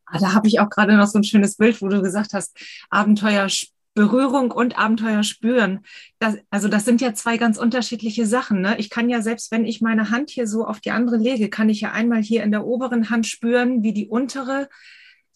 Ah, 0.06 0.18
da 0.18 0.34
habe 0.34 0.46
ich 0.46 0.60
auch 0.60 0.68
gerade 0.68 0.96
noch 0.96 1.06
so 1.06 1.18
ein 1.18 1.24
schönes 1.24 1.56
Bild, 1.56 1.80
wo 1.80 1.88
du 1.88 2.02
gesagt 2.02 2.34
hast, 2.34 2.58
Abenteuer 2.90 3.48
Berührung 3.94 4.50
und 4.50 4.78
Abenteuer 4.78 5.22
spüren. 5.22 5.80
Das, 6.18 6.36
also 6.50 6.68
das 6.68 6.84
sind 6.84 7.00
ja 7.00 7.12
zwei 7.12 7.36
ganz 7.36 7.58
unterschiedliche 7.58 8.26
Sachen. 8.26 8.62
Ne? 8.62 8.76
Ich 8.78 8.88
kann 8.88 9.10
ja 9.10 9.20
selbst, 9.20 9.52
wenn 9.52 9.66
ich 9.66 9.82
meine 9.82 10.10
Hand 10.10 10.30
hier 10.30 10.46
so 10.46 10.66
auf 10.66 10.80
die 10.80 10.90
andere 10.92 11.16
lege, 11.16 11.50
kann 11.50 11.68
ich 11.68 11.82
ja 11.82 11.92
einmal 11.92 12.22
hier 12.22 12.42
in 12.42 12.52
der 12.52 12.64
oberen 12.64 13.10
Hand 13.10 13.26
spüren, 13.26 13.82
wie 13.82 13.92
die 13.92 14.08
untere, 14.08 14.68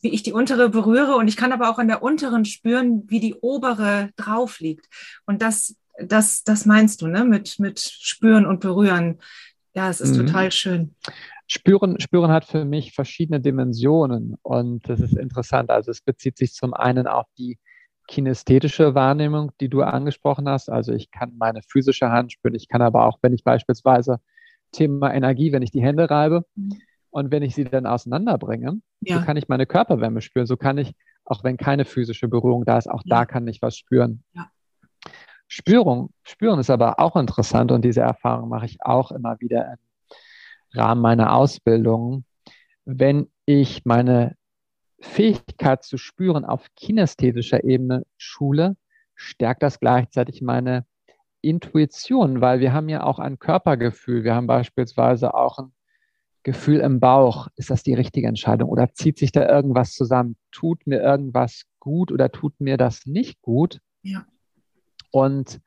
wie 0.00 0.09
ich 0.09 0.22
die 0.22 0.32
untere 0.32 0.70
berühre. 0.70 1.16
Und 1.16 1.28
ich 1.28 1.36
kann 1.36 1.52
aber 1.52 1.68
auch 1.68 1.78
an 1.78 1.88
der 1.88 2.02
unteren 2.02 2.44
spüren, 2.46 3.04
wie 3.09 3.20
die 3.20 3.34
obere 3.34 4.11
drauf 4.16 4.61
liegt. 4.61 4.86
Und 5.26 5.42
das, 5.42 5.76
das, 6.02 6.42
das 6.42 6.64
meinst 6.64 7.02
du, 7.02 7.09
ne? 7.09 7.24
Mit, 7.24 7.59
mit 7.59 7.80
spüren 7.80 8.46
und 8.46 8.61
berühren. 8.61 9.18
Ja, 9.74 9.90
es 9.90 10.00
ist 10.00 10.16
mhm. 10.16 10.26
total 10.26 10.50
schön. 10.50 10.94
Spüren, 11.48 12.00
Spüren 12.00 12.30
hat 12.30 12.46
für 12.46 12.64
mich 12.64 12.92
verschiedene 12.92 13.40
Dimensionen 13.40 14.36
und 14.42 14.88
das 14.88 14.98
ist 14.98 15.14
interessant. 15.14 15.70
Also 15.70 15.92
es 15.92 16.00
bezieht 16.00 16.38
sich 16.38 16.54
zum 16.54 16.74
einen 16.74 17.07
auf 17.07 17.26
die 17.38 17.59
kinästhetische 18.07 18.94
Wahrnehmung, 18.94 19.52
die 19.61 19.68
du 19.68 19.82
angesprochen 19.82 20.48
hast. 20.48 20.70
Also 20.70 20.92
ich 20.92 21.11
kann 21.11 21.36
meine 21.36 21.61
physische 21.62 22.11
Hand 22.11 22.32
spüren, 22.32 22.54
ich 22.54 22.68
kann 22.68 22.82
aber 22.82 23.07
auch, 23.07 23.18
wenn 23.22 23.32
ich 23.32 23.44
beispielsweise 23.44 24.20
Thema 24.72 25.12
Energie, 25.12 25.52
wenn 25.52 25.62
ich 25.62 25.70
die 25.70 25.82
Hände 25.82 26.09
reibe 26.11 26.44
mhm. 26.54 26.80
und 27.11 27.30
wenn 27.30 27.42
ich 27.42 27.54
sie 27.54 27.64
dann 27.64 27.86
auseinanderbringe, 27.86 28.80
ja. 29.00 29.18
so 29.18 29.24
kann 29.24 29.36
ich 29.36 29.48
meine 29.48 29.66
Körperwärme 29.66 30.20
spüren. 30.20 30.46
So 30.46 30.57
kann 30.57 30.78
ich, 30.78 30.94
auch 31.24 31.44
wenn 31.44 31.57
keine 31.57 31.84
physische 31.84 32.28
Berührung 32.28 32.64
da 32.64 32.78
ist, 32.78 32.88
auch 32.88 33.02
ja. 33.04 33.18
da 33.18 33.26
kann 33.26 33.46
ich 33.48 33.62
was 33.62 33.76
spüren. 33.76 34.22
Ja. 34.34 34.50
Spürung, 35.48 36.11
spüren 36.24 36.59
ist 36.59 36.70
aber 36.70 36.98
auch 36.98 37.16
interessant 37.16 37.70
und 37.70 37.84
diese 37.84 38.00
Erfahrung 38.00 38.48
mache 38.48 38.66
ich 38.66 38.78
auch 38.80 39.12
immer 39.12 39.38
wieder 39.40 39.72
im 39.72 40.78
Rahmen 40.78 41.00
meiner 41.00 41.34
Ausbildung. 41.34 42.24
Wenn 42.84 43.30
ich 43.44 43.84
meine 43.84 44.36
Fähigkeit 45.01 45.84
zu 45.84 45.99
spüren 45.99 46.44
auf 46.44 46.68
kinästhetischer 46.74 47.64
Ebene 47.64 48.05
schule, 48.16 48.76
stärkt 49.14 49.62
das 49.62 49.80
gleichzeitig 49.80 50.42
meine 50.42 50.86
Intuition, 51.40 52.40
weil 52.40 52.61
wir 52.61 52.72
haben 52.72 52.88
ja 52.88 53.05
auch 53.05 53.18
ein 53.18 53.38
Körpergefühl. 53.38 54.24
Wir 54.24 54.34
haben 54.34 54.47
beispielsweise 54.47 55.34
auch 55.34 55.59
ein 55.59 55.72
Gefühl 56.42 56.80
im 56.80 57.01
Bauch. 57.01 57.49
Ist 57.57 57.70
das 57.70 57.82
die 57.82 57.94
richtige 57.94 58.28
Entscheidung 58.28 58.68
oder 58.68 58.92
zieht 58.92 59.18
sich 59.18 59.32
da 59.32 59.49
irgendwas 59.49 59.92
zusammen? 59.92 60.36
Tut 60.51 60.86
mir 60.86 61.01
irgendwas 61.01 61.64
gut 61.78 62.11
oder 62.11 62.30
tut 62.30 62.61
mir 62.61 62.76
das 62.76 63.07
nicht 63.07 63.40
gut? 63.42 63.80
Ja. 64.03 64.26
Und 65.11 65.61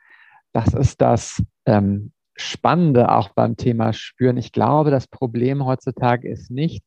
das 0.52 0.74
ist 0.74 1.02
das 1.02 1.44
ähm, 1.66 2.12
Spannende 2.36 3.12
auch 3.12 3.30
beim 3.30 3.58
Thema 3.58 3.94
Spüren. 3.94 4.38
Ich 4.38 4.52
glaube, 4.52 4.92
das 4.92 5.08
Problem 5.08 5.66
heutzutage 5.66 6.30
ist 6.30 6.50
nicht, 6.50 6.84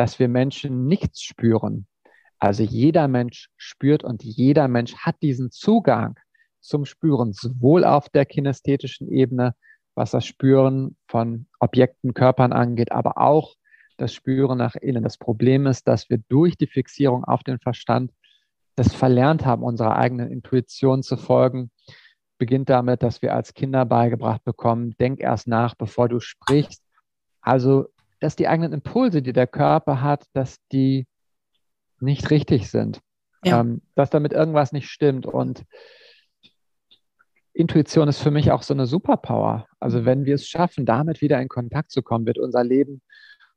dass 0.00 0.18
wir 0.18 0.28
Menschen 0.28 0.86
nichts 0.86 1.22
spüren. 1.22 1.86
Also 2.38 2.62
jeder 2.62 3.06
Mensch 3.06 3.50
spürt 3.58 4.02
und 4.02 4.24
jeder 4.24 4.66
Mensch 4.66 4.96
hat 4.96 5.16
diesen 5.20 5.50
Zugang 5.50 6.18
zum 6.60 6.86
Spüren, 6.86 7.34
sowohl 7.34 7.84
auf 7.84 8.08
der 8.08 8.24
kinästhetischen 8.24 9.12
Ebene, 9.12 9.54
was 9.94 10.12
das 10.12 10.24
Spüren 10.24 10.96
von 11.06 11.48
Objekten, 11.58 12.14
Körpern 12.14 12.54
angeht, 12.54 12.92
aber 12.92 13.18
auch 13.18 13.56
das 13.98 14.14
Spüren 14.14 14.56
nach 14.56 14.74
innen. 14.74 15.02
Das 15.02 15.18
Problem 15.18 15.66
ist, 15.66 15.86
dass 15.86 16.08
wir 16.08 16.16
durch 16.30 16.56
die 16.56 16.66
Fixierung 16.66 17.24
auf 17.24 17.42
den 17.42 17.58
Verstand 17.58 18.10
das 18.76 18.94
verlernt 18.94 19.44
haben, 19.44 19.62
unserer 19.62 19.96
eigenen 19.96 20.30
Intuition 20.30 21.02
zu 21.02 21.18
folgen. 21.18 21.70
Beginnt 22.38 22.70
damit, 22.70 23.02
dass 23.02 23.20
wir 23.20 23.34
als 23.34 23.52
Kinder 23.52 23.84
beigebracht 23.84 24.44
bekommen, 24.44 24.96
denk 24.98 25.20
erst 25.20 25.46
nach, 25.46 25.74
bevor 25.74 26.08
du 26.08 26.20
sprichst. 26.20 26.82
Also 27.42 27.90
dass 28.20 28.36
die 28.36 28.48
eigenen 28.48 28.72
Impulse, 28.72 29.22
die 29.22 29.32
der 29.32 29.46
Körper 29.46 30.02
hat, 30.02 30.26
dass 30.34 30.58
die 30.72 31.06
nicht 32.00 32.30
richtig 32.30 32.70
sind. 32.70 33.00
Ja. 33.44 33.60
Ähm, 33.60 33.82
dass 33.94 34.10
damit 34.10 34.32
irgendwas 34.32 34.72
nicht 34.72 34.88
stimmt. 34.88 35.26
Und 35.26 35.64
Intuition 37.52 38.08
ist 38.08 38.20
für 38.20 38.30
mich 38.30 38.52
auch 38.52 38.62
so 38.62 38.74
eine 38.74 38.86
Superpower. 38.86 39.66
Also 39.80 40.04
wenn 40.04 40.26
wir 40.26 40.34
es 40.34 40.46
schaffen, 40.46 40.84
damit 40.84 41.20
wieder 41.20 41.40
in 41.40 41.48
Kontakt 41.48 41.90
zu 41.90 42.02
kommen, 42.02 42.26
wird 42.26 42.38
unser 42.38 42.62
Leben 42.62 43.02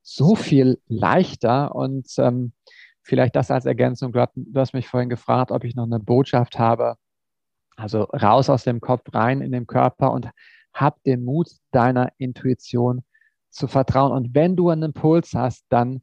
so 0.01 0.35
viel 0.35 0.79
leichter. 0.87 1.75
Und 1.75 2.07
ähm, 2.17 2.53
vielleicht 3.01 3.35
das 3.35 3.51
als 3.51 3.65
Ergänzung. 3.65 4.13
Du, 4.13 4.21
hast, 4.21 4.31
du 4.35 4.59
hast 4.59 4.73
mich 4.73 4.87
vorhin 4.87 5.09
gefragt, 5.09 5.51
ob 5.51 5.65
ich 5.65 5.75
noch 5.75 5.85
eine 5.85 5.99
Botschaft 5.99 6.57
habe. 6.57 6.95
Also 7.75 8.03
raus 8.03 8.49
aus 8.49 8.63
dem 8.63 8.79
Kopf, 8.79 9.03
rein 9.13 9.41
in 9.41 9.51
den 9.51 9.67
Körper 9.67 10.11
und 10.11 10.29
hab 10.73 11.03
den 11.03 11.23
Mut 11.23 11.49
deiner 11.71 12.11
Intuition 12.17 13.03
zu 13.53 13.67
vertrauen. 13.67 14.11
Und 14.11 14.33
wenn 14.33 14.55
du 14.55 14.69
einen 14.69 14.83
Impuls 14.83 15.33
hast, 15.33 15.65
dann 15.69 16.01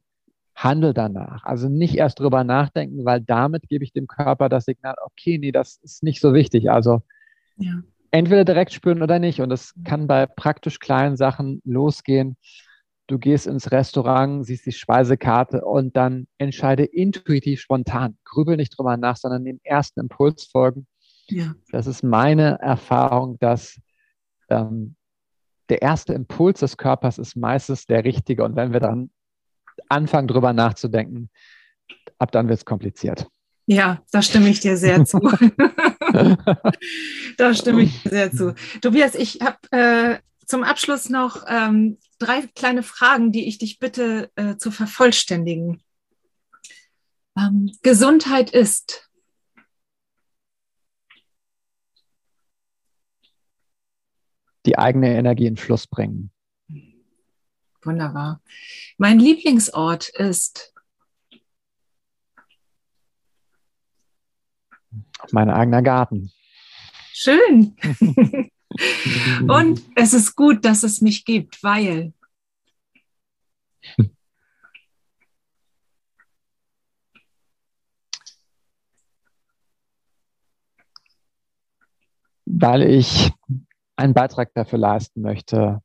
handel 0.55 0.93
danach. 0.93 1.43
Also 1.43 1.69
nicht 1.69 1.95
erst 1.95 2.19
drüber 2.19 2.43
nachdenken, 2.43 3.05
weil 3.05 3.21
damit 3.21 3.67
gebe 3.67 3.83
ich 3.83 3.93
dem 3.93 4.07
Körper 4.07 4.49
das 4.49 4.65
Signal, 4.65 4.95
okay, 5.03 5.37
nee, 5.37 5.51
das 5.51 5.77
ist 5.83 6.03
nicht 6.03 6.21
so 6.21 6.33
wichtig. 6.33 6.69
Also 6.69 7.01
ja. 7.57 7.81
entweder 8.11 8.45
direkt 8.45 8.73
spüren 8.73 9.01
oder 9.01 9.19
nicht. 9.19 9.41
Und 9.41 9.49
das 9.49 9.73
kann 9.83 10.07
bei 10.07 10.25
praktisch 10.25 10.79
kleinen 10.79 11.17
Sachen 11.17 11.61
losgehen. 11.65 12.37
Du 13.07 13.17
gehst 13.17 13.47
ins 13.47 13.71
Restaurant, 13.71 14.45
siehst 14.45 14.65
die 14.65 14.71
Speisekarte 14.71 15.65
und 15.65 15.97
dann 15.97 16.27
entscheide 16.37 16.85
intuitiv 16.85 17.59
spontan. 17.59 18.17
Grübel 18.23 18.55
nicht 18.55 18.77
drüber 18.77 18.95
nach, 18.95 19.17
sondern 19.17 19.43
dem 19.43 19.59
ersten 19.63 19.99
Impuls 19.99 20.45
folgen. 20.45 20.87
Ja. 21.27 21.53
Das 21.71 21.87
ist 21.87 22.03
meine 22.03 22.59
Erfahrung, 22.61 23.37
dass 23.39 23.79
ähm, 24.49 24.95
der 25.71 25.81
erste 25.81 26.13
Impuls 26.13 26.59
des 26.59 26.75
Körpers 26.75 27.17
ist 27.17 27.37
meistens 27.37 27.85
der 27.85 28.03
richtige. 28.03 28.43
Und 28.43 28.57
wenn 28.57 28.73
wir 28.73 28.81
dann 28.81 29.09
anfangen, 29.87 30.27
drüber 30.27 30.51
nachzudenken, 30.51 31.29
ab 32.17 32.31
dann 32.33 32.49
wird 32.49 32.59
es 32.59 32.65
kompliziert. 32.65 33.27
Ja, 33.67 34.03
da 34.11 34.21
stimme 34.21 34.49
ich 34.49 34.59
dir 34.59 34.75
sehr 34.75 35.05
zu. 35.05 35.19
da 37.37 37.53
stimme 37.53 37.83
ich 37.83 38.03
dir 38.03 38.09
sehr 38.09 38.31
zu. 38.33 38.53
Tobias, 38.81 39.15
ich 39.15 39.39
habe 39.39 39.57
äh, 39.71 40.19
zum 40.45 40.63
Abschluss 40.63 41.09
noch 41.09 41.45
ähm, 41.47 41.97
drei 42.19 42.41
kleine 42.53 42.83
Fragen, 42.83 43.31
die 43.31 43.47
ich 43.47 43.57
dich 43.57 43.79
bitte 43.79 44.29
äh, 44.35 44.57
zu 44.57 44.71
vervollständigen. 44.71 45.81
Ähm, 47.37 47.71
Gesundheit 47.81 48.49
ist. 48.49 49.09
Die 54.65 54.77
eigene 54.77 55.15
Energie 55.15 55.47
in 55.47 55.57
Fluss 55.57 55.87
bringen. 55.87 56.31
Wunderbar. 57.83 58.41
Mein 58.97 59.19
Lieblingsort 59.19 60.09
ist 60.09 60.73
mein 65.31 65.49
eigener 65.49 65.81
Garten. 65.81 66.31
Schön. 67.13 67.75
Und 69.47 69.83
es 69.95 70.13
ist 70.13 70.35
gut, 70.35 70.63
dass 70.63 70.83
es 70.83 71.01
mich 71.01 71.25
gibt, 71.25 71.61
weil. 71.63 72.13
Weil 82.45 82.83
ich 82.83 83.31
einen 84.01 84.13
Beitrag 84.13 84.53
dafür 84.53 84.79
leisten 84.79 85.21
möchte, 85.21 85.81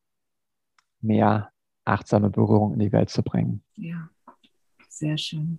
mehr 1.01 1.53
achtsame 1.85 2.31
Berührung 2.31 2.75
in 2.75 2.81
die 2.81 2.93
Welt 2.93 3.11
zu 3.11 3.23
bringen. 3.23 3.63
Ja, 3.77 4.09
sehr 4.89 5.19
schön. 5.19 5.59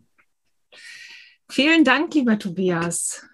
Vielen 1.49 1.83
Dank, 1.83 2.13
lieber 2.13 2.37
Tobias. 2.37 3.25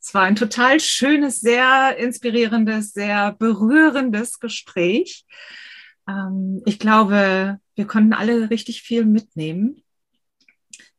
Es 0.00 0.12
war 0.14 0.22
ein 0.22 0.36
total 0.36 0.78
schönes, 0.78 1.40
sehr 1.40 1.96
inspirierendes, 1.96 2.92
sehr 2.92 3.32
berührendes 3.32 4.38
Gespräch. 4.38 5.26
Ähm, 6.08 6.62
ich 6.66 6.78
glaube, 6.78 7.58
wir 7.74 7.86
konnten 7.86 8.12
alle 8.12 8.50
richtig 8.50 8.82
viel 8.82 9.04
mitnehmen. 9.04 9.82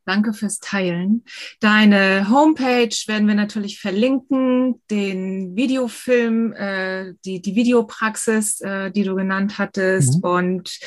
Danke 0.07 0.31
fürs 0.31 0.59
Teilen. 0.59 1.25
Deine 1.59 2.29
Homepage 2.29 2.95
werden 3.07 3.27
wir 3.27 3.35
natürlich 3.35 3.81
verlinken, 3.81 4.81
den 4.89 5.57
Videofilm, 5.57 6.53
äh, 6.53 7.13
die, 7.25 7.41
die 7.41 7.55
Videopraxis, 7.55 8.61
äh, 8.61 8.89
die 8.89 9.03
du 9.03 9.15
genannt 9.15 9.57
hattest 9.57 10.23
mhm. 10.23 10.29
und 10.29 10.79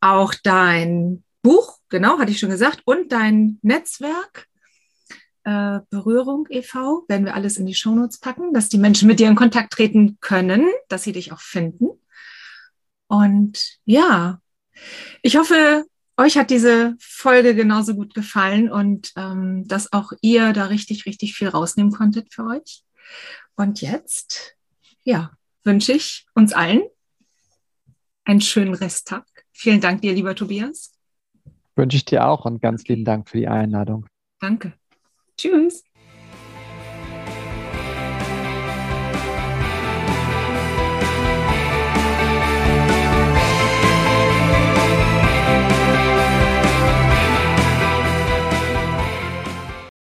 auch 0.00 0.34
dein 0.44 1.24
Buch, 1.42 1.78
genau, 1.88 2.20
hatte 2.20 2.30
ich 2.30 2.38
schon 2.38 2.50
gesagt, 2.50 2.82
und 2.84 3.10
dein 3.10 3.58
Netzwerk. 3.62 4.46
Äh, 5.42 5.80
Berührung 5.90 6.46
e.V. 6.48 7.06
werden 7.08 7.24
wir 7.24 7.34
alles 7.34 7.56
in 7.56 7.66
die 7.66 7.74
Shownotes 7.74 8.20
packen, 8.20 8.52
dass 8.52 8.68
die 8.68 8.78
Menschen 8.78 9.08
mit 9.08 9.18
dir 9.18 9.26
in 9.26 9.34
Kontakt 9.34 9.72
treten 9.72 10.18
können, 10.20 10.68
dass 10.88 11.02
sie 11.02 11.12
dich 11.12 11.32
auch 11.32 11.40
finden. 11.40 11.88
Und 13.08 13.78
ja, 13.84 14.40
ich 15.22 15.36
hoffe, 15.36 15.86
euch 16.20 16.36
hat 16.36 16.50
diese 16.50 16.94
Folge 17.00 17.54
genauso 17.54 17.94
gut 17.94 18.14
gefallen 18.14 18.70
und 18.70 19.12
ähm, 19.16 19.66
dass 19.66 19.92
auch 19.92 20.12
ihr 20.20 20.52
da 20.52 20.66
richtig, 20.66 21.06
richtig 21.06 21.34
viel 21.34 21.48
rausnehmen 21.48 21.92
konntet 21.92 22.32
für 22.32 22.44
euch. 22.44 22.82
Und 23.56 23.80
jetzt, 23.80 24.56
ja, 25.02 25.32
wünsche 25.64 25.92
ich 25.92 26.26
uns 26.34 26.52
allen 26.52 26.82
einen 28.24 28.40
schönen 28.40 28.74
Resttag. 28.74 29.26
Vielen 29.52 29.80
Dank 29.80 30.02
dir, 30.02 30.12
lieber 30.12 30.34
Tobias. 30.34 30.92
Wünsche 31.74 31.96
ich 31.96 32.04
dir 32.04 32.26
auch 32.26 32.44
und 32.44 32.60
ganz 32.62 32.84
lieben 32.84 33.04
Dank 33.04 33.28
für 33.28 33.38
die 33.38 33.48
Einladung. 33.48 34.06
Danke. 34.40 34.74
Tschüss. 35.36 35.84